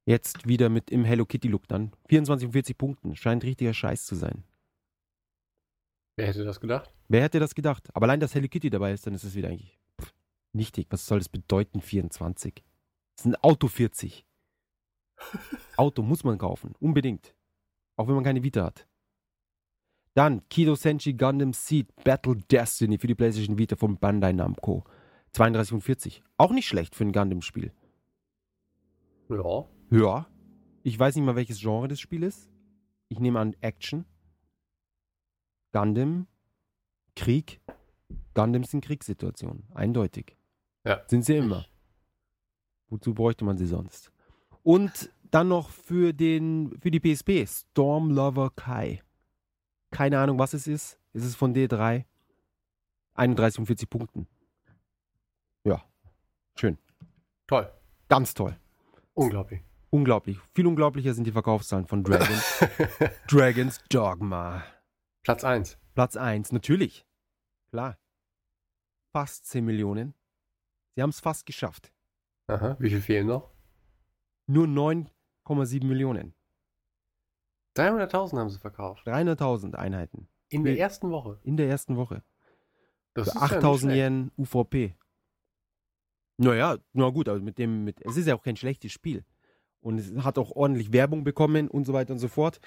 [0.05, 1.91] Jetzt wieder mit im Hello Kitty Look dann.
[2.09, 3.15] 24 und 40 Punkten.
[3.15, 4.43] Scheint richtiger Scheiß zu sein.
[6.17, 6.91] Wer hätte das gedacht?
[7.07, 7.89] Wer hätte das gedacht?
[7.93, 10.13] Aber allein, dass Hello Kitty dabei ist, dann ist es wieder eigentlich pff,
[10.53, 10.87] nichtig.
[10.89, 12.63] Was soll das bedeuten, 24?
[13.15, 14.25] Das ist ein Auto 40.
[15.77, 17.35] Auto muss man kaufen, unbedingt.
[17.95, 18.87] Auch wenn man keine Vita hat.
[20.13, 24.83] Dann Kido Senshi Gundam Seed Battle Destiny für die PlayStation Vita von Bandai Namco.
[25.33, 26.23] 32 und 40.
[26.37, 27.71] Auch nicht schlecht für ein Gundam-Spiel.
[29.29, 29.65] Ja.
[29.89, 30.27] Ja.
[30.83, 32.49] Ich weiß nicht mal, welches Genre das Spiel ist.
[33.07, 34.05] Ich nehme an Action.
[35.71, 36.27] Gundam.
[37.15, 37.61] Krieg.
[38.33, 39.63] Gundams in Kriegssituationen.
[39.73, 40.35] Eindeutig.
[40.85, 41.01] Ja.
[41.07, 41.65] Sind sie immer.
[42.89, 44.11] Wozu bräuchte man sie sonst?
[44.63, 49.01] Und dann noch für, den, für die PSP Storm Lover Kai.
[49.91, 50.97] Keine Ahnung, was es ist.
[51.13, 52.05] Es ist von D3.
[53.13, 54.27] 31 und 40 Punkten.
[55.63, 55.83] Ja.
[56.55, 56.77] Schön.
[57.47, 57.71] Toll.
[58.07, 58.57] Ganz toll.
[59.13, 59.61] Unglaublich.
[59.89, 60.39] Unglaublich.
[60.55, 62.39] Viel unglaublicher sind die Verkaufszahlen von Dragon.
[63.27, 64.63] Dragons Dogma.
[65.23, 65.77] Platz 1.
[65.93, 67.05] Platz 1, natürlich.
[67.71, 67.97] Klar.
[69.11, 70.13] Fast 10 Millionen.
[70.95, 71.91] Sie haben es fast geschafft.
[72.47, 72.77] Aha.
[72.79, 73.51] Wie viel fehlen noch?
[74.47, 76.33] Nur 9,7 Millionen.
[77.75, 79.07] 300.000 haben sie verkauft.
[79.07, 80.27] 300.000 Einheiten.
[80.49, 81.39] In der ersten Woche.
[81.43, 82.23] In der ersten Woche.
[83.13, 83.97] Das Für ist ja nicht 8000 schlecht.
[84.03, 84.95] Yen UVP.
[86.37, 89.23] Naja, na gut, aber mit dem, mit, es ist ja auch kein schlechtes Spiel.
[89.81, 92.59] Und es hat auch ordentlich Werbung bekommen und so weiter und so fort.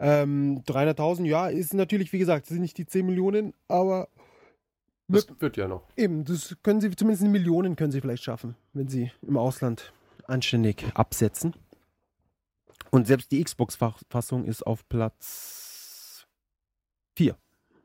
[0.00, 4.08] Ähm, 300.000, ja, ist natürlich, wie gesagt, das sind nicht die 10 Millionen, aber
[5.08, 5.88] Das wird ja noch.
[5.96, 9.92] eben, das können sie, zumindest in Millionen können sie vielleicht schaffen, wenn sie im Ausland
[10.26, 11.54] anständig absetzen.
[12.90, 16.26] Und selbst die Xbox-Fassung ist auf Platz
[17.16, 17.36] 4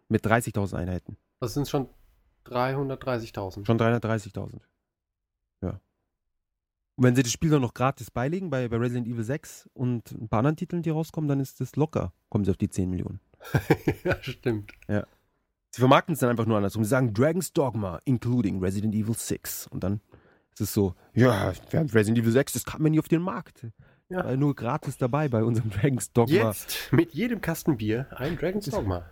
[0.10, 1.18] mit 30.000 Einheiten.
[1.40, 1.90] Das sind schon
[2.46, 3.66] 330.000.
[3.66, 4.60] Schon 330.000.
[5.62, 5.80] Ja.
[6.96, 10.12] Und wenn sie das Spiel dann noch gratis beilegen bei, bei Resident Evil 6 und
[10.12, 12.14] ein paar anderen Titeln, die rauskommen, dann ist das locker.
[12.30, 13.20] Kommen sie auf die 10 Millionen.
[14.04, 14.72] ja, stimmt.
[15.72, 16.84] Sie vermarkten es dann einfach nur andersrum.
[16.84, 19.68] Sie sagen Dragon's Dogma, including Resident Evil 6.
[19.68, 20.02] Und dann
[20.54, 23.22] ist es so, ja, wir haben Resident Evil 6, das kam ja nie auf den
[23.22, 23.66] Markt.
[24.12, 24.26] Ja.
[24.26, 26.34] War nur gratis dabei bei unserem Dragon's Dogma.
[26.50, 29.06] Jetzt mit jedem Kasten Bier ein Dragon's Dogma.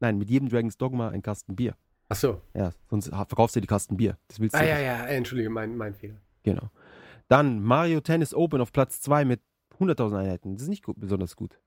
[0.00, 1.74] Nein, mit jedem Dragon's Dogma ein Kasten Bier.
[2.08, 2.40] Ach so.
[2.54, 4.16] Ja, sonst verkaufst du die Kasten Bier.
[4.28, 4.70] Das willst du Ah nicht.
[4.70, 6.20] ja, ja, entschuldige, mein, mein Fehler.
[6.44, 6.70] Genau.
[7.28, 9.40] Dann Mario Tennis Open auf Platz 2 mit
[9.80, 10.54] 100.000 Einheiten.
[10.54, 11.58] Das ist nicht gut, besonders gut.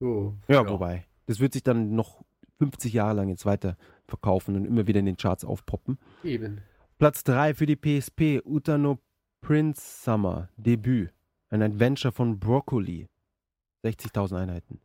[0.00, 1.06] Oh, Ja, wobei.
[1.26, 2.22] Das wird sich dann noch
[2.58, 5.98] 50 Jahre lang jetzt weiter verkaufen und immer wieder in den Charts aufpoppen.
[6.22, 6.60] Eben.
[6.98, 8.98] Platz 3 für die PSP, Utano
[9.44, 11.12] Prince Summer, Debüt.
[11.50, 13.10] Ein Adventure von Broccoli.
[13.84, 14.80] 60.000 Einheiten.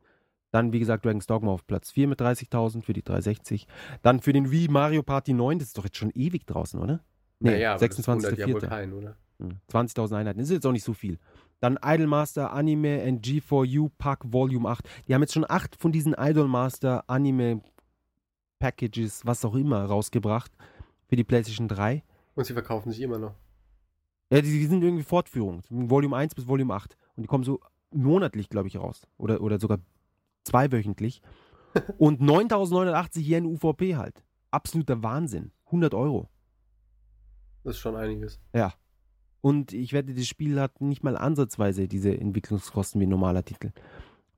[0.52, 3.68] Dann, wie gesagt, Dragon's Dogma auf Platz 4 mit 30.000 für die 360.
[4.02, 7.00] Dann für den Wii Mario Party 9, das ist doch jetzt schon ewig draußen, oder?
[7.40, 8.68] Nee, naja, aber das wundert ja wohl 26.04.
[8.68, 9.16] keinen, oder?
[9.40, 11.20] Hm, 20.000 Einheiten, das ist jetzt auch nicht so viel.
[11.62, 14.84] Dann Idolmaster Anime and G4U Pack Volume 8.
[15.08, 17.62] Die haben jetzt schon acht von diesen Idolmaster Anime
[18.60, 20.52] Packages, was auch immer, rausgebracht
[21.08, 22.04] für die PlayStation 3.
[22.36, 23.36] Und sie verkaufen sich immer noch.
[24.30, 25.64] Ja, die, die sind irgendwie Fortführungen.
[25.70, 26.96] Volume 1 bis Volume 8.
[27.16, 27.60] Und die kommen so
[27.92, 29.08] monatlich, glaube ich, raus.
[29.18, 29.80] Oder, oder sogar
[30.44, 31.22] zweiwöchentlich.
[31.98, 34.24] Und 9.980 Yen UVP halt.
[34.52, 35.52] Absoluter Wahnsinn.
[35.66, 36.30] 100 Euro.
[37.64, 38.40] Das ist schon einiges.
[38.54, 38.74] Ja.
[39.42, 43.72] Und ich wette, das Spiel hat nicht mal ansatzweise diese Entwicklungskosten wie ein normaler Titel.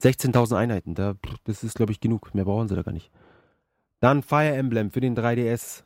[0.01, 2.33] 16.000 Einheiten, da, das ist, glaube ich, genug.
[2.33, 3.11] Mehr brauchen sie da gar nicht.
[3.99, 5.83] Dann Fire Emblem für den 3DS.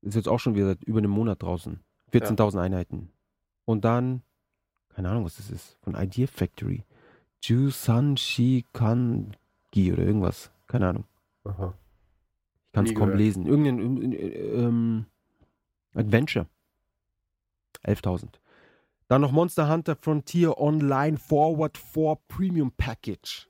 [0.00, 1.80] Ist jetzt auch schon wieder seit über einem Monat draußen.
[2.12, 3.10] 14.000 Einheiten.
[3.64, 4.22] Und dann,
[4.88, 6.84] keine Ahnung, was das ist, von Idea Factory.
[7.42, 10.50] Jusanshi Kangi oder irgendwas.
[10.66, 11.04] Keine Ahnung.
[11.44, 11.74] Aha.
[12.66, 13.18] Ich kann es kaum gehört.
[13.18, 13.46] lesen.
[13.46, 15.06] Irgendein äh, ähm,
[15.94, 16.46] Adventure.
[17.84, 18.28] 11.000.
[19.08, 23.48] Dann noch Monster Hunter Frontier Online Forward 4 Premium Package.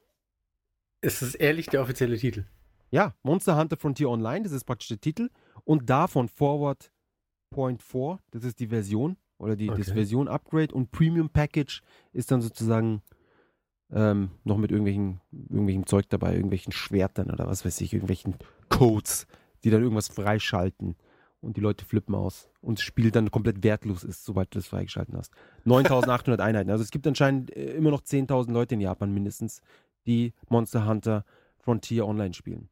[1.00, 2.44] Ist das ehrlich der offizielle Titel?
[2.90, 5.30] Ja, Monster Hunter Frontier Online, das ist praktisch der Titel.
[5.64, 6.90] Und davon Forward
[7.51, 9.94] Point 4, das ist die Version oder die, das Okay.
[9.94, 10.74] Version Upgrade.
[10.74, 11.82] Und Premium Package
[12.12, 13.03] ist dann sozusagen
[13.90, 18.36] ähm, noch mit irgendwelchen, irgendwelchem Zeug dabei, irgendwelchen Schwertern oder was weiß ich, irgendwelchen
[18.68, 19.26] Codes,
[19.64, 20.96] die dann irgendwas freischalten.
[21.40, 22.51] Und die Leute flippen aus.
[22.61, 25.32] Und das Spiel dann komplett wertlos ist, sobald du das freigeschalten hast.
[25.66, 26.68] 9800 Einheiten.
[26.68, 29.62] Also es gibt anscheinend äh, immer noch 10.000 Leute in Japan mindestens,
[30.07, 31.24] die Monster Hunter
[31.61, 32.68] Frontier Online spielen.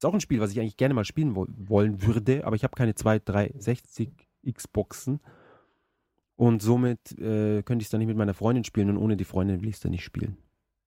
[0.00, 2.64] Ist auch ein Spiel, was ich eigentlich gerne mal spielen wo wollen würde, aber ich
[2.64, 4.10] habe keine 2, 3, 60
[4.50, 5.20] Xboxen.
[6.36, 9.26] Und somit äh, könnte ich es dann nicht mit meiner Freundin spielen und ohne die
[9.26, 10.38] Freundin will ich es dann nicht spielen.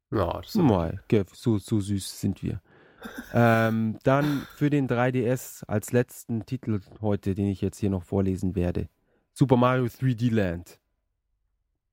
[0.10, 2.60] Ja, das ist Mal, so, so süß sind wir.
[3.36, 8.56] ähm, dann für den 3DS als letzten Titel heute, den ich jetzt hier noch vorlesen
[8.56, 8.90] werde.
[9.34, 10.80] Super Mario 3D Land.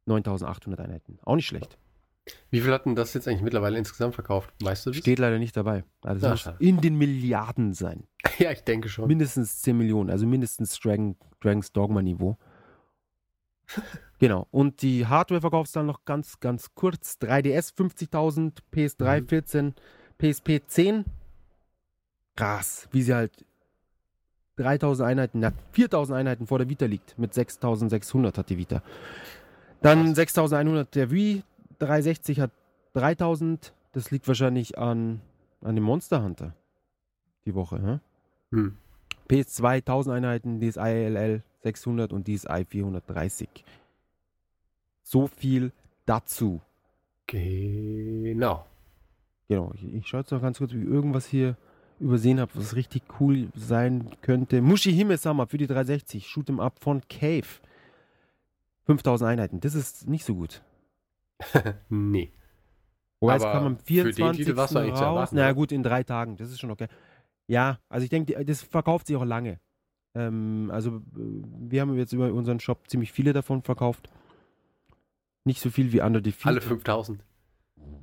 [0.07, 1.19] 9800 Einheiten.
[1.23, 1.77] Auch nicht schlecht.
[2.51, 4.53] Wie viel hatten das jetzt eigentlich mittlerweile insgesamt verkauft?
[4.63, 4.99] Weißt du das?
[4.99, 5.85] Steht leider nicht dabei.
[6.03, 6.57] Also das muss schade.
[6.65, 8.05] in den Milliarden sein.
[8.39, 9.07] Ja, ich denke schon.
[9.07, 12.39] Mindestens 10 Millionen, also mindestens Dragon, Dragon's Dogma Niveau.
[14.19, 14.47] genau.
[14.51, 17.19] Und die Hardware-Verkaufszahlen noch ganz, ganz kurz.
[17.21, 19.29] 3DS 50.000, PS3 Mhm.
[19.29, 19.75] 14,
[20.19, 21.05] PSP 10.
[22.37, 23.45] Krass, wie sie halt
[24.57, 27.19] 3000 Einheiten, na, 4000 Einheiten vor der Vita liegt.
[27.19, 28.83] Mit 6600 hat die Vita.
[29.83, 31.43] Dann 6100 der Wii,
[31.81, 32.51] 360 hat
[32.95, 33.75] 3000.
[33.93, 35.21] Das liegt wahrscheinlich an,
[35.61, 36.55] an dem Monster Hunter.
[37.45, 38.01] Die Woche, ne?
[38.53, 38.77] Hm.
[39.29, 43.49] PS2 1000 Einheiten, DSi LL 600 und DSi 430.
[45.03, 45.73] So viel
[46.07, 46.61] dazu.
[47.27, 48.67] Genau.
[49.49, 51.57] Genau, ich, ich schaue jetzt noch ganz kurz, ob ich irgendwas hier
[51.99, 54.63] übersehen habe, was richtig cool sein könnte.
[54.63, 57.47] Mushi Hime-sama für die 360, Shoot 'em Up von Cave.
[58.87, 60.63] 5000 Einheiten, das ist nicht so gut.
[61.89, 62.33] Nee.
[63.21, 64.37] Wobei Aber kam am für den 24.
[64.47, 65.11] Titel warst du eigentlich zu raus.
[65.15, 66.89] erwarten, Na gut, in drei Tagen, das ist schon okay.
[67.49, 69.61] Ja, also ich denke, die- das verkauft sich auch lange.
[70.15, 74.09] Ähm, also äh, wir haben jetzt über unseren Shop ziemlich viele davon verkauft.
[75.45, 76.47] Nicht so viel wie Under Defeat.
[76.47, 77.25] Alle 5000.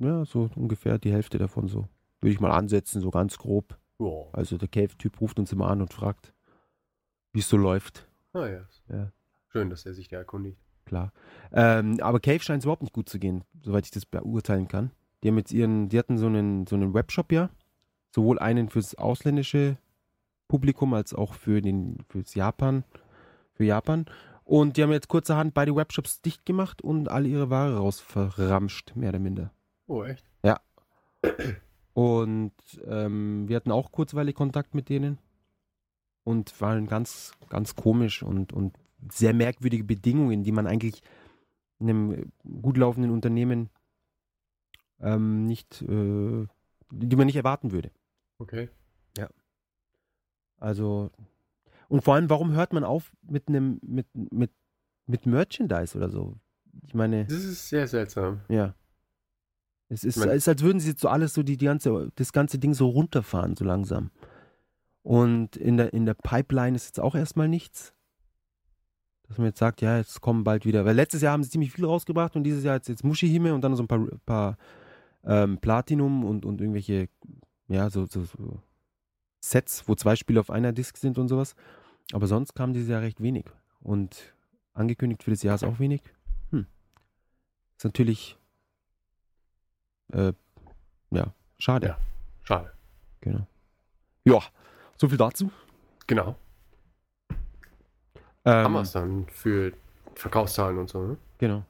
[0.00, 1.88] Ja, so ungefähr die Hälfte davon so.
[2.20, 3.78] Würde ich mal ansetzen, so ganz grob.
[3.98, 4.32] Wow.
[4.32, 6.32] Also der Cave-Typ ruft uns immer an und fragt,
[7.32, 8.08] wie es so läuft.
[8.32, 8.68] Ah ja.
[8.88, 9.12] Ja.
[9.48, 10.60] Schön, dass er sich da erkundigt.
[10.88, 11.12] Klar.
[11.52, 14.90] Ähm, aber Cave scheint es überhaupt nicht gut zu gehen, soweit ich das beurteilen kann.
[15.22, 17.50] Die haben jetzt ihren, die hatten so einen, so einen Webshop ja.
[18.14, 19.76] Sowohl einen fürs ausländische
[20.48, 22.84] Publikum als auch für den, fürs Japan,
[23.52, 24.06] für Japan.
[24.44, 29.10] Und die haben jetzt kurzerhand beide Webshops dicht gemacht und alle ihre Ware rausverramscht, mehr
[29.10, 29.50] oder minder.
[29.86, 30.24] Oh, echt?
[31.94, 32.52] Und
[32.86, 35.18] ähm, wir hatten auch kurzweilig Kontakt mit denen
[36.24, 38.76] und waren ganz, ganz komisch und, und
[39.10, 41.02] sehr merkwürdige Bedingungen, die man eigentlich
[41.78, 42.32] in einem
[42.62, 43.70] gut laufenden Unternehmen
[45.00, 46.46] ähm, nicht, äh,
[46.90, 47.90] die man nicht erwarten würde.
[48.38, 48.68] Okay.
[50.60, 51.10] Also,
[51.88, 54.50] und vor allem, warum hört man auf mit einem, mit, mit,
[55.06, 56.36] mit Merchandise oder so?
[56.82, 58.40] Ich meine, Das ist sehr seltsam.
[58.48, 58.74] ja.
[59.90, 62.32] Es ist, es ist, als würden sie jetzt so alles so die, die ganze, das
[62.32, 64.10] ganze Ding so runterfahren, so langsam.
[65.02, 67.94] Und in der, in der Pipeline ist jetzt auch erstmal nichts.
[69.28, 70.84] Dass man jetzt sagt, ja, jetzt kommen bald wieder.
[70.84, 73.60] Weil letztes Jahr haben sie ziemlich viel rausgebracht und dieses Jahr jetzt, jetzt Mushihime und
[73.60, 74.56] dann so ein paar, paar
[75.24, 77.08] ähm, Platinum und, und irgendwelche,
[77.68, 78.62] ja, so, so, so
[79.40, 81.54] Sets, wo zwei Spiele auf einer Disc sind und sowas.
[82.12, 83.44] Aber sonst kam dieses Jahr recht wenig.
[83.80, 84.34] Und
[84.72, 86.02] angekündigt für das Jahr ist auch wenig.
[86.50, 86.66] Hm.
[87.76, 88.38] Ist natürlich,
[90.12, 90.32] äh,
[91.10, 91.88] ja, schade.
[91.88, 91.98] Ja.
[92.44, 92.72] Schade.
[93.20, 93.46] Genau.
[94.24, 94.40] Ja,
[94.96, 95.50] so viel dazu.
[96.06, 96.34] Genau.
[98.48, 99.72] Ähm, es dann für
[100.14, 101.18] Verkaufszahlen und so, ne?
[101.38, 101.64] Genau.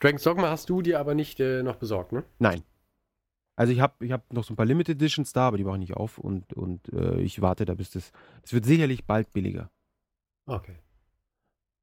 [0.00, 2.24] Dragon's Dogma hast du dir aber nicht äh, noch besorgt, ne?
[2.38, 2.62] Nein.
[3.56, 5.76] Also ich habe ich hab noch so ein paar Limited Editions da, aber die mache
[5.76, 8.10] ich nicht auf und, und äh, ich warte da, bis das.
[8.42, 9.70] Das wird sicherlich bald billiger.
[10.46, 10.76] Okay.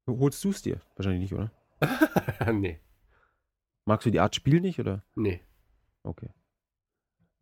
[0.06, 0.80] Holst du es dir?
[0.96, 1.50] Wahrscheinlich nicht, oder?
[2.52, 2.80] nee.
[3.86, 5.02] Magst du die Art Spiel nicht, oder?
[5.14, 5.40] Nee.
[6.02, 6.28] Okay.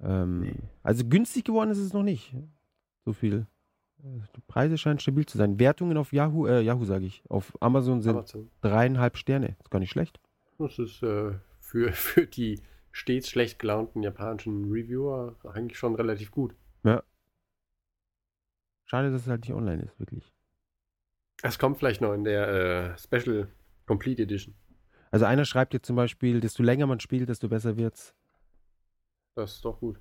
[0.00, 0.54] Ähm, Nee.
[0.82, 2.34] Also günstig geworden ist es noch nicht.
[3.04, 3.46] So viel.
[4.04, 5.58] Äh, Die Preise scheinen stabil zu sein.
[5.58, 8.50] Wertungen auf Yahoo, äh, Yahoo sage ich, auf Amazon sind Amazon.
[8.62, 9.56] dreieinhalb Sterne.
[9.60, 10.20] Ist gar nicht schlecht.
[10.58, 12.60] Das ist äh, für, für die
[12.92, 16.54] stets schlecht gelaunten japanischen Reviewer eigentlich schon relativ gut.
[18.86, 20.32] Schade, dass es halt nicht online ist, wirklich.
[21.44, 22.48] Es kommt vielleicht noch in der
[22.94, 23.46] äh, Special
[23.86, 24.56] Complete Edition.
[25.12, 28.16] Also einer schreibt jetzt zum Beispiel, desto länger man spielt, desto besser wird's.
[29.36, 30.00] Das ist doch gut.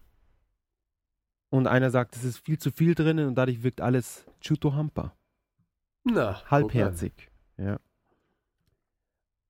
[1.50, 5.14] Und einer sagt, es ist viel zu viel drinnen und dadurch wirkt alles Chuto-Hampa.
[6.04, 7.30] Na, Halbherzig.
[7.58, 7.80] Ja.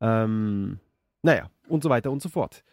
[0.02, 0.80] Ähm,
[1.22, 2.64] naja, und so weiter und so fort.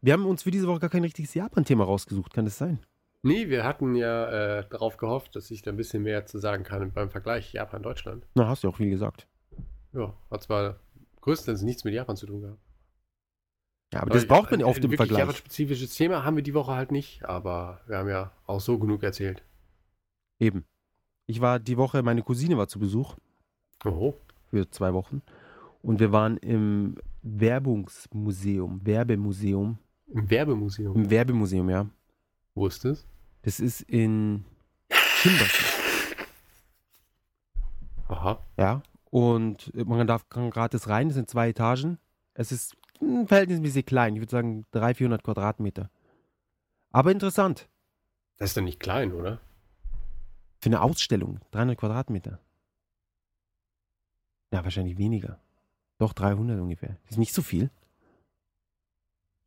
[0.00, 2.80] Wir haben uns für diese Woche gar kein richtiges Japan-Thema rausgesucht, kann das sein?
[3.22, 6.62] Nee, wir hatten ja äh, darauf gehofft, dass ich da ein bisschen mehr zu sagen
[6.62, 8.24] kann beim Vergleich Japan-Deutschland.
[8.34, 9.26] Na, hast du auch viel gesagt.
[9.92, 10.78] Ja, hat zwar
[11.22, 12.60] größtenteils nichts mit Japan zu tun gehabt.
[13.96, 15.18] Ja, aber das braucht man ja Ein- oft ein im Vergleich.
[15.20, 19.02] Japan-spezifisches Thema haben wir die Woche halt nicht, aber wir haben ja auch so genug
[19.02, 19.42] erzählt.
[20.38, 20.64] Eben.
[21.26, 23.16] Ich war die Woche, meine Cousine war zu Besuch
[23.84, 24.14] Oho.
[24.50, 25.22] für zwei Wochen
[25.82, 29.78] und wir waren im Werbungsmuseum, Werbemuseum,
[30.08, 30.94] Im Werbemuseum.
[30.94, 31.86] im Werbemuseum, ja.
[32.54, 33.04] Wo ist das?
[33.42, 34.44] Das ist in
[34.90, 35.64] Shimbashi.
[38.08, 38.38] Aha.
[38.56, 41.98] Ja, und man darf kann gratis rein, das sind zwei Etagen.
[42.34, 42.76] Es ist
[43.26, 45.90] verhältnismäßig klein, ich würde sagen 300, 400 Quadratmeter.
[46.90, 47.68] Aber interessant.
[48.38, 49.40] Das ist doch nicht klein, oder?
[50.60, 52.40] Für eine Ausstellung, 300 Quadratmeter.
[54.52, 55.40] Ja, wahrscheinlich weniger.
[55.98, 56.96] Doch 300 ungefähr.
[57.02, 57.70] Das ist nicht so viel.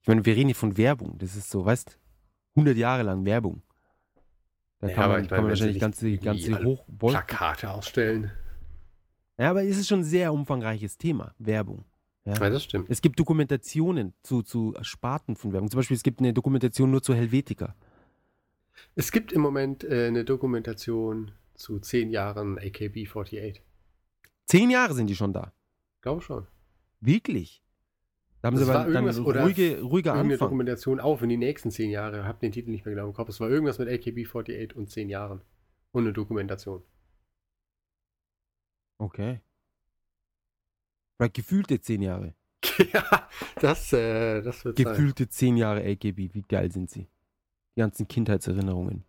[0.01, 1.17] Ich meine, wir reden hier von Werbung.
[1.17, 1.99] Das ist so, weißt
[2.55, 3.61] 100 Jahre lang Werbung.
[4.79, 7.13] Da Ja, kann man, kann man wahrscheinlich ganze, ganze alle hoch wollen.
[7.13, 8.31] Plakate ausstellen.
[9.37, 11.85] Ja, aber es ist schon ein sehr umfangreiches Thema, Werbung.
[12.25, 12.33] Ja.
[12.35, 12.89] Ja, das stimmt.
[12.89, 15.69] Es gibt Dokumentationen zu, zu Sparten von Werbung.
[15.71, 17.75] Zum Beispiel, es gibt eine Dokumentation nur zu Helvetica.
[18.95, 23.61] Es gibt im Moment äh, eine Dokumentation zu zehn Jahren AKB48.
[24.45, 25.53] Zehn Jahre sind die schon da.
[26.01, 26.47] Glaube schon.
[27.01, 27.61] Wirklich.
[28.41, 30.37] Da haben Das sie aber dann irgendwas- oder ruhige, ruhiger Anfang.
[30.37, 32.25] Dokumentation auch in die nächsten zehn Jahre.
[32.25, 33.29] Hab den Titel nicht mehr genau im Kopf.
[33.29, 35.41] Es war irgendwas mit AKB48 und zehn Jahren.
[35.91, 36.83] Und eine Dokumentation.
[38.97, 39.41] Okay.
[41.19, 42.33] Vielleicht gefühlte zehn Jahre.
[42.93, 43.27] ja,
[43.59, 44.85] das, äh, das wird sein.
[44.85, 46.33] Gefühlte zehn Jahre AKB.
[46.33, 47.09] Wie geil sind sie?
[47.75, 49.03] Die ganzen Kindheitserinnerungen.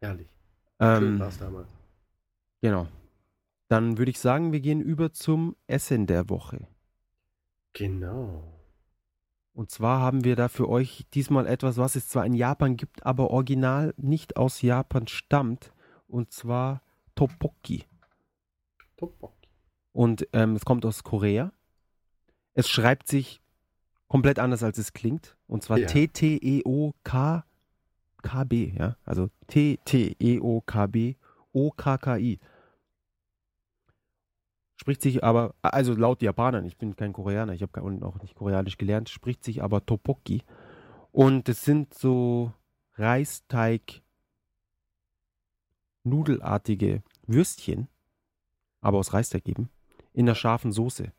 [0.00, 0.28] Herrlich.
[0.80, 1.68] Schön Ähm, war's damals.
[2.62, 2.88] genau.
[3.68, 6.68] Dann würde ich sagen, wir gehen über zum Essen der Woche.
[7.74, 8.50] Genau.
[9.52, 13.04] Und zwar haben wir da für euch diesmal etwas, was es zwar in Japan gibt,
[13.04, 15.72] aber original nicht aus Japan stammt.
[16.08, 16.82] Und zwar
[17.14, 17.84] Tteokbokki.
[18.96, 19.43] Tteokbokki.
[19.94, 21.52] Und ähm, es kommt aus Korea.
[22.52, 23.40] Es schreibt sich
[24.08, 25.38] komplett anders, als es klingt.
[25.46, 25.86] Und zwar Ja.
[25.86, 27.44] T-T-E-O-K
[28.24, 28.96] K-B, ja.
[29.04, 31.14] Also T-T-E-O-K-B
[31.52, 32.40] O-K-K-I.
[34.76, 38.76] Spricht sich aber, also laut Japanern, ich bin kein Koreaner, ich habe auch nicht Koreanisch
[38.76, 40.42] gelernt, spricht sich aber Tteokbokki.
[41.12, 42.52] Und es sind so
[42.96, 44.02] Reisteig,
[46.02, 47.88] nudelartige Würstchen,
[48.80, 49.70] aber aus Reisteig eben,
[50.14, 51.12] in einer scharfen Soße.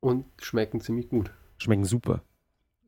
[0.00, 1.30] Und schmecken ziemlich gut.
[1.58, 2.22] Schmecken super.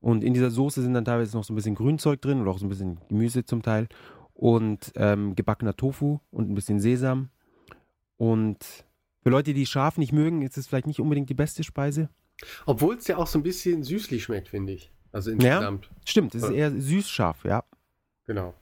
[0.00, 2.58] Und in dieser Soße sind dann teilweise noch so ein bisschen Grünzeug drin oder auch
[2.58, 3.88] so ein bisschen Gemüse zum Teil.
[4.34, 7.30] Und ähm, gebackener Tofu und ein bisschen Sesam.
[8.16, 8.84] Und
[9.22, 12.08] für Leute, die scharf nicht mögen, ist es vielleicht nicht unbedingt die beste Speise.
[12.66, 14.92] Obwohl es ja auch so ein bisschen süßlich schmeckt, finde ich.
[15.10, 15.90] Also insgesamt.
[16.04, 16.54] Stimmt, es ist Ja.
[16.56, 17.64] eher süß-scharf, ja.
[18.26, 18.54] Genau.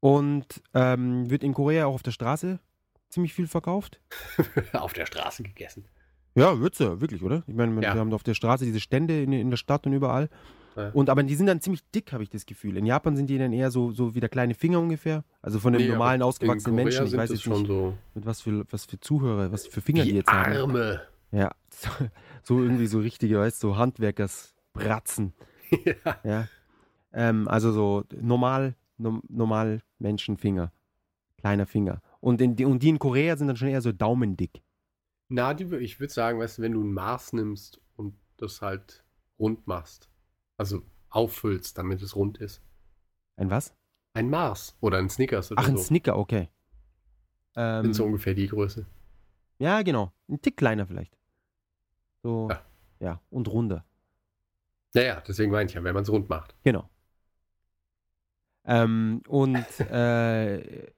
[0.00, 2.58] Und ähm, wird in Korea auch auf der Straße
[3.12, 4.00] ziemlich viel verkauft.
[4.72, 5.84] Auf der Straße gegessen.
[6.34, 7.44] Ja, ja, wirklich, oder?
[7.46, 7.92] Ich meine, Ja.
[7.94, 10.30] wir haben auf der Straße diese Stände in, in der Stadt und überall.
[10.76, 10.88] Ja.
[10.94, 12.78] Und aber die sind dann ziemlich dick, habe ich das Gefühl.
[12.78, 15.24] In Japan sind die dann eher so, so wie der kleine Finger ungefähr.
[15.42, 17.04] Also von den Nee, normalen, ausgewachsenen Menschen.
[17.06, 17.92] Ich weiß jetzt schon nicht, so.
[18.14, 20.56] mit was für, was für Zuhörer, was für Finger die Wie jetzt haben.
[20.56, 21.02] Arme.
[21.32, 21.90] Ja, so,
[22.42, 25.34] so irgendwie so richtige, weißt du, so Handwerkersbratzen.
[25.84, 26.16] ja.
[26.24, 26.48] Ja.
[27.12, 30.72] Ähm, also so normal, nom, normal Menschenfinger.
[31.38, 32.00] Kleiner Finger.
[32.22, 34.62] Und, in, die- und die in Korea sind dann schon eher so daumendick.
[35.28, 39.04] Na, die, ich würde sagen, weißt du, wenn du ein Maß nimmst und das halt
[39.40, 40.08] rund machst,
[40.56, 42.62] also auffüllst, damit es rund ist.
[43.36, 43.74] Ein was?
[44.14, 45.82] Ein Maß oder ein Snickers oder Ach, ein so.
[45.82, 46.48] Snicker, okay.
[47.56, 48.86] Ähm, Sind so ungefähr die Größe.
[49.58, 50.12] Ja, genau.
[50.28, 51.16] Ein Tick kleiner vielleicht.
[52.22, 52.62] So, ja,
[53.00, 53.20] Ja.
[53.30, 53.84] und runder.
[54.94, 56.54] Naja, deswegen meine ich ja, wenn man es rund macht.
[56.62, 56.88] Genau.
[58.64, 59.56] Ähm, und
[59.90, 60.92] äh,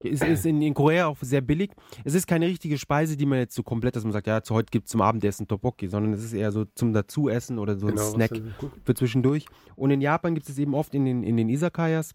[0.00, 1.72] es ist in, in Korea auch sehr billig.
[2.04, 4.54] Es ist keine richtige Speise, die man jetzt so komplett, dass man sagt, ja, zu
[4.54, 7.86] heute gibt es zum Abendessen Tteokbokki, sondern es ist eher so zum Dazuessen oder so
[7.86, 8.30] ein Genau, Snack
[8.84, 9.46] für zwischendurch.
[9.74, 12.12] Und in Japan gibt es eben oft in den, in den Isakayas,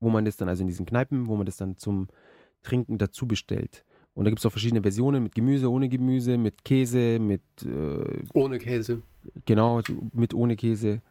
[0.00, 2.08] wo man das dann, also in diesen Kneipen, wo man das dann zum
[2.62, 3.84] Trinken dazu bestellt.
[4.14, 8.24] Und da gibt es auch verschiedene Versionen mit Gemüse, ohne Gemüse, mit Käse, mit äh,
[8.34, 9.02] Ohne Käse.
[9.44, 9.80] Genau,
[10.12, 11.02] mit ohne Käse.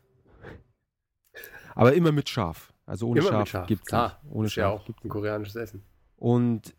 [1.76, 2.74] Aber immer mit Scharf.
[2.88, 3.68] Also ohne Immer Scharf, mit Schaf.
[3.68, 4.34] gibt's Klar, nicht.
[4.34, 5.84] Ohne ist ja auch gibt's ein koreanisches Essen.
[6.16, 6.74] Und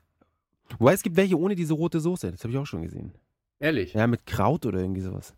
[0.78, 2.32] wobei es gibt welche ohne diese rote Soße.
[2.32, 3.12] Das habe ich auch schon gesehen.
[3.60, 3.92] Ehrlich?
[3.92, 5.36] Ja, mit Kraut oder irgendwie sowas.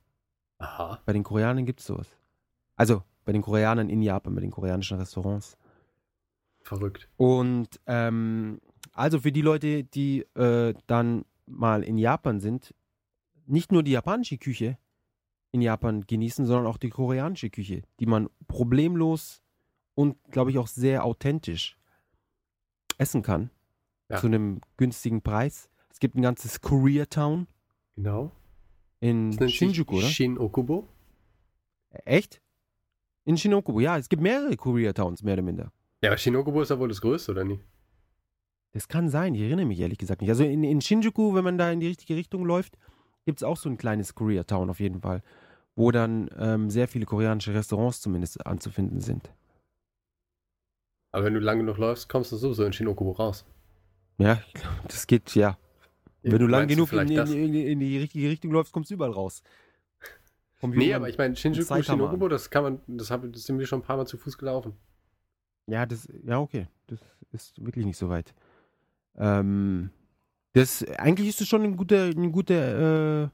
[0.59, 1.01] Aha.
[1.05, 2.09] Bei den Koreanern gibt es sowas.
[2.77, 5.59] Also bei den Koreanern in Japan, bei den koreanischen Restaurants.
[6.63, 7.09] Verrückt.
[7.17, 8.61] Und ähm,
[8.93, 12.75] also für die Leute, die äh, dann mal in Japan sind,
[13.47, 14.79] nicht nur die japanische Küche
[15.51, 19.43] in Japan genießen, sondern auch die koreanische Küche, die man problemlos
[19.95, 21.77] und, glaube ich, auch sehr authentisch
[22.99, 23.51] essen kann.
[24.09, 24.19] Ja.
[24.19, 25.71] Zu einem günstigen Preis.
[25.91, 27.47] Es gibt ein ganzes Koreatown
[27.97, 28.33] Genau.
[29.01, 30.07] in Shinjuku, oder?
[30.07, 30.89] Shin Okubo.
[32.05, 32.41] Echt?
[33.25, 35.73] In Shinokubo, ja, es gibt mehrere Koreatowns, mehr oder minder.
[36.03, 37.63] Ja, aber Shin Okubo ist ja wohl das größte, oder nicht?
[38.73, 40.31] Das kann sein, ich erinnere mich ehrlich gesagt nicht.
[40.31, 42.79] Also in, in Shinjuku, wenn man da in die richtige Richtung läuft,
[43.27, 45.23] gibt es auch so ein kleines Koreatown auf jeden Fall,
[45.75, 49.33] wo dann ähm, sehr viele koreanische Restaurants zumindest anzufinden sind.
[51.13, 53.45] Aber wenn du lang genug läufst, kommst du sowieso in Shin Okubo raus.
[54.19, 54.41] Ja,
[54.87, 55.59] das geht, ja.
[56.23, 59.43] Wenn du lang genug in, in, in, die richtige Richtung läufst, kommst du überall raus.
[60.57, 63.45] Vom Nee, aber ich meine, Shinjuku, Saitama Shin Okubo, das kann man, das, hab, das
[63.45, 64.75] sind wir schon ein paar Mal zu Fuß gelaufen.
[65.67, 66.67] Ja, das, ja, okay.
[66.89, 67.01] Das
[67.33, 68.35] ist wirklich nicht so weit.
[69.17, 69.91] Ähm,
[70.53, 73.31] das, eigentlich ist es schon eine gute, eine gute,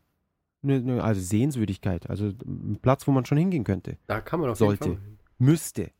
[0.62, 2.08] äh, eine, eine, also Sehenswürdigkeit.
[2.08, 3.98] Also ein Platz, wo man schon hingehen könnte.
[4.06, 4.84] Da kann man auf Sollte.
[4.84, 5.08] jeden Fall.
[5.38, 5.90] Müsste.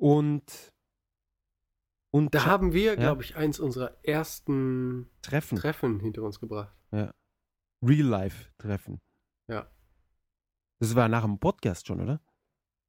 [0.00, 0.72] Und,
[2.10, 2.96] und Da haben wir, Ja.
[2.96, 6.74] glaube ich, eins unserer ersten Treffen, Treffen hinter uns gebracht.
[7.82, 8.98] Real-Life-Treffen.
[9.48, 9.70] Ja.
[10.80, 12.20] Das war nach dem Podcast schon, oder?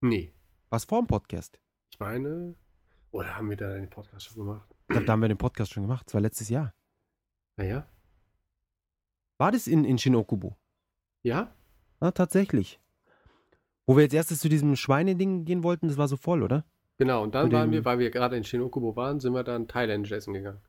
[0.02, 0.34] Nee,
[0.70, 1.60] Was vor dem Podcast?
[1.94, 2.56] ich meine,
[3.12, 4.70] oder haben wir da den Podcast schon gemacht?
[4.84, 6.08] Ich glaube, da haben wir den Podcast schon gemacht.
[6.08, 6.74] Das war letztes Jahr.
[7.58, 7.88] Naja.
[9.38, 10.56] War das in, in Shinokubo?
[11.24, 11.54] Ja?
[12.00, 12.80] Ah, tatsächlich.
[13.86, 16.66] Wo wir jetzt erstes zu diesem Schweineding gehen wollten, das war so voll, oder?
[17.02, 19.68] Genau, und dann waren wir, weil wir gerade in Shin Okubo waren, sind wir dann
[19.68, 20.62] thailändisch essen gegangen.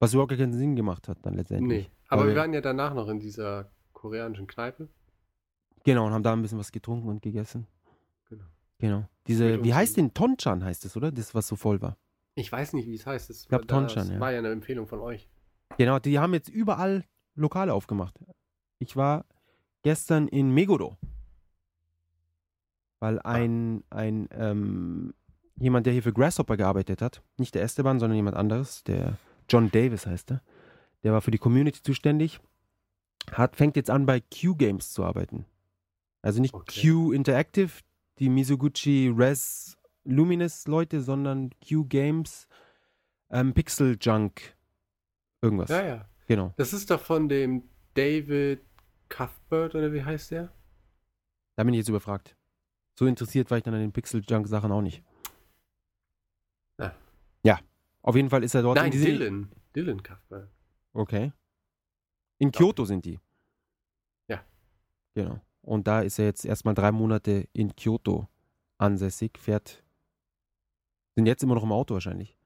[0.00, 1.84] Was überhaupt keinen Sinn gemacht hat dann letztendlich.
[1.84, 4.90] Nee, aber Weil wir waren ja danach noch in dieser koreanischen Kneipe.
[5.82, 7.66] Genau, und haben da ein bisschen was getrunken und gegessen.
[8.28, 8.44] Genau.
[8.80, 9.08] Genau.
[9.26, 10.12] Diese, wie heißt denn?
[10.12, 11.10] Tonchan heißt es, oder?
[11.10, 11.96] Das, was so voll war.
[12.34, 13.30] Ich weiß nicht, wie es heißt.
[13.30, 14.20] Das, glaub, das Tonshan, ja.
[14.20, 15.26] war ja eine Empfehlung von euch.
[15.78, 18.20] Genau, die haben jetzt überall Lokale aufgemacht.
[18.78, 19.24] Ich war
[19.80, 20.98] gestern in Meguro.
[23.00, 25.14] Weil ein, ein ähm,
[25.56, 29.16] jemand, der hier für Grasshopper gearbeitet hat, nicht der Esteban, sondern jemand anderes, der
[29.48, 30.42] John Davis heißt er,
[31.02, 32.40] der war für die Community zuständig,
[33.30, 35.46] hat, fängt jetzt an bei Q Games zu arbeiten.
[36.22, 36.88] Also nicht Okay.
[36.90, 37.70] Q Interactive,
[38.18, 42.48] die Mizuguchi Res Luminous Leute, sondern Q Games
[43.30, 44.56] ähm, Pixel Junk
[45.40, 45.70] irgendwas.
[45.70, 46.08] Ja, ja.
[46.26, 46.52] Genau.
[46.56, 47.64] Das ist doch von dem
[47.94, 48.60] David
[49.08, 50.52] Cuthbert oder wie heißt der?
[51.56, 52.36] Da bin ich jetzt überfragt.
[52.94, 55.02] So interessiert war ich dann an den Pixel Junk Sachen auch nicht.
[58.02, 59.48] Auf jeden Fall ist er dort Nein, in diese- Dylan.
[59.74, 60.48] Dylan Cuthbert.
[60.92, 61.32] Okay.
[62.38, 63.18] In Kyoto sind die.
[64.28, 64.42] Ja.
[65.14, 65.40] Genau.
[65.62, 68.28] Und da ist er jetzt erstmal drei Monate in Kyoto
[68.78, 69.82] ansässig, fährt,
[71.14, 72.36] sind jetzt immer noch im Auto wahrscheinlich.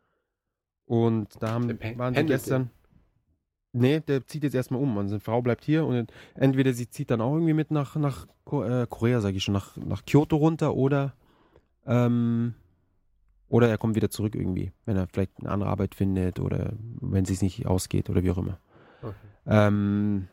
[0.85, 1.73] Und da haben, waren
[2.15, 2.70] sie pendelt gestern.
[3.73, 4.97] Nee, der zieht jetzt erstmal um.
[4.99, 8.27] Also seine Frau bleibt hier und entweder sie zieht dann auch irgendwie mit nach, nach
[8.53, 11.15] äh, Korea, sage ich schon, nach, nach Kyoto runter oder
[11.87, 12.55] ähm,
[13.48, 17.23] oder er kommt wieder zurück irgendwie, wenn er vielleicht eine andere Arbeit findet oder wenn
[17.23, 18.59] es sich nicht ausgeht oder wie auch immer.
[19.02, 19.14] Okay.
[19.47, 20.28] Ähm,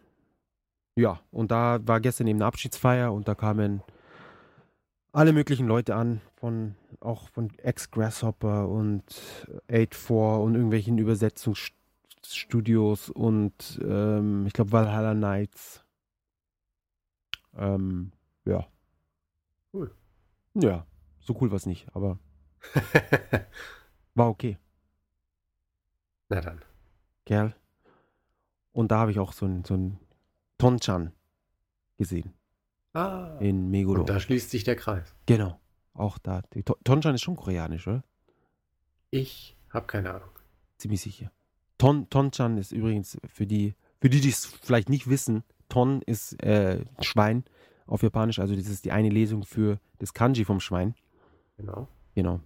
[0.96, 3.84] ja, und da war gestern eben eine Abschiedsfeier und da kamen
[5.12, 9.04] alle möglichen Leute an, von auch von Ex-Grasshopper und
[9.70, 15.86] 8-4 und irgendwelchen Übersetzungsstudios und ähm, ich glaube Valhalla Knights.
[17.56, 18.12] Ähm,
[18.46, 18.66] ja.
[19.72, 19.94] Cool.
[20.56, 20.88] Ja,
[21.20, 22.18] so cool war es nicht, aber
[24.16, 24.58] war okay.
[26.30, 26.62] Na dann.
[27.26, 27.56] Kerl.
[28.72, 29.92] Und da habe ich auch so ein, so
[30.58, 31.12] Tonchan
[31.98, 32.34] gesehen
[32.94, 33.38] Ah.
[33.40, 34.00] in Meguro.
[34.02, 35.14] Und da schließt sich der Kreis.
[35.26, 35.60] Genau.
[35.94, 36.42] Auch da.
[36.54, 38.04] Die To- Tonchan ist schon koreanisch, oder?
[39.12, 40.30] Ich habe keine Ahnung.
[40.78, 41.32] Ziemlich sicher.
[41.78, 46.42] Ton, Tonchan ist übrigens für die, für die, die es vielleicht nicht wissen, Ton ist
[46.44, 47.44] äh, Schwein
[47.86, 48.40] auf Japanisch.
[48.40, 50.96] Also das ist die eine Lesung für das Kanji vom Schwein.
[51.58, 51.88] Genau.
[52.16, 52.40] Genau.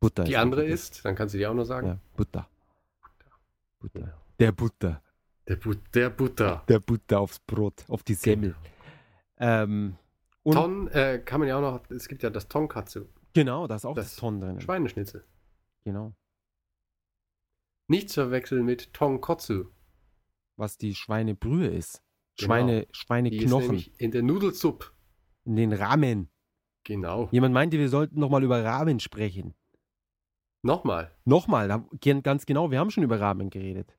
[0.00, 0.24] Butter.
[0.24, 0.74] Die andere Butter.
[0.74, 1.86] ist, dann kannst du dir auch noch sagen.
[1.88, 2.48] Ja, Butter.
[3.80, 4.00] Butter.
[4.00, 4.12] Genau.
[4.38, 5.02] Der Butter.
[5.48, 6.64] Der, But der Butter.
[6.68, 8.56] Der Butter aufs Brot, auf die Semmel.
[9.38, 9.96] Ähm,
[10.42, 13.76] und Ton äh, kann man ja auch noch, es gibt ja das Tonkatsu, genau, da
[13.76, 14.60] ist auch das, Das Ton drin.
[14.60, 15.24] Schweineschnitzel.
[15.84, 16.14] Genau.
[17.88, 19.66] Nicht zu verwechseln mit Tonkotsu.
[20.56, 22.02] was die Schweinebrühe ist.
[22.38, 22.46] Genau.
[22.48, 24.86] Schweine, Die Schweineknochen in der Nudelsuppe.
[25.44, 26.28] in den Ramen.
[26.84, 27.28] Genau.
[27.30, 29.54] Jemand meinte, wir sollten nochmal über Ramen sprechen.
[30.66, 31.12] Nochmal.
[31.24, 31.84] Nochmal,
[32.22, 33.96] ganz genau, wir haben schon über Ramen geredet.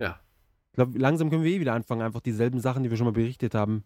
[0.00, 0.20] Ja.
[0.70, 3.12] Ich glaube, langsam können wir eh wieder anfangen, einfach dieselben Sachen, die wir schon mal
[3.12, 3.84] berichtet haben,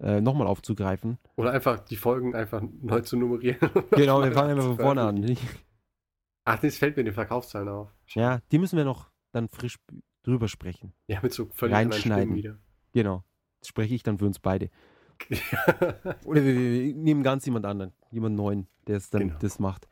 [0.00, 1.18] äh, nochmal aufzugreifen.
[1.36, 3.58] Oder einfach die Folgen einfach neu zu nummerieren.
[3.92, 5.24] Genau, wir fangen einfach von vorne an.
[6.44, 7.94] Ach, das fällt mir in den Verkaufszahlen auf.
[8.08, 9.78] Ja, die müssen wir noch dann frisch
[10.24, 10.92] drüber sprechen.
[11.06, 12.34] Ja, mit so völlig Reinschneiden.
[12.34, 12.58] Wieder.
[12.92, 13.24] Genau.
[13.60, 14.68] Das spreche ich dann für uns beide.
[16.24, 19.38] Oder wir, wir nehmen ganz jemand anderen, jemand neuen, der es dann Genau.
[19.38, 19.86] das macht.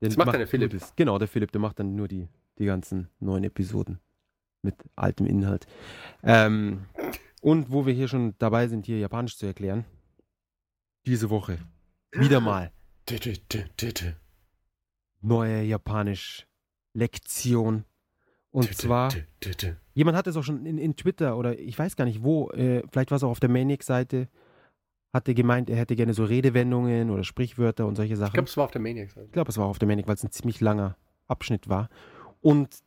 [0.00, 0.72] Der Das macht dann der Philipp.
[0.72, 0.94] Das.
[0.96, 4.00] Genau, der Philipp, der macht dann nur die, die ganzen neuen Episoden
[4.62, 5.66] mit altem Inhalt.
[6.22, 6.86] Ähm,
[7.40, 9.84] und wo wir hier schon dabei sind, hier Japanisch zu erklären,
[11.06, 11.58] diese Woche
[12.12, 12.72] wieder mal
[15.20, 17.84] neue Japanisch-Lektion.
[18.50, 19.12] Und zwar.
[19.94, 22.82] Jemand hat es auch schon in, in Twitter oder ich weiß gar nicht wo, äh,
[22.90, 24.28] vielleicht war es auch auf der Maniac-Seite,
[25.12, 28.34] hatte gemeint, er hätte gerne so Redewendungen oder Sprichwörter und solche Ich Sachen.
[28.34, 29.08] glaube, es war auf der Maniac.
[29.16, 31.88] Ich glaube, es war auf der Maniac, weil es ein ziemlich langer Abschnitt war.
[32.40, 32.82] Und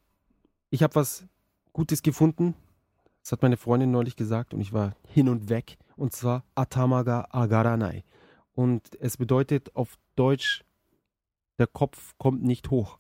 [0.69, 1.25] ich habe was
[1.73, 2.53] Gutes gefunden.
[3.23, 5.77] Das hat meine Freundin neulich gesagt und ich war hin und weg.
[5.95, 8.03] Und zwar Atamaga Agaranai.
[8.53, 10.63] Und es bedeutet auf Deutsch,
[11.59, 12.99] der Kopf kommt nicht hoch.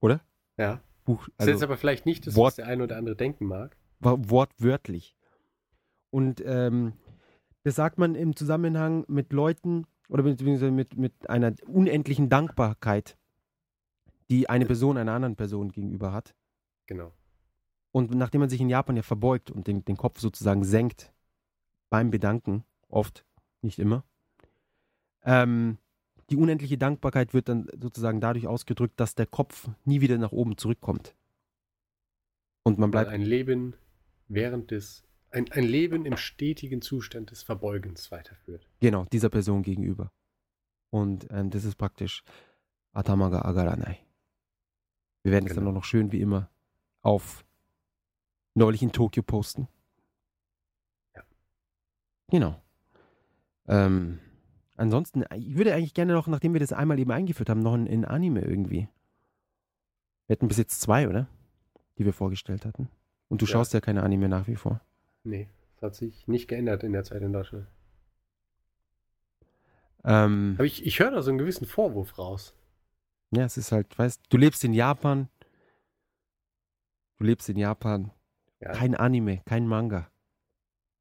[0.00, 0.20] Oder?
[0.56, 0.80] Ja.
[1.04, 3.46] Buch, Das ist also aber vielleicht nicht das, Wort- was der eine oder andere denken
[3.46, 3.76] mag.
[4.00, 5.14] war wortwörtlich.
[6.10, 6.94] Und ähm,
[7.64, 13.18] das sagt man im Zusammenhang mit Leuten oder beziehungsweise mit, mit einer unendlichen Dankbarkeit,
[14.30, 16.34] die eine Person einer anderen Person gegenüber hat.
[16.86, 17.12] Genau.
[17.90, 21.12] Und nachdem man sich in Japan ja verbeugt und den, den Kopf sozusagen senkt
[21.90, 23.24] beim Bedanken, oft,
[23.62, 24.04] nicht immer,
[25.22, 25.78] ähm,
[26.30, 30.56] die unendliche Dankbarkeit wird dann sozusagen dadurch ausgedrückt, dass der Kopf nie wieder nach oben
[30.56, 31.14] zurückkommt.
[32.62, 33.74] Und man bleibt ein Leben
[34.28, 35.04] während des,
[35.34, 38.68] ein, ein Leben im stetigen Zustand des Verbeugens weiterführt.
[38.80, 40.12] Genau, dieser Person gegenüber.
[40.90, 42.22] Und ähm, das ist praktisch
[42.92, 43.98] Atamaga Agaranai.
[45.22, 45.70] Wir werden es dann Genau.
[45.70, 46.50] auch noch schön wie immer
[47.02, 47.44] auf
[48.54, 49.66] neulich in Tokio posten.
[51.16, 51.22] Ja.
[52.30, 52.62] Genau.
[53.66, 54.20] Ähm,
[54.76, 57.88] ansonsten, ich würde eigentlich gerne noch, nachdem wir das einmal eben eingeführt haben, noch ein,
[57.88, 58.88] ein Anime irgendwie.
[60.26, 61.26] Wir hatten bis jetzt zwei, oder?
[61.98, 62.88] Die wir vorgestellt hatten.
[63.28, 63.52] Und du Ja.
[63.52, 64.80] schaust ja keine Anime nach wie vor.
[65.24, 67.66] Nee, das hat sich nicht geändert in der Zeit in Deutschland.
[70.04, 72.54] Ähm, Aber ich, ich höre da so einen gewissen Vorwurf raus.
[73.30, 75.28] ja, es ist halt, weißt du, lebst in Japan.
[77.16, 78.10] Du lebst in Japan.
[78.60, 78.72] Ja.
[78.72, 80.10] Kein Anime, kein Manga.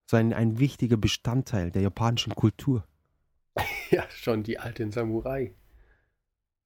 [0.09, 2.87] So ein, ein wichtiger Bestandteil der japanischen Kultur.
[3.91, 5.53] Ja, schon die alten Samurai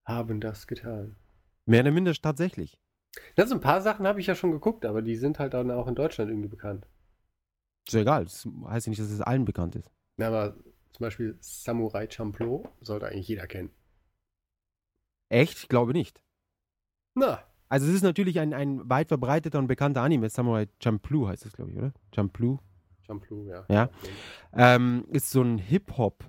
[0.06, 1.18] haben das getan.
[1.66, 2.80] Mehr oder minder tatsächlich.
[3.36, 5.88] Also ein paar Sachen habe ich ja schon geguckt, aber die sind halt dann auch
[5.88, 6.88] in Deutschland irgendwie bekannt.
[7.88, 8.26] Ist ja egal.
[8.26, 9.90] Das heißt ja nicht, dass es allen bekannt ist.
[10.18, 10.56] Ja, aber
[10.92, 13.70] zum Beispiel Samurai Champloo sollte eigentlich jeder kennen.
[15.30, 15.58] Echt?
[15.58, 16.22] Ich glaube nicht.
[17.16, 17.40] Na,
[17.70, 20.30] Also es ist natürlich ein, ein weit verbreiteter und bekannter Anime.
[20.30, 21.94] Samurai Champloo heißt es, glaube ich, oder?
[22.16, 22.60] Champloo.
[23.06, 23.66] Champloo, ja.
[23.70, 23.90] Ja.
[24.54, 26.24] Ähm, ist so ein Hip-Hop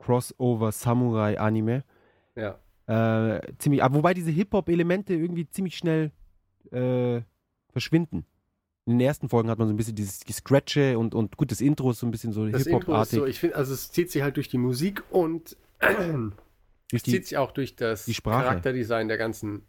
[0.00, 1.84] Crossover Samurai Anime.
[2.36, 2.58] Ja.
[2.86, 6.12] Äh, ziemlich, aber wobei diese Hip-Hop-Elemente irgendwie ziemlich schnell
[6.70, 7.22] äh,
[7.70, 8.26] verschwinden.
[8.86, 11.62] In den ersten Folgen hat man so ein bisschen dieses Scratche und, und gut, das
[11.62, 13.18] Intro ist so ein bisschen so Hip-Hop-artig.
[13.18, 15.56] so, ich finde, also es zieht sich halt durch die Musik und
[16.92, 18.10] es die, zieht sich auch durch das.
[18.22, 19.62] Charakterdesign der ganzen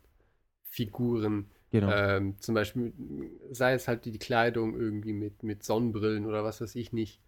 [0.63, 1.45] Figuren.
[1.71, 1.89] genau.
[1.91, 2.91] Ähm, zum Beispiel,
[3.51, 7.21] sei es halt die, Kleidung irgendwie mit, mit Sonnenbrillen oder was weiß ich nicht.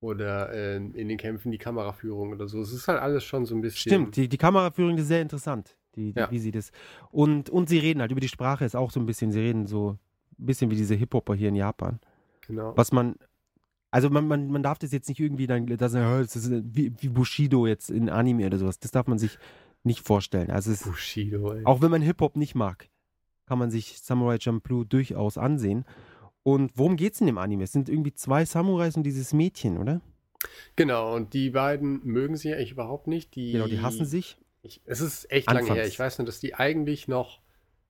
[0.00, 2.60] Oder äh, in den Kämpfen die Kameraführung oder so.
[2.60, 3.90] Es ist halt alles schon so ein bisschen.
[3.92, 6.30] Stimmt, die, die Kameraführung ist sehr interessant, die, die, Ja.
[6.30, 6.70] wie sie das.
[7.10, 9.66] Und, und sie reden halt über die Sprache, ist auch so ein bisschen, sie reden
[9.66, 9.98] so
[10.38, 12.00] bisschen wie diese Hip-Hopper hier in Japan.
[12.46, 12.76] Genau.
[12.76, 13.16] Was man,
[13.90, 16.92] also man, man, man darf das jetzt nicht irgendwie dann, dass, äh, das ist wie,
[17.00, 19.38] wie Bushido jetzt in Anime oder sowas, das darf man sich
[19.84, 20.50] nicht vorstellen.
[20.50, 21.64] Also es, Bushido, ey.
[21.64, 22.88] auch wenn man Hip-Hop nicht mag,
[23.46, 25.84] kann man sich Samurai Champloo durchaus ansehen.
[26.42, 27.64] Und worum geht's in dem Anime?
[27.64, 30.00] Es sind irgendwie zwei Samurais und dieses Mädchen, oder?
[30.76, 33.34] Genau, und die beiden mögen sich eigentlich überhaupt nicht.
[33.34, 34.38] Die, Genau, die hassen sich.
[34.62, 35.78] Ich, es ist echt lange Anfangs.
[35.78, 35.86] her.
[35.86, 37.40] Ich weiß nur, dass die eigentlich noch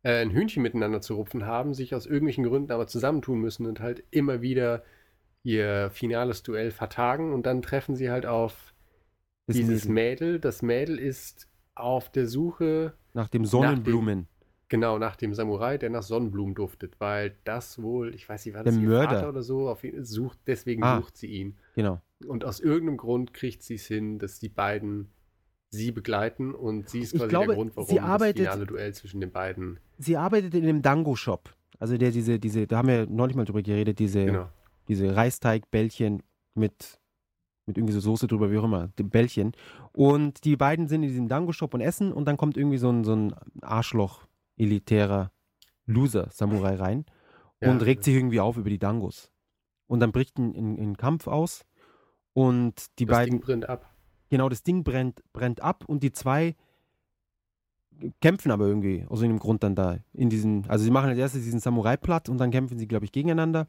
[0.07, 3.81] äh, ein Hühnchen miteinander zu rupfen haben, sich aus irgendwelchen Gründen aber zusammentun müssen und
[3.81, 4.83] halt immer wieder
[5.43, 8.75] ihr finales Duell vertagen und dann treffen sie halt auf
[9.47, 10.27] Das dieses Mädel.
[10.29, 10.41] Mädel.
[10.41, 14.27] Das Mädel ist auf der Suche Nach dem Sonnenblumen.
[14.69, 18.65] genau nach dem Samurai, der nach Sonnenblumen duftet, weil das wohl, ich weiß nicht, war
[18.65, 19.11] Der das ihr Mörder.
[19.17, 20.97] Vater oder so, auf ihn, sucht, deswegen Ah.
[21.01, 21.57] sucht sie ihn.
[21.77, 22.01] Genau.
[22.27, 25.11] Und aus irgendeinem Grund kriegt sie es hin, dass die beiden
[25.71, 28.95] sie begleiten und sie ist quasi glaube, der Grund, warum sie arbeitet- das finale Duell
[28.95, 29.79] zwischen den beiden.
[29.99, 31.55] Sie arbeitet in einem Dango-Shop.
[31.79, 34.49] Also der diese, diese, da haben wir neulich mal drüber geredet, diese, Genau.
[34.89, 36.23] diese Reisteig-Bällchen
[36.55, 36.99] mit,
[37.67, 39.53] mit irgendwie so Soße drüber, wie auch immer, die Bällchen.
[39.93, 43.05] Und die beiden sind in diesem Dango-Shop und essen und dann kommt irgendwie so ein,
[43.05, 44.27] so ein Arschloch,
[44.57, 45.33] elitärer
[45.87, 47.05] Loser-Samurai rein
[47.61, 49.31] Ja, und regt sich irgendwie auf über die Dangos.
[49.87, 51.65] Und dann bricht ein, ein, ein Kampf aus
[52.33, 53.91] und die das beiden, Ding brennt ab.
[54.29, 56.55] Genau, das Ding brennt, brennt ab und die zwei
[58.21, 61.45] kämpfen aber irgendwie aus irgendeinem Grund dann da in diesen, also sie machen als erstes
[61.45, 63.67] diesen Samurai platt und dann kämpfen sie, glaube ich, gegeneinander.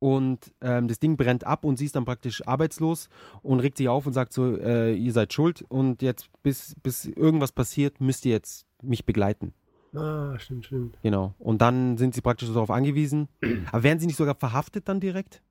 [0.00, 3.08] Und ähm, das Ding brennt ab und sie ist dann praktisch arbeitslos
[3.42, 7.06] und regt sich auf und sagt so, äh, ihr seid schuld und jetzt, bis, bis
[7.06, 9.54] irgendwas passiert, müsst ihr jetzt mich begleiten.
[9.94, 10.98] Ah, stimmt, stimmt.
[11.02, 11.34] Genau.
[11.38, 13.28] Und dann sind sie praktisch darauf angewiesen.
[13.72, 15.42] Aber werden sie nicht sogar verhaftet dann direkt?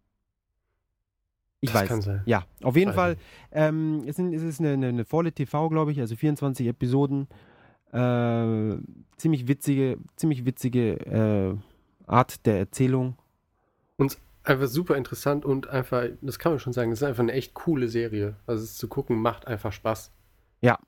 [1.60, 1.88] Ich das weiß.
[1.90, 2.22] kann sein.
[2.26, 3.18] Ja, auf jeden Fall.
[3.52, 7.28] Ähm, es, sind, es ist eine, eine, eine volle TV, glaube ich, also 24 Episoden.
[7.92, 8.78] Äh,
[9.18, 11.56] ziemlich witzige, ziemlich witzige äh,
[12.06, 13.18] Art der Erzählung.
[14.44, 17.54] Einfach super interessant und einfach, das kann man schon sagen, es ist einfach eine echt
[17.54, 18.36] coole Serie.
[18.46, 20.12] Also es zu gucken macht einfach Spaß.
[20.62, 20.80] Ja.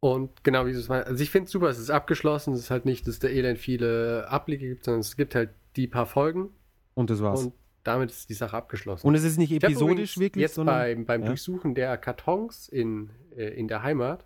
[0.00, 2.70] Und genau wie es meinst, also ich finde es super, es ist abgeschlossen, es ist
[2.70, 6.50] halt nicht, dass da elend viele Ableger gibt, sondern es gibt halt die paar Folgen
[6.94, 7.44] Und das war's.
[7.44, 7.52] und
[7.88, 9.06] damit ist die Sache abgeschlossen.
[9.06, 10.76] Und es ist nicht episodisch wirklich, Jetzt sondern.
[10.76, 11.28] beim, beim ja.
[11.28, 14.20] Durchsuchen der Kartons in, äh, in der Heimat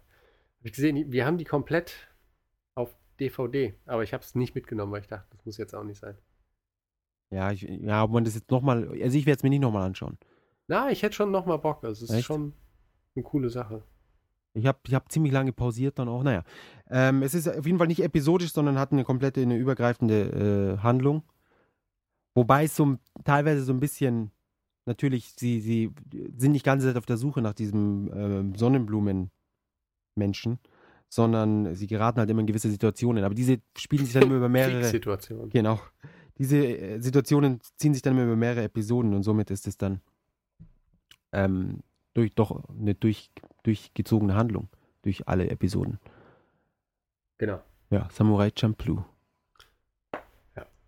[0.63, 2.09] habe ich gesehen, wir haben die komplett
[2.75, 5.85] auf DVD, aber ich habe es nicht mitgenommen, weil ich dachte, das muss jetzt auch
[5.85, 6.17] nicht sein.
[7.31, 8.89] ja, ich, ja, ob man das jetzt nochmal.
[9.03, 10.19] Also ich werde es mir nicht nochmal anschauen.
[10.69, 11.85] Na, ich hätte schon noch mal Bock.
[11.85, 12.27] Also es ist Echt?
[12.27, 12.53] schon
[13.17, 13.83] eine coole Sache.
[14.55, 16.23] Ich habe ich hab ziemlich lange pausiert dann auch.
[16.23, 16.45] Naja.
[16.91, 20.83] Ähm, es ist auf jeden Fall nicht episodisch, sondern hat eine komplette, eine übergreifende äh,
[20.83, 21.23] Handlung.
[22.35, 24.31] Wobei es so teilweise so ein bisschen,
[24.87, 25.91] natürlich, sie, sie
[26.37, 30.59] sind nicht ganze Zeit auf der Suche nach diesem ähm, Sonnenblumen-Menschen,
[31.09, 33.25] sondern sie geraten halt immer in gewisse Situationen.
[33.25, 34.81] Aber diese spielen sich dann immer über mehrere.
[34.81, 35.51] Kriegssituation.
[35.51, 35.81] Genau.
[36.39, 40.01] Diese äh, Situationen ziehen sich dann immer über mehrere Episoden und somit ist es dann
[41.33, 41.81] ähm,
[42.15, 43.31] durch, doch eine durch,
[43.63, 44.69] durchgezogene Handlung
[45.03, 45.99] durch alle Episoden.
[47.39, 47.61] Genau.
[47.91, 49.05] Ja, Samurai Champloo.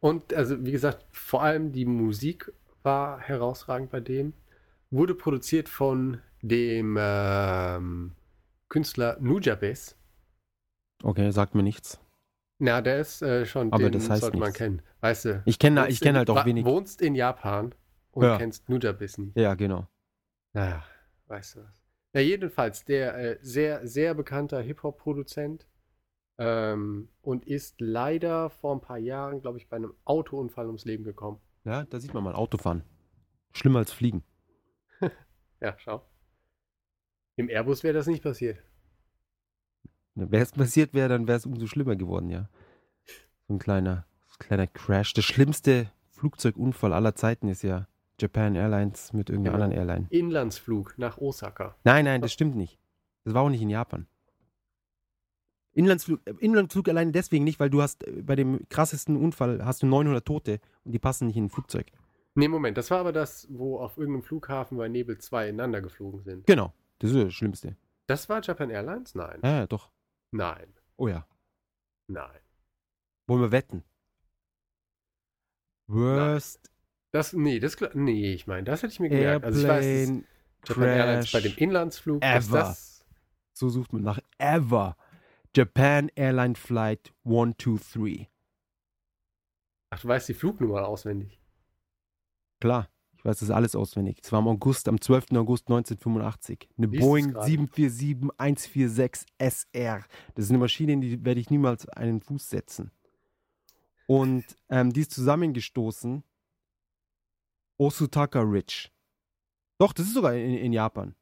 [0.05, 2.53] Und also, wie gesagt, vor allem die Musik
[2.83, 4.35] war herausragend bei dem.
[4.91, 8.13] Wurde produziert von dem ähm,
[8.69, 9.97] Künstler Nujabes.
[11.03, 11.99] Okay, sagt mir nichts.
[12.59, 14.59] Na, der ist äh, schon, Aber den das heißt sollte man nichts.
[14.59, 14.83] kennen.
[15.01, 15.43] Weißt du?
[15.47, 16.67] Ich kenne ich kenn in- halt auch wenig.
[16.67, 17.75] Wohnst in Japan
[18.11, 18.37] und Ja.
[18.37, 19.35] kennst Nujabes nicht.
[19.39, 19.89] Ja, genau.
[20.53, 20.85] Naja,
[21.29, 21.83] weißt du was.
[22.13, 25.67] Ja, jedenfalls, der äh, sehr, sehr bekannter Hip-Hop-Produzent
[26.39, 31.05] ähm, und ist leider vor ein paar Jahren, glaube ich, bei einem Autounfall ums Leben
[31.05, 31.41] gekommen.
[31.65, 32.83] Ja, da sieht man mal Autofahren.
[33.53, 34.23] Schlimmer als Fliegen.
[35.61, 36.05] Ja, schau.
[37.37, 38.59] Im Airbus wäre das nicht passiert.
[40.15, 42.49] Wäre es passiert wäre, dann wäre es umso schlimmer geworden, ja.
[43.49, 44.07] So ein kleiner,
[44.39, 45.15] kleiner Crash.
[45.15, 47.89] Der schlimmste Flugzeugunfall aller Zeiten ist ja
[48.21, 49.65] Japan Airlines mit irgendeiner Genau.
[49.65, 50.07] anderen Airline.
[50.11, 51.77] Inlandsflug nach Osaka.
[51.85, 52.79] Nein, nein, das stimmt nicht.
[53.25, 54.07] Das war auch nicht in Japan.
[55.75, 59.83] Inlandsflug, äh, Inlandsflug alleine deswegen nicht, weil du hast äh, bei dem krassesten Unfall hast
[59.83, 61.87] du 900 Tote und die passen nicht in ein Flugzeug.
[62.37, 66.23] Nee, Moment, das war aber das, wo auf irgendeinem Flughafen bei Nebel zwei ineinander geflogen
[66.23, 66.47] sind.
[66.47, 67.77] Genau, das ist das Schlimmste.
[68.07, 69.15] Das war Japan Airlines?
[69.15, 69.39] Nein.
[69.43, 69.91] Ja, ja, doch.
[70.33, 70.75] Nein.
[70.97, 71.27] Oh ja.
[72.09, 72.41] Nein.
[73.27, 73.85] Wollen wir wetten?
[75.87, 76.71] Worst
[77.13, 79.45] Das, nee, das, nee, ich meine, das hätte ich mir gemerkt.
[79.45, 80.25] Also ich weiß, Airplane
[80.67, 81.57] Japan Airlines bei dem.
[81.57, 82.59] Inlandsflug, ever.
[82.59, 83.05] das,
[83.53, 84.97] So sucht man nach ever.
[85.55, 88.29] Japan Airline Flight 123.
[89.91, 91.39] ach, du weißt die Flugnummer auswendig.
[92.61, 94.19] Klar, ich weiß das alles auswendig.
[94.23, 95.33] Es war im August, am 12.
[95.33, 96.69] August 1985.
[96.77, 97.51] Eine Liest es Boeing gerade.
[97.51, 100.05] 747-146 SR.
[100.35, 102.91] Das ist eine Maschine, in die werde ich niemals einen Fuß setzen.
[104.07, 106.25] Und ähm, die ist zusammengestoßen.
[107.79, 108.89] Osutaka Ridge.
[109.79, 111.15] Doch, das ist sogar in, in Japan.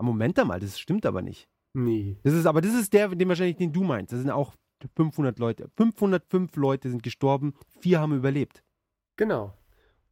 [0.00, 1.48] Moment einmal, das stimmt aber nicht.
[1.74, 2.18] Nee.
[2.22, 4.12] Das ist aber das ist der, den wahrscheinlich den du meinst.
[4.12, 4.54] Das sind auch
[4.96, 5.70] 500 Leute.
[5.76, 8.62] 505 Leute sind gestorben, vier haben überlebt.
[9.16, 9.56] Genau.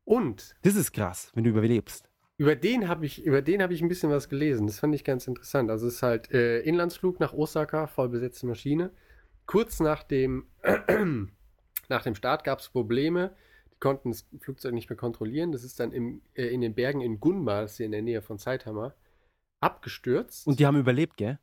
[0.05, 2.09] Und Das ist krass, wenn du überlebst.
[2.39, 4.67] über den habe ich, über den habe ich ein bisschen was gelesen.
[4.67, 5.71] Das fand ich ganz interessant.
[5.71, 8.91] Also es ist halt äh, Inlandsflug nach Osaka, voll besetzte Maschine.
[9.47, 10.47] Kurz nach dem,
[11.89, 13.35] nach dem Start gab es Probleme.
[13.75, 15.53] Die konnten das Flugzeug nicht mehr kontrollieren.
[15.53, 18.03] Das ist dann im, äh, in den Bergen in Gunma, das ist hier in der
[18.03, 18.95] Nähe von Saitama,
[19.61, 20.47] abgestürzt.
[20.47, 21.39] Und die haben überlebt, gell?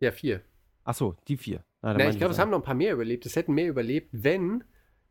[0.00, 0.40] Ja, vier.
[0.84, 1.64] Ach so, die vier.
[1.82, 3.26] Ah, Na, ich glaube, es haben noch ein paar mehr überlebt.
[3.26, 4.64] Es hätten mehr überlebt, wenn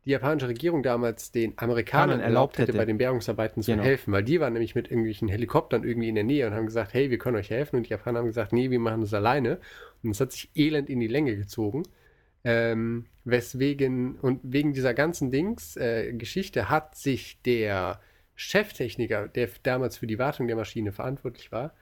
[0.04, 2.78] die japanische Regierung damals den Amerikanern erlaubt hätte, hätte.
[2.78, 3.82] bei den Bergungsarbeiten zu Genau.
[3.84, 4.12] helfen.
[4.12, 7.10] Weil die waren nämlich mit irgendwelchen Helikoptern irgendwie in der Nähe und haben gesagt, hey,
[7.10, 7.76] wir können euch helfen.
[7.76, 9.58] Und die Japaner haben gesagt, nee, wir machen das alleine.
[10.02, 11.84] Und es hat sich elend in die Länge gezogen.
[12.44, 18.00] Ähm, weswegen, und wegen dieser ganzen Dings, äh, Geschichte hat sich der
[18.36, 21.72] Cheftechniker, der damals für die Wartung der Maschine verantwortlich war,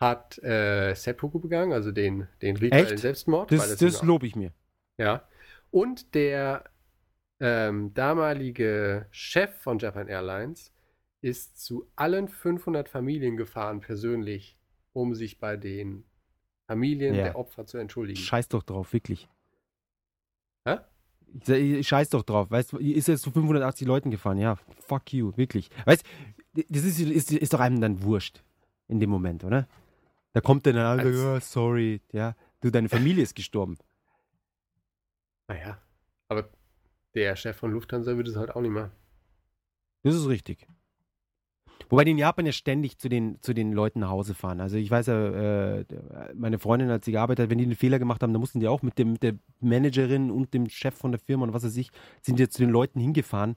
[0.00, 2.96] hat äh, Seppuku begangen, also den, den rituellen?
[2.96, 3.52] Selbstmord.
[3.52, 4.52] Das, das lobe ich mir.
[4.98, 5.22] ja.
[5.70, 6.64] Und der
[7.38, 10.72] ähm, damalige Chef von Japan Airlines
[11.20, 14.58] ist zu allen 500 Familien gefahren, persönlich,
[14.92, 16.04] um sich bei den
[16.66, 17.24] Familien Ja.
[17.24, 18.18] der Opfer zu entschuldigen.
[18.18, 19.28] Scheiß doch drauf, wirklich.
[20.66, 20.78] Hä?
[21.82, 22.50] Scheiß doch drauf.
[22.50, 24.38] Weißt du, ist jetzt zu 580 Leuten gefahren.
[24.38, 25.70] Ja, fuck you, wirklich.
[25.84, 26.04] Weißt
[26.54, 28.42] du, das ist, ist, ist doch einem dann wurscht
[28.88, 29.68] in dem Moment, oder?
[30.32, 32.36] Da kommt dann einer, Als- ja, sorry, ja.
[32.60, 33.78] Du, deine Familie ist gestorben.
[35.48, 35.80] Naja,
[36.28, 36.48] aber
[37.14, 38.92] der Chef von Lufthansa würde es halt auch nicht machen.
[40.02, 40.66] Das ist richtig.
[41.88, 44.60] Wobei die in Japan ja ständig zu den, zu den Leuten nach Hause fahren.
[44.60, 45.84] Also ich weiß ja, äh,
[46.34, 48.68] meine Freundin, als sie gearbeitet hat, wenn die einen Fehler gemacht haben, dann mussten die
[48.68, 51.76] auch mit, dem, mit der Managerin und dem Chef von der Firma und was weiß
[51.76, 51.90] ich,
[52.22, 53.56] sind die zu den Leuten hingefahren,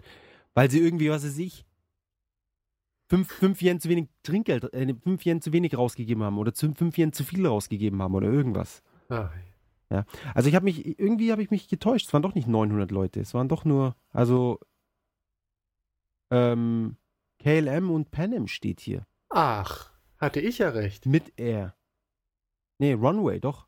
[0.56, 1.64] weil sie irgendwie, was weiß ich,
[3.10, 6.74] fünf, fünf Yen zu wenig Trinkgeld, äh, fünf Yen zu wenig rausgegeben haben oder zu,
[6.74, 8.82] fünf Yen zu viel rausgegeben haben oder irgendwas.
[9.10, 9.30] Ah,
[10.34, 12.08] Also ich habe mich, irgendwie habe ich mich getäuscht.
[12.08, 13.20] Es waren doch nicht 900 Leute.
[13.20, 14.60] Es waren doch nur, also
[16.32, 16.98] ähm,
[17.40, 19.06] KLM und Pan Am steht hier.
[19.30, 21.06] Ach, hatte ich ja recht.
[21.06, 21.76] Mit Air.
[22.80, 23.68] Nee, Runway, doch.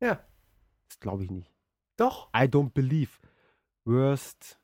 [0.00, 0.22] Ja,
[0.88, 1.54] Das glaube ich nicht.
[1.96, 2.28] doch.
[2.34, 3.12] I don't believe.
[3.84, 4.60] Worst.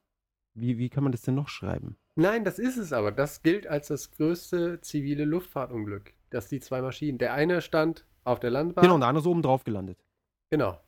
[0.55, 1.97] Wie, wie kann man das denn noch schreiben?
[2.16, 3.12] Nein, das ist es aber.
[3.12, 6.12] Das gilt als das größte zivile Luftfahrtunglück.
[6.31, 7.19] Dass die zwei Maschinen.
[7.19, 8.82] Der eine stand auf der Landbahn.
[8.82, 9.99] Genau, und der andere ist oben drauf gelandet.
[10.51, 10.81] Genau.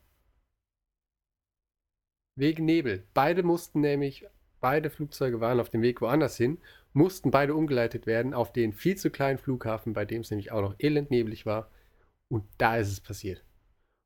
[2.37, 3.07] Wegen Nebel.
[3.15, 4.27] Beide mussten nämlich,
[4.61, 6.59] beide Flugzeuge waren auf dem Weg woanders hin,
[6.93, 10.63] mussten beide umgeleitet werden auf den viel zu kleinen Flughafen, bei dem es nämlich auch
[10.63, 11.71] noch elendneblig war.
[12.29, 13.45] Und da ist es passiert.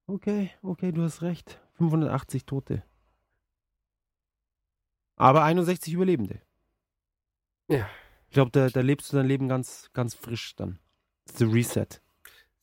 [0.09, 1.61] Okay, okay, du hast recht.
[1.75, 2.83] 580 Tote.
[5.17, 6.41] Aber 61 Überlebende.
[7.69, 7.89] Ja.
[8.29, 10.79] Ich glaube, da, da lebst du dein Leben ganz, ganz frisch dann.
[11.25, 11.87] Das ist der Reset.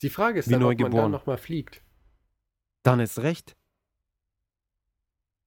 [0.02, 1.84] Die Frage ist Wie dann, ob man dann nochmal fliegt.
[2.84, 3.56] Dann ist recht.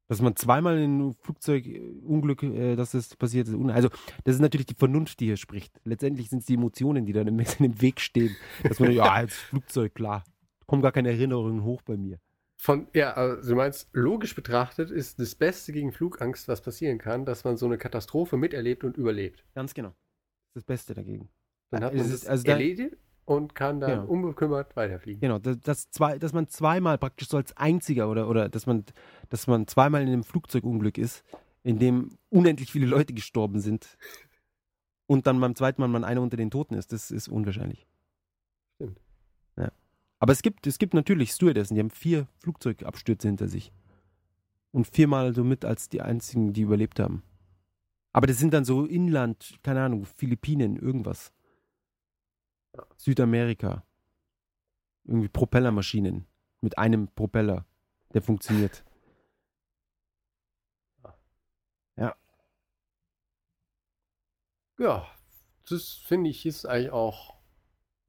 [0.09, 3.55] Dass man zweimal in ein Flugzeugunglück, äh, dass das passiert ist.
[3.70, 3.89] Also,
[4.24, 5.81] das ist natürlich die Vernunft, die hier spricht.
[5.85, 8.37] Letztendlich sind es die Emotionen, die dann im, im Weg stehen.
[8.62, 10.24] Dass man, ja, als Flugzeug, klar.
[10.66, 12.19] Kommen gar keine Erinnerungen hoch bei mir.
[12.59, 17.24] Von, ja, also du meinst, logisch betrachtet ist das Beste gegen Flugangst, was passieren kann,
[17.27, 19.45] dass man so eine Katastrophe miterlebt und überlebt.
[19.55, 19.91] Ganz genau.
[19.91, 21.28] Das ist das Beste dagegen.
[21.70, 22.97] Dann hat Es man ist- das also da- erledigt
[23.27, 24.07] und kann dann Genau.
[24.07, 25.20] unbekümmert weiterfliegen.
[25.20, 28.85] Genau, das, das zwei, dass man zweimal praktisch so als einziger oder, oder dass man,
[29.28, 31.24] dass man zweimal in einem Flugzeugunglück ist,
[31.62, 33.99] in dem unendlich viele Leute gestorben sind
[35.07, 37.87] und dann beim zweiten Mal man einer unter den Toten ist, das ist unwahrscheinlich.
[40.16, 40.20] Ja.
[40.20, 43.72] Aber es gibt, es gibt natürlich Stewardessen, die haben vier Flugzeugabstürze hinter sich.
[44.72, 47.22] Und viermal so mit als die einzigen, die überlebt haben.
[48.12, 51.32] Aber das sind dann so Inland, keine Ahnung, Philippinen, irgendwas.
[52.97, 53.84] Südamerika.
[55.05, 56.26] Irgendwie Propellermaschinen.
[56.60, 57.66] Mit einem Propeller,
[58.12, 58.84] der funktioniert.
[64.78, 65.06] Ja,
[65.68, 67.35] das finde ich ist eigentlich auch,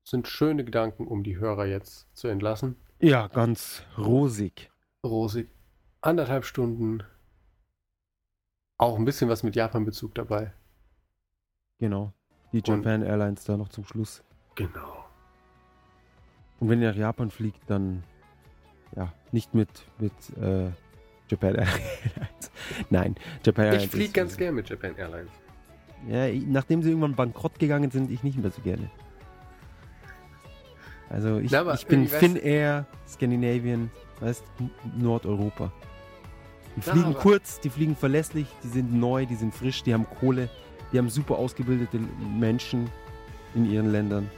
[0.10, 2.76] sind schöne Gedanken, um die Hörer jetzt zu entlassen.
[3.00, 4.72] Ja, ganz rosig.
[5.04, 5.50] Rosig.
[6.02, 7.04] Anderthalb Stunden.
[8.78, 10.54] Auch ein bisschen was mit Japan-Bezug dabei.
[11.80, 12.14] Genau.
[12.54, 14.24] Die Japan Airlines da noch zum Schluss.
[14.56, 15.04] Genau.
[16.60, 18.04] Und wenn ihr nach Japan fliegt, dann
[18.96, 19.70] ja, nicht mit,
[20.00, 20.70] mit äh,
[21.28, 22.52] Japan Airlines.
[22.90, 23.16] Nein,
[23.46, 23.86] Japan Airlines.
[23.86, 25.32] Ich fliege ganz gern mit Japan Airlines.
[26.08, 28.90] Ja, ich- nachdem sie irgendwann bankrott gegangen sind, ich nicht mehr so gerne.
[31.10, 33.90] Also ich, Na, ich bin Finnair, Scandinavian,
[34.20, 34.44] weißt
[34.98, 35.72] Nordeuropa.
[36.76, 40.06] Die Na, fliegen kurz, die fliegen verlässlich, die sind neu, die sind frisch, die haben
[40.20, 40.50] Kohle,
[40.92, 42.00] die haben super ausgebildete
[42.38, 42.90] Menschen
[43.56, 44.30] in ihren Ländern.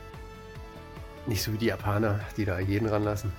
[1.26, 3.32] Nicht so wie die Japaner, die da jeden ranlassen.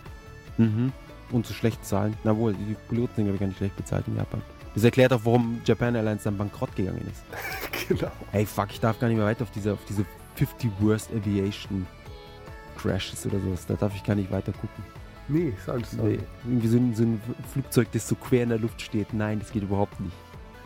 [0.58, 0.92] Mhm.
[1.30, 2.16] Und so schlecht zahlen.
[2.24, 4.42] Na wohl, die Piloten sind glaube ich gar nicht schlecht bezahlt in Japan.
[4.74, 7.88] Das erklärt auch, warum Japan Airlines dann bankrott gegangen ist.
[7.88, 8.10] genau.
[8.32, 10.04] Ey, fuck, ich darf gar nicht mehr weiter auf diese, auf diese
[10.36, 11.86] 50 Worst Aviation
[12.80, 13.66] Crashes oder sowas.
[13.66, 14.84] Da darf ich gar nicht weiter gucken.
[15.28, 16.02] Nee, ist alles so.
[16.02, 17.20] Nee, irgendwie so ein, so ein
[17.52, 19.12] Flugzeug, das so quer in der Luft steht.
[19.12, 20.16] Nein, das geht überhaupt nicht.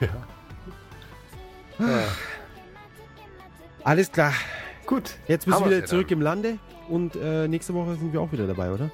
[0.01, 1.87] Ja.
[1.87, 2.03] ja.
[3.83, 4.33] Alles klar.
[4.87, 5.17] Gut.
[5.29, 6.19] Jetzt bist du wieder ja zurück dann.
[6.19, 6.59] im Lande
[6.89, 8.91] und äh, nächste Woche sind wir auch wieder dabei, oder?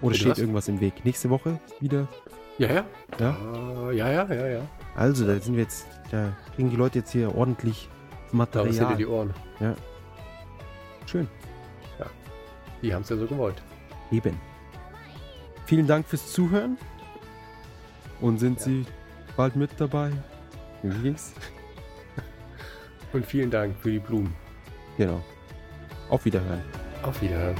[0.00, 0.38] Oder Bitte steht was?
[0.38, 1.04] irgendwas im Weg?
[1.04, 2.08] Nächste Woche wieder?
[2.58, 2.84] Ja, ja.
[3.18, 3.36] Ja?
[3.90, 4.60] Äh, ja, ja, ja, ja.
[4.96, 7.88] Also, da sind wir jetzt, da kriegen die Leute jetzt hier ordentlich
[8.30, 8.96] Da Material.
[8.96, 9.34] die Ohren.
[11.06, 11.28] Schön.
[12.82, 13.60] Die haben es ja so gewollt.
[14.10, 14.38] Eben.
[15.66, 16.78] Vielen Dank fürs Zuhören.
[18.20, 18.64] Und sind Ja.
[18.64, 18.86] Sie
[19.36, 20.10] bald mit dabei?
[20.82, 21.32] Wie ging's?
[23.12, 24.34] Und vielen Dank für die Blumen.
[24.96, 25.22] Genau.
[26.10, 26.62] Auf Wiederhören.
[27.02, 27.56] Auf Wiederhören.